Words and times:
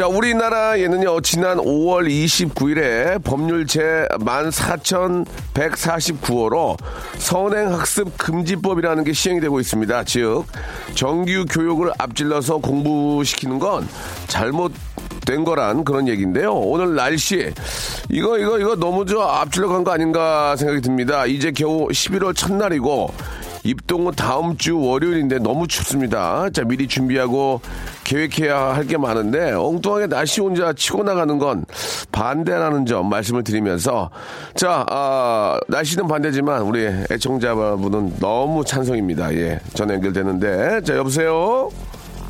자, 0.00 0.06
우리나라에는요, 0.06 1.20
지난 1.20 1.58
5월 1.58 2.08
29일에 2.08 3.22
법률 3.22 3.66
제 3.66 4.06
14,149호로 4.12 6.78
선행학습 7.18 8.16
금지법이라는 8.16 9.04
게 9.04 9.12
시행이 9.12 9.42
되고 9.42 9.60
있습니다. 9.60 10.04
즉, 10.04 10.46
정규 10.94 11.44
교육을 11.44 11.92
앞질러서 11.98 12.60
공부시키는 12.60 13.58
건 13.58 13.86
잘못 14.26 14.72
된 15.26 15.44
거란 15.44 15.84
그런 15.84 16.08
얘기인데요. 16.08 16.54
오늘 16.54 16.94
날씨 16.94 17.52
이거 18.08 18.38
이거 18.38 18.58
이거 18.58 18.76
너무 18.76 19.04
저 19.04 19.20
앞질러 19.20 19.68
간 19.68 19.84
거 19.84 19.90
아닌가 19.90 20.56
생각이 20.56 20.80
듭니다. 20.80 21.26
이제 21.26 21.52
겨우 21.52 21.88
11월 21.88 22.34
첫날이고 22.34 23.12
입동은 23.64 24.14
다음 24.14 24.56
주 24.56 24.80
월요일인데 24.80 25.40
너무 25.40 25.68
춥습니다. 25.68 26.48
자 26.54 26.64
미리 26.64 26.88
준비하고 26.88 27.60
계획해야 28.04 28.74
할 28.74 28.84
게 28.90 28.96
많은데 28.96 29.52
엉뚱하게 29.52 30.08
날씨 30.08 30.40
혼자 30.40 30.72
치고 30.72 31.04
나가는 31.04 31.38
건 31.38 31.64
반대라는 32.10 32.86
점 32.86 33.08
말씀을 33.08 33.44
드리면서 33.44 34.10
자 34.56 34.84
아, 34.90 35.58
날씨는 35.68 36.08
반대지만 36.08 36.62
우리 36.62 36.86
애청자분은 37.10 38.16
너무 38.18 38.64
찬성입니다. 38.64 39.32
예 39.34 39.60
전화 39.74 39.94
연결되는데 39.94 40.80
자 40.82 40.96
여보세요. 40.96 41.70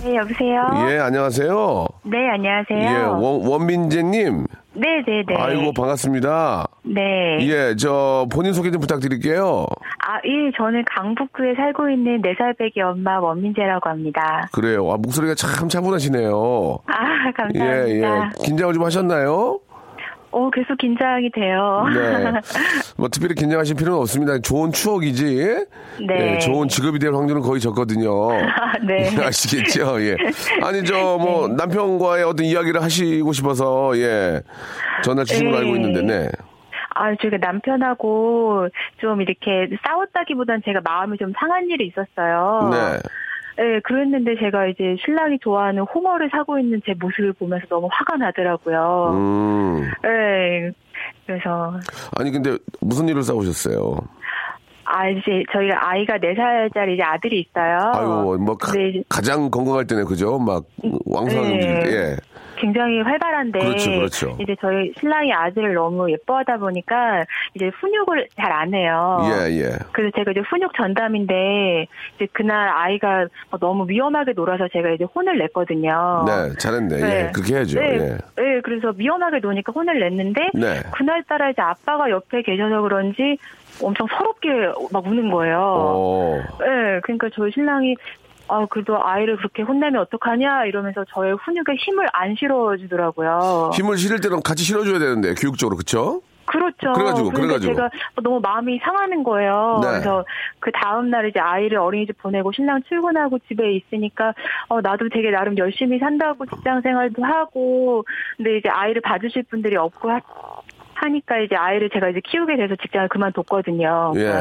네, 0.03 0.17
여보세요? 0.17 0.67
예 0.89 0.99
안녕하세요. 0.99 1.87
네, 2.05 2.17
안녕하세요. 2.31 2.81
예, 2.81 3.03
원, 3.03 3.47
원민재님. 3.47 4.47
네, 4.73 5.03
네, 5.07 5.23
네. 5.27 5.35
아이고, 5.37 5.73
반갑습니다. 5.75 6.67
네. 6.85 7.39
예, 7.43 7.75
저, 7.77 8.27
본인 8.33 8.53
소개 8.55 8.71
좀 8.71 8.81
부탁드릴게요. 8.81 9.67
아, 10.07 10.17
예, 10.25 10.51
저는 10.57 10.85
강북구에 10.87 11.55
살고 11.57 11.91
있는 11.91 12.23
4살 12.23 12.57
배기 12.57 12.81
엄마 12.81 13.19
원민재라고 13.21 13.91
합니다. 13.91 14.49
그래요. 14.53 14.91
아, 14.91 14.97
목소리가 14.97 15.35
참 15.35 15.69
차분하시네요. 15.69 16.79
아, 16.87 17.33
감사합니다. 17.37 17.89
예, 17.89 18.01
예. 18.03 18.05
긴장을 18.43 18.73
좀 18.73 18.85
하셨나요? 18.85 19.59
어, 20.33 20.51
계속 20.51 20.79
긴장이 20.79 21.31
돼요. 21.31 21.85
네. 21.93 22.41
뭐, 22.97 23.09
특별히 23.09 23.35
긴장하실 23.35 23.77
필요는 23.77 23.99
없습니다. 24.01 24.39
좋은 24.39 24.73
추억이지. 24.73 25.67
네. 26.07 26.35
예, 26.35 26.39
좋은 26.39 26.69
직업이 26.69 26.99
될 26.99 27.13
확률은 27.13 27.41
거의 27.43 27.61
적거든요. 27.61 28.31
아, 28.39 28.79
네. 28.87 29.09
아시겠죠? 29.21 30.01
예. 30.03 30.17
아니, 30.63 30.85
저, 30.85 30.95
뭐, 31.19 31.49
남편과의 31.49 32.25
어떤 32.25 32.47
이야기를 32.47 32.83
하시고 32.83 33.33
싶어서, 33.33 33.97
예. 33.97 34.41
전화 35.03 35.25
주신 35.25 35.51
걸 35.51 35.61
네. 35.61 35.67
알고 35.67 35.77
있는데, 35.77 36.03
네. 36.03 36.31
아, 36.95 37.15
제가 37.21 37.39
남편하고 37.39 38.69
좀 39.01 39.23
이렇게 39.23 39.69
싸웠다기보단 39.87 40.63
제가 40.65 40.81
마음이 40.85 41.17
좀 41.19 41.33
상한 41.39 41.69
일이 41.71 41.87
있었어요. 41.87 42.69
네. 42.71 42.99
네, 43.61 43.79
그랬는데 43.81 44.37
제가 44.41 44.69
이제 44.69 44.97
신랑이 45.05 45.39
좋아하는 45.41 45.83
홍어를 45.83 46.31
사고 46.31 46.59
있는 46.59 46.81
제 46.87 46.95
모습을 46.99 47.35
보면서 47.35 47.67
너무 47.69 47.89
화가 47.93 48.17
나더라고요. 48.17 49.11
음. 49.13 49.91
네. 50.03 50.71
그래서 51.27 51.79
아니, 52.17 52.31
근데 52.31 52.57
무슨 52.81 53.07
일을 53.07 53.23
싸우셨어요? 53.23 53.99
아, 54.87 55.09
이제 55.11 55.45
저희가 55.53 55.91
아이가 55.91 56.17
4살짜리 56.17 56.95
이제 56.95 57.03
아들이 57.03 57.41
있어요. 57.41 57.93
아유, 57.95 58.39
뭐, 58.41 58.57
가, 58.57 58.73
장 59.21 59.51
건강할 59.51 59.87
때는 59.87 60.07
그죠? 60.07 60.39
막, 60.39 60.65
왕성하게 61.05 61.49
네. 61.49 61.55
움직일 61.55 61.81
때, 61.81 61.97
예. 61.97 62.17
굉장히 62.61 63.01
활발한데. 63.01 63.59
그렇죠, 63.59 63.91
그렇죠. 63.91 64.37
이제 64.41 64.55
저희 64.61 64.93
신랑이 64.99 65.33
아들을 65.33 65.75
너무 65.75 66.11
예뻐하다 66.11 66.59
보니까 66.59 67.25
이제 67.55 67.69
훈육을 67.81 68.29
잘 68.37 68.51
안 68.51 68.75
해요. 68.75 69.21
예, 69.25 69.51
예. 69.59 69.71
그래서 69.93 70.11
제가 70.17 70.33
이제 70.33 70.41
훈육 70.41 70.75
전담인데 70.75 71.87
이제 72.17 72.27
그날 72.33 72.69
아이가 72.69 73.27
너무 73.61 73.89
위험하게 73.89 74.33
놀아서 74.33 74.69
제가 74.69 74.91
이제 74.91 75.05
혼을 75.05 75.39
냈거든요. 75.39 76.25
네, 76.27 76.53
잘했네. 76.59 76.97
예, 76.97 77.31
그렇게 77.33 77.55
해야죠. 77.55 77.81
네, 77.81 77.95
예. 77.95 78.19
네, 78.43 78.61
그래서 78.63 78.93
위험하게 78.97 79.39
노니까 79.39 79.73
혼을 79.73 79.99
냈는데 80.01 80.49
네. 80.53 80.83
그날 80.93 81.23
따라 81.25 81.49
이제 81.51 81.63
아빠가 81.63 82.11
옆에 82.11 82.43
계셔서 82.43 82.83
그런지 82.83 83.39
엄청 83.83 84.07
서럽게 84.09 84.49
막 84.93 85.07
우는 85.07 85.31
거예요. 85.31 85.59
어, 85.59 86.43
네, 86.59 87.01
그러니까 87.03 87.29
저희 87.35 87.51
신랑이 87.53 87.95
아, 88.51 88.67
그래도 88.69 89.03
아이를 89.03 89.37
그렇게 89.37 89.63
혼내면 89.63 90.01
어떡하냐 90.03 90.67
이러면서 90.67 91.05
저의 91.15 91.35
훈육에 91.35 91.75
힘을 91.79 92.07
안 92.13 92.35
실어주더라고요. 92.37 93.71
힘을 93.75 93.97
실을 93.97 94.21
때는 94.21 94.43
같이 94.43 94.65
실어줘야 94.65 94.99
되는데, 94.99 95.35
교육적으로, 95.35 95.77
그쵸? 95.77 96.21
그렇죠. 96.47 96.93
그래가지고, 96.95 97.31
그래가지고. 97.31 97.75
제가 97.75 97.91
너무 98.23 98.41
마음이 98.41 98.81
상하는 98.83 99.23
거예요. 99.23 99.79
네. 99.83 99.89
그래서 99.89 100.25
그 100.59 100.73
다음날 100.73 101.29
이제 101.29 101.39
아이를 101.39 101.79
어린이집 101.79 102.19
보내고 102.19 102.51
신랑 102.51 102.83
출근하고 102.89 103.39
집에 103.47 103.73
있으니까 103.75 104.35
어, 104.69 104.81
나도 104.81 105.11
되게 105.11 105.31
나름 105.31 105.57
열심히 105.59 106.01
산다고 106.01 106.47
직장 106.47 106.81
생활도 106.81 107.23
하고 107.23 108.05
근데 108.37 108.57
이제 108.57 108.69
아이를 108.69 109.01
봐주실 109.01 109.45
분들이 109.45 109.77
없고 109.77 110.11
하, 110.11 110.21
하니까 110.95 111.39
이제 111.39 111.55
아이를 111.55 111.89
제가 111.91 112.09
이제 112.09 112.21
키우게 112.25 112.57
돼서 112.57 112.75
직장을 112.83 113.09
그만뒀거든요. 113.09 114.13
예. 114.17 114.33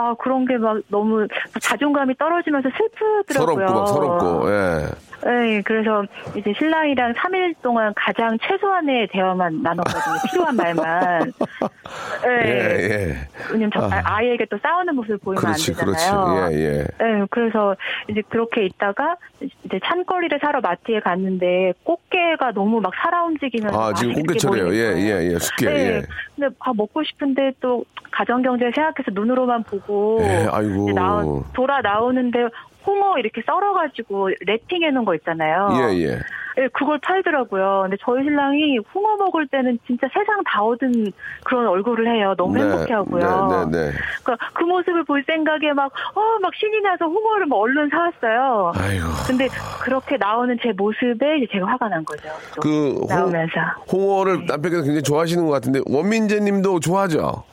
아 0.00 0.14
그런 0.18 0.46
게 0.46 0.56
막 0.60 0.78
너무 0.88 1.26
자존감이 1.60 2.14
떨어지면서 2.16 2.68
슬프더라고요. 2.76 3.66
서럽고, 3.66 3.80
막 3.80 3.86
서럽고, 3.86 4.50
예. 4.50 4.86
네, 5.22 5.62
그래서 5.62 6.04
이제 6.34 6.52
신랑이랑 6.58 7.12
3일 7.12 7.54
동안 7.62 7.92
가장 7.94 8.38
최소한의 8.42 9.08
대화만 9.12 9.62
나눴거든요. 9.62 10.16
필요한 10.30 10.56
말만. 10.56 11.32
네. 12.24 12.46
예, 12.46 12.90
예. 12.90 13.16
왜냐면 13.50 13.70
저 13.74 13.82
아. 13.84 14.00
아. 14.16 14.22
이에게또 14.22 14.58
싸우는 14.62 14.94
모습을 14.96 15.18
보이면 15.18 15.42
그렇지, 15.42 15.72
안 15.78 15.94
되잖아요. 15.94 16.34
그렇지. 16.34 16.56
예, 16.56 16.64
예. 16.64 16.86
네, 16.98 17.26
그래서 17.30 17.76
이제 18.08 18.22
그렇게 18.28 18.64
있다가 18.66 19.16
이제 19.64 19.80
찬거리를 19.84 20.38
사러 20.42 20.60
마트에 20.60 21.00
갔는데 21.00 21.74
꽃게가 21.84 22.52
너무 22.52 22.80
막 22.80 22.92
살아 23.02 23.24
움직이면서 23.24 23.78
아, 23.78 23.92
지금 23.94 24.14
꽃게철이에요. 24.14 24.74
예. 24.74 24.96
예, 25.00 25.32
예. 25.32 25.38
숙게, 25.38 25.66
네, 25.66 25.86
예. 25.96 26.02
근데 26.36 26.54
아, 26.60 26.72
먹고 26.74 27.02
싶은데 27.02 27.52
또 27.60 27.84
가정 28.10 28.42
경제 28.42 28.70
생각해서 28.74 29.10
눈으로만 29.12 29.62
보고 29.64 29.89
예, 30.20 30.48
아이고. 30.50 30.92
나와, 30.92 31.24
돌아 31.52 31.80
나오는데 31.80 32.48
홍어 32.86 33.18
이렇게 33.18 33.42
썰어가지고 33.44 34.30
랩핑해 34.46 34.90
놓은 34.92 35.04
거 35.04 35.14
있잖아요. 35.14 35.68
예, 35.72 35.98
예. 36.04 36.18
예, 36.58 36.68
그걸 36.72 36.98
팔더라고요. 36.98 37.82
근데 37.82 37.96
저희 38.00 38.24
신랑이 38.24 38.78
홍어 38.92 39.16
먹을 39.16 39.46
때는 39.46 39.78
진짜 39.86 40.08
세상 40.12 40.42
다 40.44 40.62
얻은 40.62 41.12
그런 41.44 41.68
얼굴을 41.68 42.12
해요. 42.12 42.34
너무 42.36 42.54
네, 42.54 42.62
행복해 42.62 42.92
하고요. 42.92 43.68
네, 43.70 43.78
네, 43.78 43.86
네. 43.86 43.92
그러니까 44.24 44.50
그 44.52 44.64
모습을 44.64 45.04
볼 45.04 45.22
생각에 45.26 45.72
막, 45.72 45.92
어, 46.14 46.20
막 46.42 46.52
신이 46.54 46.80
나서 46.80 47.06
홍어를 47.06 47.46
막 47.46 47.56
얼른 47.56 47.88
사왔어요. 47.90 48.72
아이고. 48.76 49.06
근데 49.26 49.48
그렇게 49.80 50.16
나오는 50.16 50.58
제 50.60 50.72
모습에 50.72 51.38
이제 51.38 51.46
제가 51.52 51.66
화가 51.66 51.88
난 51.88 52.04
거죠. 52.04 52.28
또 52.56 52.60
그, 52.60 52.94
홍, 52.98 53.06
나오면서. 53.08 53.52
홍어를 53.90 54.46
남편께서 54.46 54.82
굉장히 54.82 55.02
좋아하시는 55.02 55.44
것 55.46 55.52
같은데, 55.52 55.80
원민재 55.86 56.40
님도 56.40 56.80
좋아하죠? 56.80 57.44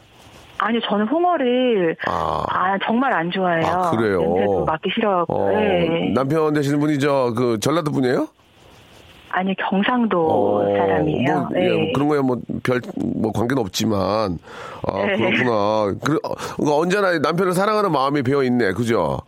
아니요, 0.60 0.82
저는 0.90 1.08
홍어를 1.08 1.96
아. 2.08 2.44
아, 2.50 2.78
정말 2.86 3.14
안 3.14 3.30
좋아해요. 3.32 3.66
아, 3.68 3.92
그래요? 3.92 4.20
냄새도 4.22 4.66
맡기 4.66 4.90
싫어하고. 4.94 5.34
어, 5.36 5.50
네. 5.52 6.12
남편 6.16 6.54
되시는 6.54 6.80
분이 6.80 7.00
저, 7.00 7.34
그, 7.36 7.60
전라도 7.60 7.92
분이에요? 7.92 8.28
아니 9.30 9.54
경상도 9.56 10.66
사람이에요. 10.78 11.34
뭐, 11.42 11.50
네. 11.52 11.66
예, 11.66 11.74
뭐 11.74 11.86
그런 11.94 12.08
거야 12.08 12.22
뭐 12.22 12.38
별 12.64 12.80
뭐 12.96 13.32
관계는 13.34 13.62
없지만 13.62 14.40
아 14.88 15.06
네. 15.06 15.18
그렇구나. 15.18 15.94
그, 16.04 16.20
그러니까 16.22 16.78
언제나 16.78 17.20
남편을 17.20 17.52
사랑하는 17.52 17.92
마음이 17.92 18.24
배어 18.24 18.42
있네, 18.44 18.72
그죠? 18.72 19.20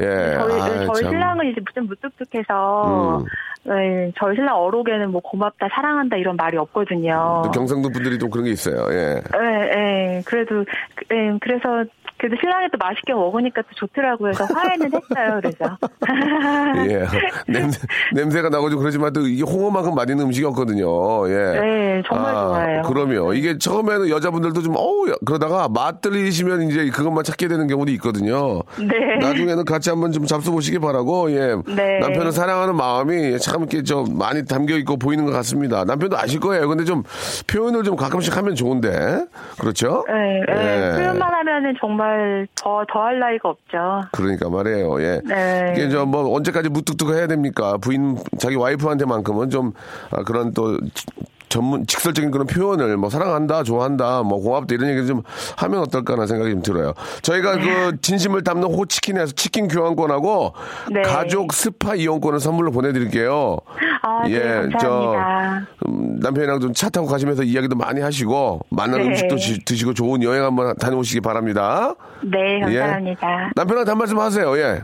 예. 0.00 0.04
저희, 0.04 0.60
아이, 0.60 0.86
저희 0.86 1.02
참. 1.02 1.10
신랑은 1.10 1.50
이제 1.50 1.60
좀 1.74 1.86
무뚝뚝해서 1.86 3.18
음. 3.20 3.24
네, 3.64 4.12
저희 4.18 4.34
신랑 4.36 4.56
어록에는 4.56 5.10
뭐 5.10 5.20
고맙다 5.20 5.68
사랑한다 5.74 6.16
이런 6.16 6.36
말이 6.36 6.56
없거든요. 6.56 7.42
또 7.44 7.50
경상도 7.50 7.90
분들이 7.90 8.18
좀 8.18 8.30
그런 8.30 8.44
게 8.46 8.50
있어요. 8.52 8.86
예. 8.90 9.20
네, 9.38 9.74
네. 9.74 10.22
그래도 10.24 10.64
그- 10.94 11.04
네, 11.14 11.36
그래서 11.40 11.84
그래도 12.18 12.36
신랑이 12.40 12.66
또 12.72 12.78
맛있게 12.78 13.14
먹으니까 13.14 13.62
또 13.62 13.68
좋더라고요. 13.76 14.32
그래서 14.32 14.44
화해는 14.52 14.86
했어요. 14.86 15.40
그래서 15.40 15.78
예. 16.90 17.06
냄새, 17.52 17.78
냄새가 18.12 18.48
나고 18.48 18.70
좀 18.70 18.80
그러지만 18.80 19.12
또 19.12 19.20
이게 19.20 19.42
홍어만큼 19.42 19.94
맛있는 19.94 20.24
음식이 20.26 20.44
없거든요. 20.46 21.28
예. 21.30 21.60
네, 21.60 22.02
정말 22.06 22.34
좋아해요. 22.34 22.82
그러면 22.82 23.34
이게 23.36 23.56
처음에는 23.56 24.08
여자분들도 24.08 24.62
좀 24.62 24.74
어우 24.76 25.06
그러다가 25.24 25.68
맛 25.68 26.00
들리시면 26.00 26.62
이제 26.62 26.90
그것만 26.90 27.22
찾게 27.24 27.46
되는 27.48 27.66
경우도 27.68 27.92
있거든요. 27.92 28.62
네. 28.78 29.16
나중에는 29.20 29.64
같이 29.64 29.90
한번 29.90 30.10
좀 30.10 30.24
잡숴 30.24 30.50
보시기 30.50 30.80
바라고 30.80 31.30
예. 31.30 31.54
네. 31.66 31.98
남편을 32.00 32.32
사랑하는 32.32 32.74
마음이 32.74 33.38
참 33.38 33.60
이렇게 33.60 33.82
좀 33.82 34.18
많이 34.18 34.44
담겨 34.44 34.76
있고 34.78 34.96
보이는 34.96 35.24
것 35.24 35.30
같습니다. 35.32 35.84
남편도 35.84 36.18
아실 36.18 36.40
거예요. 36.40 36.66
근데 36.68 36.84
좀 36.84 37.04
표현을 37.46 37.84
좀 37.84 37.94
가끔씩 37.94 38.36
하면 38.36 38.54
좋은데 38.56 39.24
그렇죠? 39.60 40.04
네, 40.08 40.54
네. 40.54 40.92
예. 40.94 40.96
표현만 40.98 41.32
하면은 41.32 41.74
정말 41.80 42.07
더 42.54 42.84
더할 42.90 43.18
나위가 43.18 43.48
없죠. 43.50 44.02
그러니까 44.12 44.48
말이에요. 44.50 45.00
예. 45.02 45.20
네. 45.24 45.74
이게 45.76 45.88
저 45.88 46.04
뭐 46.04 46.34
언제까지 46.36 46.68
무뚝뚝 46.68 47.10
해야 47.10 47.26
됩니까? 47.26 47.76
부인 47.78 48.16
자기 48.38 48.56
와이프한테만큼은 48.56 49.50
좀 49.50 49.72
아, 50.10 50.22
그런 50.22 50.52
또 50.54 50.78
지- 50.94 51.06
전문 51.48 51.86
직설적인 51.86 52.30
그런 52.30 52.46
표현을 52.46 52.96
뭐 52.96 53.10
사랑한다, 53.10 53.62
좋아한다, 53.62 54.22
뭐 54.22 54.40
고맙다 54.40 54.74
이런 54.74 54.88
얘기를 54.88 55.06
좀 55.06 55.22
하면 55.56 55.80
어떨까라는 55.80 56.26
생각이 56.26 56.50
좀 56.52 56.62
들어요. 56.62 56.92
저희가 57.22 57.58
그 57.58 57.96
진심을 58.02 58.44
담는 58.44 58.68
호치킨에서 58.68 59.32
치킨 59.32 59.68
교환권하고 59.68 60.52
네. 60.92 61.02
가족 61.02 61.52
스파 61.52 61.94
이용권을 61.94 62.40
선물로 62.40 62.70
보내드릴게요. 62.70 63.56
아, 64.02 64.22
네, 64.28 64.38
감사합니다. 64.40 65.66
음, 65.88 66.18
남편이랑 66.20 66.60
좀 66.60 66.72
차 66.74 66.88
타고 66.90 67.06
가시면서 67.06 67.42
이야기도 67.42 67.74
많이 67.76 68.00
하시고 68.00 68.60
맛난 68.70 69.00
네. 69.00 69.06
음식도 69.08 69.36
지- 69.36 69.64
드시고 69.64 69.94
좋은 69.94 70.22
여행 70.22 70.44
한번 70.44 70.76
다녀오시기 70.76 71.20
바랍니다. 71.22 71.94
네, 72.22 72.60
예. 72.68 72.78
감사합니다. 72.78 73.50
남편한테 73.56 73.90
한 73.90 73.98
말씀 73.98 74.18
하세요. 74.18 74.56
예. 74.58 74.82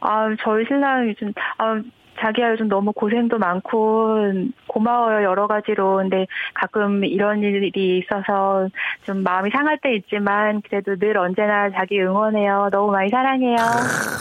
아, 0.00 0.26
저희 0.42 0.64
신랑이 0.66 1.14
좀, 1.18 1.32
아, 1.58 1.80
자기야 2.24 2.52
요즘 2.52 2.68
너무 2.68 2.92
고생도 2.92 3.38
많고 3.38 4.16
고마워요 4.66 5.24
여러 5.24 5.46
가지로 5.46 5.96
근데 5.96 6.26
가끔 6.54 7.04
이런 7.04 7.40
일이 7.42 7.98
있어서 7.98 8.68
좀 9.04 9.22
마음이 9.22 9.50
상할 9.50 9.78
때 9.82 9.94
있지만 9.96 10.62
그래도 10.62 10.96
늘 10.96 11.18
언제나 11.18 11.70
자기 11.70 12.00
응원해요 12.00 12.68
너무 12.72 12.92
많이 12.92 13.10
사랑해요 13.10 13.56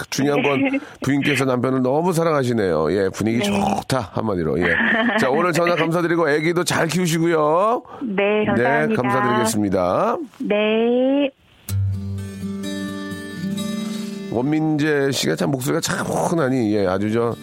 중요한 0.10 0.42
건 0.44 0.80
부인께서 1.02 1.46
남편을 1.46 1.82
너무 1.82 2.14
사랑하시네요. 2.14 2.92
예, 2.94 3.10
분위기 3.10 3.40
네. 3.40 3.44
좋다 3.44 4.12
한마디로. 4.14 4.60
예. 4.60 4.76
자, 5.20 5.30
오늘 5.30 5.52
전화 5.52 5.76
감사드리고 5.76 6.30
애기도 6.30 6.64
잘 6.64 6.88
키우시고요. 6.88 7.84
네 8.04 8.46
감사합니다 8.46 8.88
네, 8.88 8.96
감사드리겠습니다. 8.96 10.18
네 10.40 11.30
원민재 14.32 15.12
씨가 15.12 15.36
참 15.36 15.52
목소리가 15.52 15.80
참 15.80 16.06
훈하니 16.06 16.76
예, 16.76 16.88
아주 16.88 17.12
저 17.12 17.36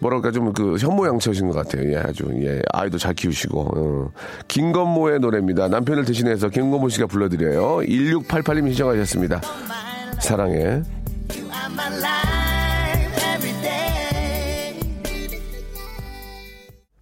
뭐랄까 0.00 0.30
좀 0.30 0.52
그 0.52 0.76
현모양처신 0.76 1.48
것 1.48 1.54
같아요. 1.56 1.90
예, 1.92 1.96
아주 1.98 2.24
예, 2.42 2.60
아이도 2.72 2.98
잘 2.98 3.14
키우시고. 3.14 3.60
어. 3.60 4.10
김건모의 4.48 5.20
노래입니다. 5.20 5.68
남편을 5.68 6.04
대신해서 6.04 6.48
김건모 6.48 6.88
씨가 6.90 7.06
불러드려요. 7.06 7.78
1688님 7.86 8.68
신청하셨습니다. 8.68 9.40
사랑해. 10.20 10.82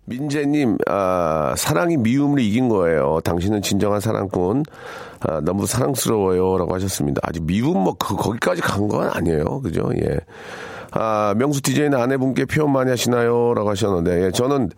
민재님, 0.06 0.76
아, 0.88 1.54
사랑이 1.56 1.96
미움을 1.96 2.40
이긴 2.40 2.68
거예요. 2.68 3.20
당신은 3.22 3.62
진정한 3.62 4.00
사랑꾼. 4.00 4.64
아, 5.20 5.40
너무 5.40 5.66
사랑스러워요. 5.66 6.58
라고 6.58 6.74
하셨습니다. 6.74 7.20
아직 7.24 7.44
미움 7.44 7.78
뭐, 7.84 7.94
그, 7.94 8.16
거기까지 8.16 8.60
간 8.60 8.88
건 8.88 9.08
아니에요. 9.12 9.60
그죠? 9.60 9.88
예. 10.02 10.18
아, 10.92 11.34
명수 11.36 11.62
DJ는 11.62 11.98
아내분께 11.98 12.44
표현 12.46 12.72
많이 12.72 12.90
하시나요? 12.90 13.54
라고 13.54 13.70
하셨는데, 13.70 14.26
예, 14.26 14.30
저는, 14.32 14.70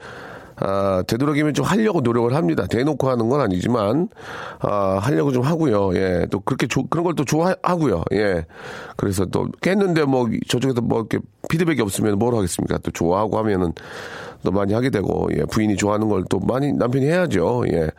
아, 0.57 1.03
되도록이면 1.07 1.55
좀 1.55 1.65
하려고 1.65 2.01
노력을 2.03 2.33
합니다. 2.35 2.67
대놓고 2.69 3.09
하는 3.09 3.29
건 3.29 3.41
아니지만, 3.41 4.09
아, 4.61 4.99
하려고 5.03 5.33
좀 5.33 5.43
하고요. 5.43 5.95
예. 5.97 6.27
또 6.31 6.41
그렇게 6.41 6.67
조- 6.67 6.87
그런 6.87 7.05
걸 7.05 7.15
또 7.15 7.25
좋아하고요. 7.25 8.05
예. 8.13 8.45
그래서 8.97 9.25
또 9.25 9.49
깼는데 9.63 10.05
뭐 10.05 10.29
저쪽에서 10.49 10.81
뭐 10.83 11.01
이렇게 11.01 11.19
피드백이 11.49 11.81
없으면 11.81 12.19
뭘 12.19 12.35
하겠습니까? 12.35 12.79
또 12.79 12.91
좋아하고 12.91 13.39
하면은 13.39 13.73
또 14.45 14.51
많이 14.53 14.73
하게 14.75 14.91
되고, 14.91 15.29
예. 15.37 15.45
부인이 15.45 15.77
좋아하는 15.77 16.09
걸 16.09 16.25
또 16.29 16.39
많이 16.39 16.73
남편이 16.73 17.07
해야죠. 17.07 17.65
예. 17.73 17.91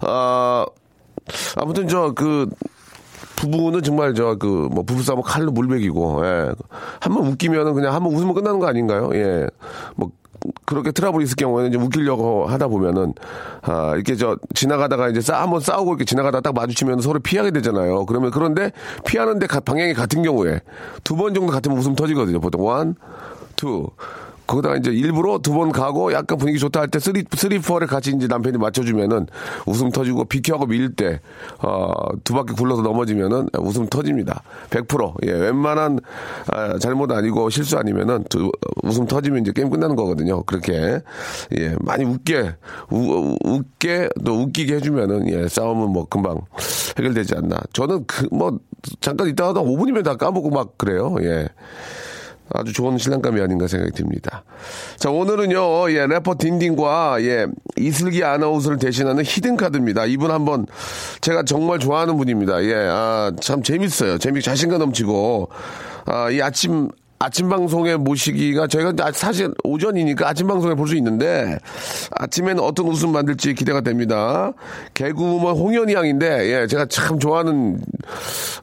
아, 0.00 0.66
아무튼 1.56 1.86
저 1.88 2.12
그, 2.12 2.48
부부는 3.36 3.82
정말 3.82 4.14
저 4.14 4.36
그 4.36 4.68
뭐 4.72 4.82
부부싸움은 4.84 5.22
칼로 5.24 5.50
물베기고 5.52 6.24
예. 6.26 6.52
한 7.00 7.14
번 7.14 7.26
웃기면은 7.26 7.74
그냥 7.74 7.94
한 7.94 8.02
번 8.02 8.12
웃으면 8.14 8.34
끝나는 8.34 8.58
거 8.60 8.66
아닌가요? 8.66 9.10
예. 9.14 9.46
뭐 9.96 10.10
그렇게 10.66 10.90
트러블이 10.90 11.22
있을 11.24 11.36
경우에는 11.36 11.70
이제 11.70 11.78
웃기려고 11.78 12.46
하다 12.46 12.66
보면은 12.68 13.14
아 13.62 13.92
이렇게 13.94 14.16
저 14.16 14.36
지나가다가 14.54 15.08
이제 15.08 15.20
싸 15.20 15.40
한번 15.42 15.60
싸우고 15.60 15.90
이렇게 15.92 16.04
지나가다 16.04 16.40
딱 16.40 16.52
마주치면 16.54 17.00
서로 17.00 17.20
피하게 17.20 17.52
되잖아요. 17.52 18.06
그러면 18.06 18.30
그런데 18.32 18.72
피하는데 19.06 19.46
가- 19.46 19.60
방향이 19.60 19.94
같은 19.94 20.22
경우에 20.22 20.60
두 21.04 21.14
번 21.16 21.34
정도 21.34 21.52
같으면 21.52 21.78
웃음 21.78 21.94
터지거든요. 21.94 22.40
보통 22.40 22.64
one, 22.66 22.96
two. 23.56 23.88
거기다가 24.52 24.76
이제 24.76 24.90
일부러 24.90 25.38
두 25.38 25.52
번 25.52 25.70
가고 25.72 26.12
약간 26.12 26.36
분위기 26.38 26.58
좋다 26.58 26.80
할 26.80 26.88
때 26.88 26.98
three, 26.98 27.24
three, 27.36 27.58
four를 27.58 27.86
같이 27.86 28.12
이제 28.14 28.26
남편이 28.26 28.58
맞춰주면은 28.58 29.26
웃음 29.66 29.90
터지고 29.90 30.24
비켜하고 30.24 30.66
밀 30.66 30.94
때, 30.94 31.20
어, 31.58 31.90
두 32.24 32.34
바퀴 32.34 32.52
굴러서 32.54 32.82
넘어지면은 32.82 33.48
웃음 33.58 33.86
터집니다. 33.86 34.42
100%. 34.70 35.14
예, 35.26 35.32
웬만한, 35.32 36.00
아, 36.52 36.78
잘못 36.78 37.10
아니고 37.12 37.48
실수 37.50 37.78
아니면은 37.78 38.24
두, 38.28 38.50
웃음 38.82 39.06
터지면 39.06 39.40
이제 39.42 39.52
게임 39.52 39.70
끝나는 39.70 39.96
거거든요. 39.96 40.42
그렇게. 40.44 41.00
예, 41.58 41.76
많이 41.80 42.04
웃게, 42.04 42.54
우, 42.90 43.36
웃게, 43.44 44.08
또 44.24 44.42
웃기게 44.42 44.76
해주면은, 44.76 45.28
예, 45.30 45.48
싸움은 45.48 45.90
뭐 45.90 46.06
금방 46.06 46.40
해결되지 46.98 47.34
않나. 47.36 47.58
저는 47.72 48.04
그, 48.06 48.26
뭐, 48.30 48.58
잠깐 49.00 49.28
있다가도 49.28 49.62
5분이면 49.64 50.04
다 50.04 50.16
까먹고 50.16 50.50
막 50.50 50.76
그래요. 50.76 51.14
예. 51.22 51.48
아주 52.54 52.72
좋은 52.72 52.98
신랑감이 52.98 53.40
아닌가 53.40 53.66
생각이 53.66 53.92
듭니다. 53.92 54.44
자, 54.96 55.10
오늘은요, 55.10 55.90
예, 55.92 56.06
래퍼 56.06 56.36
딘딘과, 56.38 57.22
예, 57.22 57.46
이슬기 57.76 58.24
아나운서를 58.24 58.78
대신하는 58.78 59.22
히든카드입니다. 59.24 60.06
이분 60.06 60.30
한번 60.30 60.66
제가 61.20 61.44
정말 61.44 61.78
좋아하는 61.78 62.16
분입니다. 62.16 62.62
예, 62.64 62.74
아, 62.74 63.32
참 63.40 63.62
재밌어요. 63.62 64.18
재미, 64.18 64.42
자신감 64.42 64.78
넘치고, 64.78 65.48
아, 66.06 66.30
이 66.30 66.40
아침, 66.42 66.90
아침 67.24 67.48
방송에 67.48 67.94
모시기가 67.96 68.66
저희가 68.66 68.92
아- 69.04 69.12
사실 69.12 69.52
오전이니까 69.62 70.28
아침 70.28 70.48
방송에 70.48 70.74
볼 70.74 70.88
수 70.88 70.96
있는데 70.96 71.56
아침에는 72.16 72.60
어떤 72.62 72.86
웃음 72.88 73.12
만들지 73.12 73.54
기대가 73.54 73.80
됩니다. 73.80 74.52
개그우먼 74.94 75.54
홍현희 75.54 75.94
양인데 75.94 76.62
예, 76.62 76.66
제가 76.66 76.86
참 76.86 77.20
좋아하는 77.20 77.78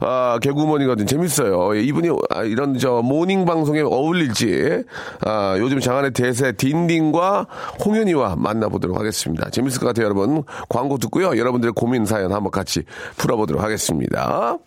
아, 0.00 0.38
개그우먼이거든요. 0.42 1.06
재밌어요. 1.06 1.74
예, 1.76 1.80
이분이 1.82 2.10
아, 2.28 2.42
이런 2.42 2.76
저 2.78 3.00
morning 3.02 3.46
방송에 3.46 3.80
어울릴지 3.80 4.84
아, 5.24 5.56
요즘 5.58 5.80
장안의 5.80 6.12
대세 6.12 6.52
딘딘과 6.52 7.46
홍현희와 7.84 8.36
만나보도록 8.36 8.98
하겠습니다. 8.98 9.48
재밌을 9.50 9.80
것 9.80 9.86
같아요, 9.86 10.04
여러분. 10.04 10.42
광고 10.68 10.98
듣고요. 10.98 11.38
여러분들의 11.38 11.72
고민 11.74 12.04
사연 12.04 12.32
한번 12.32 12.50
같이 12.50 12.82
풀어보도록 13.16 13.62
하겠습니다. 13.62 14.58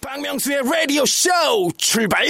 박명수의 0.00 0.62
라디오 0.64 1.04
쇼 1.06 1.30
출발! 1.76 2.24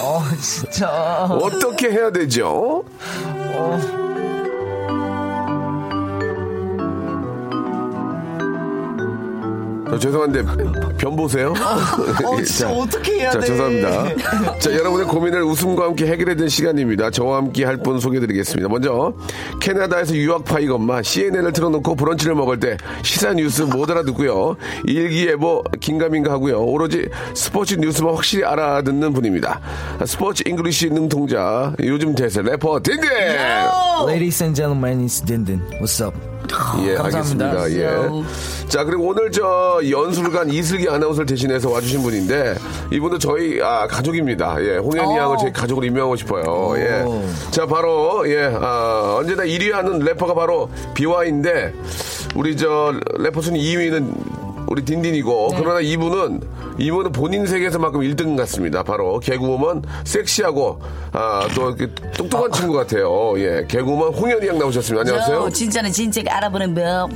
어, 0.00 0.20
진짜. 0.40 1.24
어떻게 1.30 1.90
해야 1.90 2.10
되죠? 2.10 2.84
저 9.94 9.98
죄송한데 9.98 10.42
변 10.98 11.14
보세요. 11.16 11.54
어, 12.24 12.42
진짜 12.42 12.68
어떻게 12.70 13.20
해야 13.20 13.30
자, 13.30 13.38
돼? 13.38 13.46
죄송합니다. 13.46 14.58
자, 14.58 14.72
여러분의 14.74 15.06
고민을 15.06 15.42
웃음과 15.44 15.84
함께 15.84 16.06
해결해 16.06 16.34
드는 16.34 16.48
시간입니다. 16.48 17.10
저와 17.10 17.36
함께 17.38 17.64
할 17.64 17.76
분 17.84 18.00
소개해드리겠습니다. 18.00 18.68
먼저 18.68 19.12
캐나다에서 19.60 20.14
유학파 20.14 20.58
이건마 20.58 21.02
CNN을 21.02 21.52
틀어놓고 21.52 21.94
브런치를 21.96 22.34
먹을 22.34 22.58
때 22.58 22.76
시사 23.02 23.34
뉴스 23.34 23.62
못 23.62 23.90
알아듣고요. 23.90 24.56
일기예보 24.86 25.64
긴가민가 25.80 26.32
하고요. 26.32 26.64
오로지 26.64 27.08
스포츠 27.34 27.74
뉴스만 27.74 28.14
확실히 28.14 28.44
알아듣는 28.44 29.12
분입니다. 29.12 29.60
스포츠 30.06 30.42
English 30.46 30.90
능통자 30.90 31.74
요즘 31.82 32.14
대세 32.14 32.40
래퍼 32.42 32.80
딘딘. 32.82 33.10
Ladies 34.08 34.42
and 34.42 34.56
gentlemen, 34.56 35.04
it's 35.04 35.20
Dindin. 35.24 35.60
What's 35.78 36.00
up? 36.02 36.14
예, 36.82 36.94
감사합니다. 36.94 37.50
알겠습니다. 37.50 37.70
예. 37.70 38.68
자, 38.68 38.84
그리고 38.84 39.04
오늘 39.08 39.30
저 39.30 39.80
연수 39.88 40.29
간 40.29 40.50
이슬기 40.50 40.88
아나운서를 40.88 41.26
대신해서 41.26 41.70
와주신 41.70 42.02
분인데 42.02 42.54
이분도 42.92 43.18
저희 43.18 43.60
아, 43.62 43.86
가족입니다. 43.86 44.56
예, 44.60 44.76
홍현희 44.78 45.16
양을 45.16 45.36
제 45.38 45.50
가족으로 45.50 45.86
임명하고 45.86 46.16
싶어요. 46.16 46.74
예. 46.76 47.04
자, 47.50 47.66
바로 47.66 48.24
예, 48.28 48.50
아, 48.60 49.16
언제나 49.18 49.44
1위 49.44 49.72
하는 49.72 49.98
래퍼가 50.00 50.34
바로 50.34 50.68
비와인데 50.94 51.72
우리 52.34 52.56
저 52.56 52.92
래퍼 53.18 53.40
순위 53.40 53.74
2위는 53.74 54.43
우리 54.66 54.84
딘딘이고 54.84 55.54
그러나 55.56 55.80
이분은 55.80 56.40
이분은 56.78 57.12
본인 57.12 57.46
세계에서만큼 57.46 58.00
1등 58.00 58.36
같습니다. 58.38 58.82
바로 58.82 59.20
개그우먼 59.20 59.82
섹시하고 60.04 60.80
아, 61.12 61.46
또 61.54 61.74
똑똑한 62.16 62.50
친구 62.52 62.72
같아요. 62.74 63.34
예, 63.38 63.64
개그우먼 63.68 64.12
홍현이 64.14 64.48
양 64.48 64.58
나오셨습니다. 64.58 65.02
안녕하세요. 65.02 65.40
저 65.44 65.50
진짜는 65.50 65.92
진짜 65.92 66.22
알아보는 66.28 66.74
법. 66.74 67.10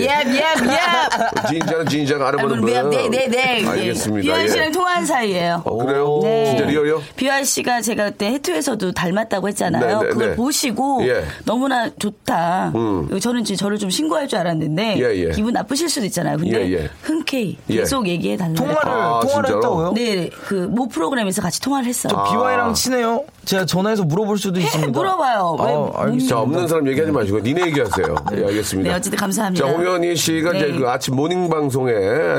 예, 0.00 0.04
예. 0.04 0.06
예, 0.06 0.10
예, 0.26 0.42
예. 0.68 1.48
진짜는 1.48 1.86
진짜가 1.86 2.28
알아보는 2.28 2.60
법. 2.60 2.66
분. 2.66 2.90
네, 2.90 3.08
네, 3.08 3.28
네. 3.28 3.66
알겠습니다. 3.66 4.42
예. 4.42 4.48
씨랑 4.48 4.72
통화한 4.72 5.06
사이예요. 5.06 5.62
어, 5.64 5.76
그래요? 5.78 6.20
네. 6.22 6.46
진짜 6.46 6.64
리얼이요? 6.66 7.02
비환 7.16 7.44
씨가 7.44 7.80
제가 7.80 8.10
그때 8.10 8.26
해투에서도 8.32 8.92
닮았다고 8.92 9.48
했잖아요. 9.48 10.00
네, 10.00 10.04
네, 10.06 10.12
그걸 10.12 10.30
네. 10.30 10.36
보시고 10.36 11.06
예. 11.08 11.24
너무나 11.44 11.88
좋다. 11.98 12.72
저는 13.20 13.44
지금 13.44 13.56
저를 13.56 13.78
좀 13.78 13.88
신고할 13.88 14.28
줄 14.28 14.38
알았는데 14.38 14.98
예, 14.98 15.28
예. 15.28 15.30
기분 15.30 15.54
나쁘실 15.54 15.88
수도 15.88 16.07
있잖아요. 16.08 16.36
근데 16.38 16.68
예, 16.68 16.72
예. 16.74 16.90
흔쾌히 17.02 17.56
예. 17.70 17.76
계속 17.76 18.06
얘기해 18.06 18.36
달라고. 18.36 18.56
통화를 18.56 18.92
아, 18.92 19.20
통화를 19.20 19.26
진짜로? 19.28 19.56
했다고요? 19.56 19.92
네, 19.94 20.30
그 20.46 20.68
모 20.68 20.86
프로그램에서 20.88 21.40
같이 21.42 21.60
통화를 21.60 21.86
했어요. 21.88 22.12
저 22.12 22.30
비와이랑 22.30 22.74
친해요? 22.74 23.24
제가 23.44 23.64
전화해서 23.64 24.04
물어볼 24.04 24.36
수도 24.38 24.60
있습니다. 24.60 24.92
물어봐요. 24.92 25.56
왜 25.58 25.64
아, 25.66 26.02
알겠습니다. 26.02 26.28
자, 26.28 26.40
없는 26.40 26.68
사람 26.68 26.86
얘기하지 26.88 27.10
마시고 27.12 27.40
니네 27.40 27.66
얘기하세요. 27.68 28.14
예, 28.32 28.44
알겠습니다. 28.44 28.90
네, 28.90 28.96
어쨌든 28.96 29.18
감사합니다. 29.18 29.66
자, 29.66 29.72
홍현희 29.72 30.14
씨가 30.16 30.52
이제 30.54 30.66
네. 30.66 30.78
그 30.78 30.88
아침 30.88 31.16
morning 31.16 31.48
방송에 31.48 31.92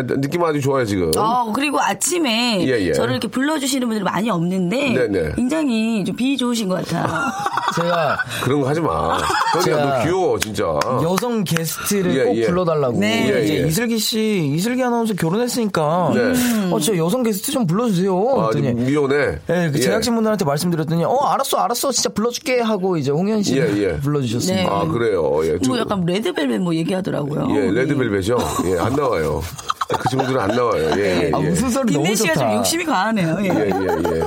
느낌 0.06 0.44
아주 0.44 0.62
좋아요, 0.62 0.86
지금. 0.86 1.12
어, 1.18 1.52
그리고 1.54 1.80
아침에 1.82 2.64
예, 2.66 2.80
예. 2.80 2.94
저를 2.94 3.14
이렇게 3.14 3.28
불러주시는 3.28 3.88
분들이 3.88 4.04
많이 4.04 4.30
없는데 4.30 4.94
네네. 5.08 5.32
굉장히 5.36 6.06
좀 6.06 6.19
비위 6.19 6.38
좋으신 6.38 6.70
것 6.70 6.86
같아요. 6.86 7.08
제가 7.76 8.18
그런 8.44 8.62
거 8.62 8.70
하지 8.70 8.80
마. 8.82 9.18
제가 9.64 9.86
너 9.86 10.04
귀여워, 10.04 10.40
진짜. 10.40 10.64
여성 11.04 11.44
게스트를 11.44 12.16
예, 12.18 12.24
꼭 12.26 12.38
예. 12.38 12.46
불러달라고. 12.46 13.00
네. 13.00 13.28
예. 13.64 13.68
이슬기 13.68 13.98
씨, 13.98 14.52
이슬기 14.56 14.84
아나운서 14.84 15.14
결혼했으니까. 15.14 16.12
네. 16.16 16.70
어, 16.72 16.80
저 16.80 16.96
여성 16.98 17.24
게스트 17.24 17.52
좀 17.52 17.66
불러주세요. 17.68 18.16
아, 18.38 18.50
그랬더니. 18.50 18.76
좀 18.76 18.86
미혼해. 18.86 19.16
예, 19.50 19.70
그 19.72 19.72
예. 19.76 19.80
제작진 19.80 20.16
분들한테 20.16 20.46
말씀드렸더니, 20.46 21.04
어, 21.04 21.16
알았어, 21.18 21.58
알았어, 21.58 21.92
진짜 21.92 22.10
불러줄게 22.10 22.60
하고 22.62 22.98
이제 22.98 23.12
홍현 23.12 23.44
씨 23.44 23.58
예, 23.58 23.62
예. 23.78 23.98
불러주셨습니다. 24.00 24.64
네. 24.64 24.68
아, 24.70 24.86
그래요. 24.86 25.40
예. 25.46 25.58
두- 25.60 25.70
뭐 25.70 25.80
약간 25.80 26.04
레드벨벳 26.06 26.62
뭐 26.62 26.74
얘기하더라고요. 26.76 27.48
예, 27.56 27.72
레드벨벳이요? 27.72 28.38
예, 28.66 28.80
안 28.80 28.94
나와요. 28.96 29.42
그 29.90 30.10
친구들은 30.10 30.40
안 30.40 30.50
나와요. 30.56 30.92
예, 30.98 31.26
예. 31.26 31.32
아, 31.34 31.40
예. 31.42 31.50
무슨 31.50 31.70
소리 31.70 31.94
너무 31.94 32.06
딘딘 32.06 32.16
씨가 32.16 32.34
좋다. 32.36 32.48
좀 32.50 32.58
욕심이 32.60 32.86
강하네요. 32.86 33.38
예. 33.42 33.46
예, 33.48 33.50
예, 33.50 34.18
예. 34.18 34.22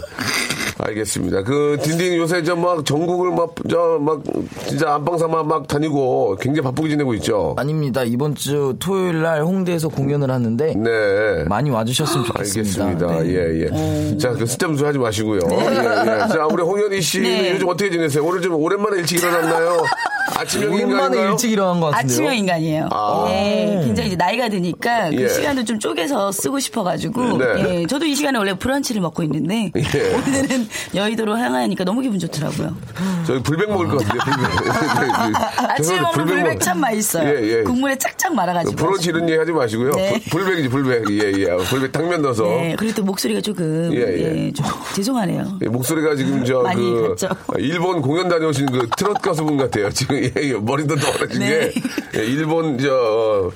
알겠습니다. 0.79 1.43
그, 1.43 1.77
딘딘 1.83 2.17
요새 2.17 2.43
저 2.43 2.57
막 2.57 2.85
전국을 2.85 3.31
막, 3.33 3.55
저 3.69 3.99
막, 4.01 4.23
진짜 4.69 4.95
안방사마 4.95 5.43
막 5.43 5.67
다니고 5.67 6.37
굉장히 6.41 6.65
바쁘게 6.65 6.91
지내고 6.91 7.15
있죠. 7.15 7.55
아닙니다. 7.59 8.03
이번 8.05 8.35
주 8.35 8.75
토요일 8.79 9.23
날 9.23 9.43
홍대에서 9.43 9.89
공연을 9.89 10.31
하는데 10.31 10.75
네. 10.77 11.45
많이 11.49 11.71
와주셨으면 11.71 12.27
좋겠습니다. 12.27 12.85
알겠습니다. 12.85 13.23
네. 13.23 13.29
예, 13.35 13.65
예. 14.13 14.17
자, 14.19 14.31
그 14.31 14.47
쓸데없는 14.47 14.85
하지 14.85 14.99
마시고요. 14.99 15.41
예, 15.51 15.57
예. 15.57 16.29
자, 16.29 16.47
우리 16.51 16.63
홍현희 16.63 17.01
씨 17.01 17.21
네. 17.21 17.53
요즘 17.55 17.69
어떻게 17.69 17.91
지내세요? 17.91 18.25
오늘 18.25 18.41
좀 18.41 18.55
오랜만에 18.55 18.99
일찍 18.99 19.19
일어났나요? 19.19 19.83
아침형 20.37 20.73
오랜만에 20.73 20.93
인간인가요? 20.95 21.31
일찍 21.31 21.51
일어난 21.53 21.81
것 21.81 21.87
같은데요. 21.91 22.15
아침형 22.15 22.37
인간이에요. 22.37 22.89
아. 22.91 23.27
예, 23.29 23.81
굉장히 23.85 24.09
이제 24.09 24.17
나이가 24.17 24.49
드니까 24.49 25.11
그 25.11 25.23
예. 25.23 25.29
시간을 25.29 25.65
좀 25.65 25.79
쪼개서 25.79 26.33
쓰고 26.33 26.59
싶어가지고 26.59 27.39
네. 27.39 27.45
예, 27.83 27.87
저도 27.87 28.05
이 28.07 28.15
시간에 28.15 28.39
원래 28.39 28.55
브런치를 28.57 29.01
먹고 29.01 29.23
있는데 29.25 29.71
예. 29.77 30.15
오늘은 30.15 30.69
여의도로 30.95 31.37
향하니까 31.39 31.85
너무 31.85 32.01
기분 32.01 32.19
좋더라고요. 32.19 32.75
저희 33.27 33.43
불백 33.43 33.69
먹을 33.71 33.89
것 33.89 33.99
같은데, 33.99 34.19
불백. 34.25 35.37
아침에 35.71 35.77
죄송한데 35.77 36.03
먹는 36.19 36.27
불백 36.27 36.45
먹- 36.55 36.61
참 36.61 36.81
맛있어요. 36.81 37.29
예, 37.29 37.59
예. 37.59 37.63
국물에 37.63 37.97
짝짝 37.97 38.35
말아가지고. 38.35 38.77
브런치 38.77 39.09
이런 39.11 39.29
얘기 39.29 39.39
하지 39.39 39.53
마시고요. 39.53 39.93
네. 39.93 40.21
불- 40.31 40.43
불백이지, 40.43 40.69
불백. 40.69 41.11
예, 41.11 41.33
예. 41.41 41.57
불백 41.69 41.93
당면 41.93 42.23
넣어서. 42.23 42.45
네, 42.45 42.75
그리고 42.79 42.95
또 42.97 43.05
목소리가 43.05 43.41
조금 43.41 43.91
예, 43.95 43.99
예. 44.01 44.47
예, 44.47 44.53
좀 44.53 44.67
죄송하네요. 44.95 45.59
예, 45.63 45.69
목소리가 45.69 46.15
지금 46.17 46.45
저 46.45 46.61
많이 46.61 46.83
그 46.83 47.09
갔죠. 47.11 47.29
일본 47.59 48.03
공연 48.03 48.29
다녀오신 48.29 48.67
그 48.67 48.89
트롯 48.97 49.21
가수분 49.23 49.57
같아요. 49.57 49.91
지금 49.91 50.12
예, 50.23 50.33
예, 50.37 50.53
머리도 50.55 50.97
떨어진 50.97 51.41
네. 51.41 51.71
게 51.71 52.21
예, 52.21 52.25
일본 52.25 52.79
저 52.79 52.93
어, 52.95 53.51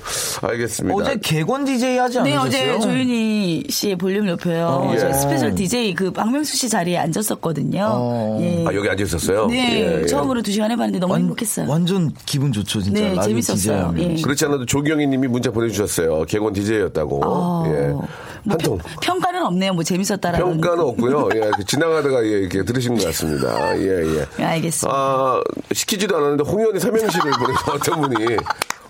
알겠습니다. 0.47 0.95
어제 0.95 1.17
개건 1.21 1.65
DJ 1.65 1.97
하지 1.97 2.21
네, 2.21 2.35
않으셨어요? 2.35 2.75
어제 2.75 2.79
조윤희 2.79 3.65
씨의 3.69 3.95
볼륨 3.97 4.25
높여요. 4.25 4.89
예. 4.93 4.97
저희 4.99 5.13
special 5.13 5.55
DJ 5.55 5.93
그 5.93 6.11
박명수 6.11 6.55
씨 6.55 6.69
자리에 6.69 6.97
앉았었거든요. 6.97 7.87
어. 7.89 8.39
예. 8.41 8.65
아 8.67 8.73
여기 8.73 8.89
앉아 8.89 9.03
있었어요. 9.03 9.47
네, 9.47 9.97
예, 9.97 10.01
예. 10.01 10.05
처음으로 10.05 10.41
두 10.41 10.51
시간 10.51 10.71
해봤는데 10.71 10.99
너무 10.99 11.15
행복했어요. 11.15 11.69
완전 11.69 12.11
기분 12.25 12.51
좋죠, 12.51 12.81
진짜. 12.81 13.01
네, 13.01 13.19
재밌었어요. 13.21 13.93
예. 13.97 14.21
그렇지 14.21 14.45
않아도 14.45 14.65
조경희님이 14.65 15.27
문자 15.27 15.51
보내주셨어요. 15.51 16.25
객원 16.25 16.53
DJ였다고. 16.53 17.21
아, 17.23 17.63
예. 17.67 17.87
뭐 17.89 18.07
한 18.49 18.57
통. 18.59 18.77
평, 18.77 19.17
평가는 19.17 19.43
없네요. 19.45 19.73
뭐 19.73 19.83
재밌었다라는. 19.83 20.39
평가는 20.39 20.79
없고요. 20.79 21.29
예, 21.35 21.51
그 21.55 21.65
지나가다가 21.65 22.23
예, 22.23 22.29
이렇게 22.29 22.63
들으신 22.63 22.95
것 22.95 23.05
같습니다. 23.05 23.77
예, 23.77 23.83
예. 24.05 24.25
예, 24.39 24.43
알겠습니다. 24.43 24.97
아, 24.97 25.41
시키지도 25.73 26.15
않았는데 26.15 26.43
홍현이 26.47 26.79
삼행시를 26.79 27.31
보내서 27.31 27.71
어떤 27.73 28.01
분이 28.01 28.35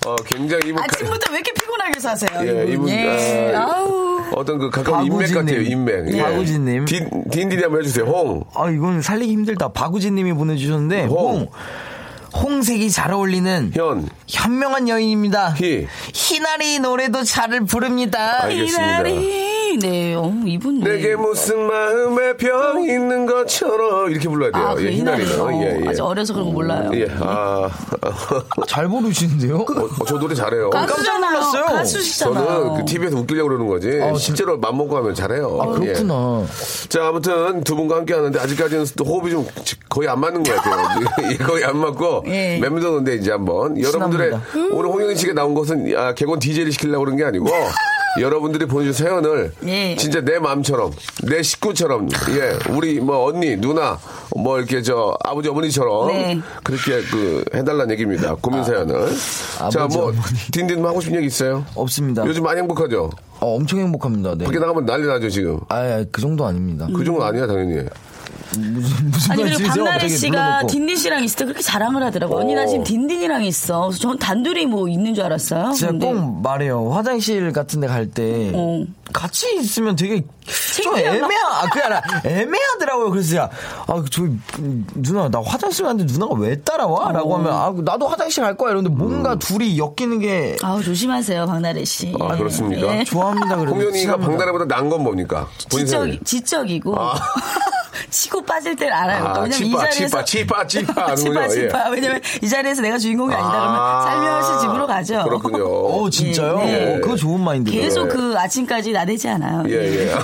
어, 0.05 0.15
굉장히 0.25 0.69
이분 0.69 0.75
가- 0.75 0.83
아침부터 0.85 1.31
왜 1.31 1.37
이렇게 1.39 1.53
피곤하게 1.53 1.99
사세요? 1.99 2.29
예, 2.41 2.71
이분 2.71 2.87
예. 2.89 3.53
아, 3.55 3.61
아우. 3.61 4.21
어떤 4.33 4.57
그 4.59 4.69
가까운 4.69 5.05
인맥. 5.05 5.33
같아요. 5.33 5.61
인맥. 5.61 6.13
예. 6.15 6.21
박우진님. 6.21 6.85
딘 6.85 7.09
딘딘이 7.31 7.61
한번 7.63 7.81
해주세요. 7.81 8.05
홍. 8.05 8.43
아, 8.53 8.69
이건 8.69 9.01
살리기 9.01 9.31
힘들다. 9.31 9.69
박우진 9.69 10.15
님이 10.15 10.33
보내주셨는데, 10.33 11.05
홍. 11.05 11.17
홍. 11.39 11.49
홍 12.35 12.61
색이 12.61 12.91
잘 12.91 13.13
어울리는 13.13 13.71
현. 13.73 14.07
현명한 14.27 14.89
여인입니다. 14.89 15.55
희. 15.59 15.87
희나리 16.13 16.79
노래도 16.79 17.23
잘 17.23 17.61
부릅니다. 17.61 18.43
알겠습니다. 18.43 18.83
이날이 18.99 19.46
네, 19.79 20.15
어, 20.15 20.33
이분 20.45 20.79
네. 20.79 20.91
내게 20.93 21.15
무슨 21.15 21.59
마음에 21.67 22.35
병 22.37 22.81
있는 22.81 23.25
것처럼 23.27 24.09
이렇게 24.09 24.27
불러야 24.27 24.51
돼요. 24.51 24.63
아, 24.67 24.75
그 24.75 24.85
예, 24.85 24.91
희나리는. 24.91 25.61
예, 25.61 25.81
예. 25.83 25.89
아직 25.89 26.01
어려서 26.01 26.33
그런 26.33 26.47
거 26.47 26.53
몰라요. 26.53 26.89
예, 26.93 27.07
아, 27.19 27.69
잘 28.67 28.87
부르시는데요? 28.87 29.57
어, 29.57 30.05
저 30.07 30.17
노래 30.17 30.33
잘해요. 30.33 30.69
깜짝 30.71 31.19
놀랐어요. 31.19 31.65
가수시잖아요. 31.65 32.45
저는 32.45 32.77
그 32.77 32.85
TV에서 32.85 33.17
웃기려고 33.17 33.49
그러는 33.49 33.67
거지. 33.67 33.99
아, 34.01 34.13
실제로 34.15 34.57
맘 34.57 34.75
먹고 34.77 34.97
하면 34.97 35.13
잘해요. 35.13 35.59
아, 35.61 35.67
그렇구나. 35.67 36.43
예. 36.43 36.87
자, 36.89 37.07
아무튼 37.07 37.63
두 37.63 37.75
분과 37.75 37.97
함께 37.97 38.13
하는데 38.15 38.39
아직까지는 38.39 38.85
또 38.97 39.03
호흡이 39.03 39.31
좀 39.31 39.45
거의 39.89 40.07
안 40.09 40.19
맞는 40.19 40.43
것 40.43 40.55
같아요. 40.55 41.05
예, 41.31 41.37
거의 41.37 41.63
안 41.63 41.77
맞고 41.77 42.23
예. 42.27 42.57
맴도는데 42.59 43.15
이제 43.15 43.31
한번 43.31 43.79
여러분들의. 43.79 44.31
오늘 44.71 44.89
홍영희 44.89 45.15
씨가 45.15 45.33
나온 45.33 45.53
것은 45.53 45.93
아, 45.95 46.13
개건 46.15 46.39
DJ를 46.39 46.71
시키려고 46.71 47.05
그런 47.05 47.17
게 47.17 47.23
아니고 47.25 47.45
여러분들이 48.19 48.65
보내준 48.65 48.93
사연을 48.93 49.53
예. 49.65 49.95
진짜 49.95 50.21
내 50.21 50.39
마음처럼 50.39 50.91
내 51.23 51.41
식구처럼 51.41 52.09
예 52.31 52.73
우리 52.73 52.99
뭐 52.99 53.25
언니 53.25 53.55
누나 53.57 53.97
뭐 54.35 54.57
이렇게 54.57 54.81
저 54.81 55.17
아버지 55.23 55.49
어머니처럼 55.49 56.07
네. 56.07 56.39
그렇게 56.63 57.01
그 57.09 57.43
해달라는 57.53 57.91
얘기입니다 57.91 58.35
고민 58.35 58.63
사연을 58.63 59.09
자 59.57 59.65
아버지, 59.65 59.97
뭐 59.97 60.07
어머니. 60.09 60.21
딘딘 60.51 60.85
하고 60.85 61.01
싶은 61.01 61.15
얘기 61.17 61.27
있어요? 61.27 61.65
없습니다. 61.75 62.25
요즘 62.25 62.43
많이 62.43 62.59
행복하죠? 62.59 63.09
어, 63.39 63.55
엄청 63.55 63.79
행복합니다. 63.79 64.35
네. 64.35 64.45
밖에 64.45 64.59
나가면 64.59 64.85
난리 64.85 65.05
나죠 65.07 65.29
지금 65.29 65.59
아, 65.69 65.77
아, 65.77 66.05
그 66.11 66.21
정도 66.21 66.45
아닙니다. 66.45 66.87
그 66.95 67.03
정도 67.03 67.23
아니야 67.23 67.45
당연히 67.47 67.85
무슨 68.57 69.11
무슨 69.11 69.31
아니 69.31 69.43
그리고? 69.43 69.67
박나래 69.69 70.07
씨가. 70.07 70.67
딘딘 70.67 70.95
씨랑 70.95 71.23
있을 71.23 71.37
때 71.37 71.45
그렇게 71.45 71.61
자랑을 71.61 72.03
하더라고. 72.03 72.37
언니 72.39 72.53
나 72.55 72.65
지금 72.65 72.83
딘딘이랑 72.83 73.43
있어. 73.45 73.81
그래서 73.87 73.99
전 73.99 74.17
단둘이 74.17 74.65
뭐 74.65 74.87
있는 74.87 75.13
줄 75.13 75.23
알았어요. 75.25 75.71
진짜 75.73 75.87
근데 75.91 76.07
꼭 76.13 76.41
말해요. 76.41 76.91
화장실 76.91 77.51
같은 77.51 77.81
데 77.81 77.87
갈때 77.87 78.51
어. 78.55 78.83
같이 79.13 79.55
있으면 79.59 79.95
되게 79.95 80.23
좀. 80.83 80.97
애매하, 80.97 81.61
아, 81.63 81.69
그게 81.69 81.81
아니라 81.81 82.01
애매하더라고요. 82.23 83.09
그래서 83.09 83.29
제가, 83.31 83.49
아, 83.87 84.03
저, 84.11 84.23
음, 84.23 84.85
누나, 84.95 85.27
나 85.29 85.41
화장실 85.43 85.85
가는데 85.85 86.11
누나가 86.11 86.35
왜 86.35 86.61
따라와? 86.61 87.11
라고 87.11 87.35
하면, 87.37 87.51
아, 87.53 87.73
나도 87.75 88.07
화장실 88.07 88.43
갈 88.43 88.55
거야. 88.55 88.71
이러는데 88.71 88.95
뭔가 88.95 89.35
둘이 89.35 89.77
엮이는 89.77 90.19
게 90.19 90.55
아우 90.61 90.81
조심하세요 90.83 91.45
박나래 91.45 91.83
씨. 91.85 92.13
아, 92.19 92.33
예. 92.33 92.37
그렇습니까? 92.37 92.97
예. 92.99 93.03
좋아합니다. 93.03 93.57
그래도. 93.57 93.75
홍현이가. 93.75 94.17
박나래보다 94.17 94.65
나은 94.65 94.89
건 94.89 95.03
뭡니까? 95.03 95.47
지적 95.69 96.23
지적이고 96.23 96.99
아. 96.99 97.15
치고 98.09 98.43
빠질 98.43 98.75
땐 98.75 98.91
알아요. 98.91 99.25
아, 99.25 99.31
왜냐면 99.39 99.51
치빠, 99.51 99.67
이 99.67 99.91
자리에서 99.91 100.23
치빠, 100.23 100.67
치빠, 100.67 100.93
치빠 100.95 101.01
하는군요. 101.11 101.31
치빠 101.31 101.43
예. 101.45 101.49
치빠. 101.49 101.89
왜냐면 101.89 102.21
이 102.41 102.49
자리에서 102.49 102.81
내가 102.81 102.97
주인공이 102.97 103.33
아니다 103.33 103.51
그러면 103.51 104.01
살며시 104.03 104.61
집으로 104.61 104.87
가죠. 104.87 105.23
그렇군요. 105.23 105.65
어, 105.65 106.09
진짜요? 106.09 106.61
예, 106.65 106.95
어, 106.95 107.01
그거 107.01 107.15
좋은 107.15 107.39
마인드예요. 107.41 107.81
계속 107.81 108.09
그 108.09 108.35
아침까지 108.37 108.91
나대지 108.91 109.27
않아요. 109.29 109.63
예, 109.67 109.73
예. 109.73 110.15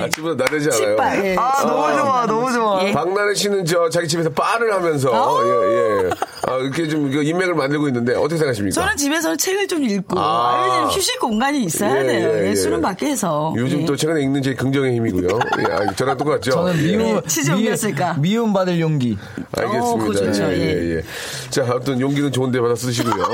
아침부터 0.00 0.42
나대지 0.42 0.68
않아요. 0.68 1.24
예. 1.24 1.36
아, 1.38 1.64
너무 1.64 1.98
좋아, 1.98 2.26
너무 2.26 2.52
좋아. 2.52 2.84
예. 2.86 2.92
박나래 2.92 3.34
씨는 3.34 3.64
저 3.64 3.88
자기 3.88 4.08
집에서 4.08 4.30
바를 4.30 4.72
하면서 4.72 5.10
어? 5.10 5.44
예, 5.44 6.06
예. 6.06 6.10
아, 6.46 6.56
이렇게 6.56 6.88
좀 6.88 7.10
이거 7.12 7.22
인맥을 7.22 7.54
만들고 7.54 7.88
있는데 7.88 8.14
어떻게 8.14 8.36
생각하십니까? 8.36 8.80
저는 8.80 8.96
집에서 8.96 9.36
책을 9.36 9.68
좀 9.68 9.84
읽고 9.84 10.18
아. 10.18 10.62
왜냐면 10.64 10.90
휴식 10.90 11.20
공간이 11.20 11.62
있어야 11.64 12.02
예, 12.02 12.06
돼요. 12.06 12.30
예, 12.34 12.44
예, 12.44 12.50
예. 12.50 12.54
술은 12.54 12.80
밖에서. 12.80 13.54
요즘 13.56 13.82
예. 13.82 13.84
또 13.84 13.96
최근에 13.96 14.22
읽는 14.22 14.42
제 14.42 14.54
긍정의 14.54 14.94
힘이고요. 14.96 15.38
예, 15.58 15.72
아, 15.72 15.92
저랑 15.94 16.16
똑같죠? 16.16 16.50
저는 16.50 16.78
예. 16.78 16.96
미움, 16.96 17.14
네, 17.14 17.20
치즈 17.26 17.50
옮겼을까? 17.50 18.14
미움 18.18 18.52
받을 18.52 18.80
용기. 18.80 19.16
알겠습니다. 19.56 19.86
어, 19.86 19.96
그거 19.96 20.14
좋죠. 20.14 20.42
예, 20.44 20.56
예, 20.56 20.90
예. 20.92 20.96
예. 20.96 21.02
자, 21.50 21.64
아무튼 21.68 22.00
용기는 22.00 22.30
좋은데 22.32 22.60
받아 22.60 22.74
쓰시고요. 22.74 23.24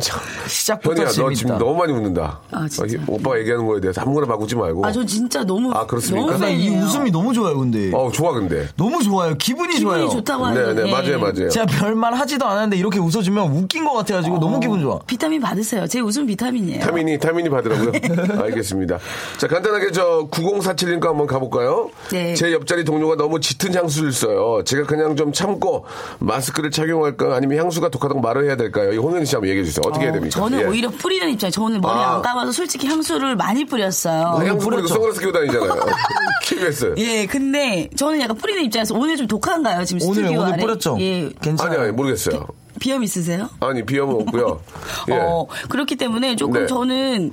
자, 0.00 0.20
시작부터 0.48 0.90
현이야, 0.90 1.06
너 1.06 1.12
재밌다. 1.12 1.34
지금 1.34 1.58
너무 1.58 1.74
많이 1.76 1.92
웃는다. 1.92 2.40
아, 2.50 2.66
진짜. 2.68 2.96
이- 2.96 3.00
오빠가 3.06 3.38
얘기하는 3.38 3.64
거에 3.66 3.80
대해서 3.80 4.00
아무거나 4.00 4.26
바꾸지 4.26 4.56
말고. 4.56 4.84
아, 4.84 4.90
저 4.90 5.04
진짜 5.06 5.44
너무. 5.44 5.70
아, 5.72 5.86
그렇습니까? 5.86 6.32
너무 6.32 6.38
나 6.44 6.48
이. 6.50 6.68
웃음이 6.68 7.10
너무 7.12 7.32
좋아요, 7.32 7.56
근데. 7.58 7.92
어, 7.94 8.10
좋아, 8.10 8.32
근데. 8.32 8.66
너무 8.76 9.02
좋아요. 9.02 9.34
기분이, 9.36 9.74
기분이 9.76 9.80
좋아요. 10.00 10.08
좋다고 10.08 10.50
네, 10.50 10.60
하는 10.62 10.74
네, 10.84 10.90
맞아요, 10.90 11.20
맞아요. 11.20 11.48
제가 11.48 11.66
별말 11.66 12.14
하지도 12.14 12.44
않았는데 12.46 12.76
이렇게 12.76 12.98
웃어주면 12.98 13.52
웃긴 13.56 13.84
것 13.84 13.92
같아가지고 13.92 14.38
너무 14.40 14.58
기분 14.58 14.80
좋아. 14.80 14.98
비타민 15.06 15.40
받으세요. 15.40 15.86
제 15.86 16.00
웃음 16.00 16.26
비타민이에요. 16.26 16.80
타민이, 16.80 17.18
타민이 17.18 17.48
받으라고요? 17.50 17.92
알겠습니다. 18.42 18.98
자, 19.38 19.46
간단하게 19.46 19.92
저 19.92 20.26
9047님과 20.30 21.06
한번 21.06 21.26
가볼까요? 21.28 21.90
네. 22.10 22.34
제 22.34 22.52
옆자리 22.52 22.84
동료가 22.84 23.14
너무 23.16 23.38
짙은 23.38 23.72
향수를 23.74 24.12
써요. 24.12 24.62
제가 24.64 24.86
그냥 24.86 25.14
좀 25.14 25.32
참고 25.32 25.84
마스크를 26.18 26.70
착용할까 26.72 27.36
아니면 27.36 27.58
향수가 27.58 27.90
독하다고 27.90 28.20
말을 28.20 28.46
해야 28.46 28.56
될까요? 28.56 28.92
이 28.92 28.96
홍현희 28.96 29.24
씨 29.26 29.36
한번 29.36 29.48
얘기해 29.50 29.64
주세요. 29.64 29.83
어떻게 29.88 30.04
해야 30.06 30.12
됩니까? 30.12 30.38
저는 30.38 30.60
예. 30.60 30.64
오히려 30.64 30.88
뿌리는 30.90 31.28
입장. 31.30 31.50
저는 31.50 31.80
머리 31.80 31.98
아. 31.98 32.16
안 32.16 32.22
감아서 32.22 32.52
솔직히 32.52 32.86
향수를 32.86 33.36
많이 33.36 33.64
뿌렸어요. 33.64 34.22
아, 34.26 34.36
향수 34.38 34.64
뿌리고 34.66 34.70
뿌렸죠. 34.82 34.88
선글라스 34.88 35.20
끼고 35.20 35.32
다니잖아요. 35.32 35.86
KBS. 36.44 36.94
예, 36.98 37.26
근데 37.26 37.88
저는 37.96 38.20
약간 38.20 38.36
뿌리는 38.36 38.62
입장에서 38.64 38.94
오늘 38.94 39.16
좀 39.16 39.26
독한가요? 39.26 39.84
지금 39.84 40.06
오늘, 40.06 40.14
스튜디오 40.22 40.40
오늘 40.40 40.52
안에? 40.54 40.62
뿌렸죠? 40.62 40.96
예. 41.00 41.30
괜찮아요. 41.40 41.78
아니, 41.78 41.84
아니, 41.88 41.92
모르겠어요. 41.92 42.46
비염 42.80 43.02
있으세요? 43.02 43.48
아니, 43.60 43.84
비염은 43.84 44.14
없고요. 44.22 44.60
예. 45.10 45.14
어, 45.14 45.46
그렇기 45.68 45.96
때문에 45.96 46.36
조금 46.36 46.62
네. 46.62 46.66
저는 46.66 47.30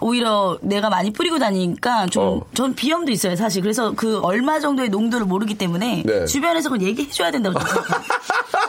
오히려 0.00 0.58
내가 0.62 0.88
많이 0.90 1.12
뿌리고 1.12 1.38
다니니까 1.38 2.06
좀, 2.06 2.22
어. 2.22 2.40
전 2.54 2.74
비염도 2.74 3.12
있어요, 3.12 3.36
사실. 3.36 3.62
그래서 3.62 3.92
그 3.96 4.20
얼마 4.20 4.60
정도의 4.60 4.88
농도를 4.88 5.26
모르기 5.26 5.54
때문에 5.54 6.02
네. 6.04 6.24
주변에서 6.26 6.70
그건 6.70 6.86
얘기해 6.86 7.10
줘야 7.10 7.30
된다고 7.30 7.58
생각해요. 7.60 8.00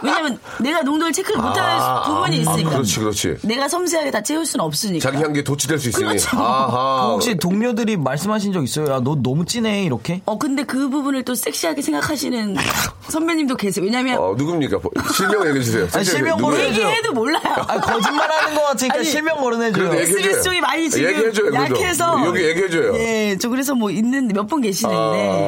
왜냐면 0.04 0.40
내가 0.60 0.82
농도를 0.82 1.14
체크를 1.14 1.40
못할 1.42 1.80
부분이 2.06 2.38
있으니까. 2.38 2.70
아, 2.70 2.74
그렇지, 2.74 3.00
그렇지. 3.00 3.38
내가 3.44 3.68
섬세하게 3.68 4.12
다 4.12 4.22
채울 4.24 4.46
수는 4.46 4.66
없으니까. 4.66 5.10
자기 5.12 5.22
향기에 5.24 5.44
도취될 5.44 5.78
수 5.78 5.90
있으니. 5.90 6.06
그렇죠. 6.06 6.38
아하. 6.38 7.10
혹시 7.12 7.36
동료들이 7.36 7.98
말씀하신 7.98 8.52
적 8.52 8.64
있어요? 8.64 8.88
야, 8.92 9.00
너 9.04 9.16
너무 9.22 9.46
진해, 9.46 9.84
이렇게? 9.84 10.22
어, 10.26 10.38
근데 10.40 10.64
그 10.64 10.90
부분을 10.90 11.24
또 11.24 11.36
섹시하게 11.36 11.82
생각하시는 11.84 12.56
선배님도 13.10 13.56
계세요. 13.58 13.86
왜냐면 13.86 14.18
어, 14.18 14.34
누굽니까? 14.36 14.80
실명 15.14 15.46
얘기해 15.48 15.64
주세요. 15.64 15.88
아니, 16.02 16.10
실명? 16.10 16.42
모르죠. 16.42 16.64
얘기해도 16.64 17.14
몰라요. 17.14 17.42
아, 17.46 17.80
거짓말 17.80 18.30
하는 18.32 18.56
것 18.56 18.64
같으니까 18.64 18.96
아니, 18.98 19.06
실명 19.06 19.38
거론해줘요. 19.42 19.86
얘기해줘요. 19.86 20.02
SBS 20.20 20.44
쪽이 20.44 20.62
많이 20.62 20.90
지금 20.90 21.10
얘기해줘요, 21.10 21.52
그래도. 21.52 21.76
약해서 21.76 22.26
여기 22.26 22.44
얘기해줘요. 22.44 22.96
예, 22.98 23.38
저 23.40 23.50
그래서 23.50 23.76
뭐 23.76 23.90
있는데 23.92 24.34
몇번 24.34 24.62
계시는데 24.62 24.96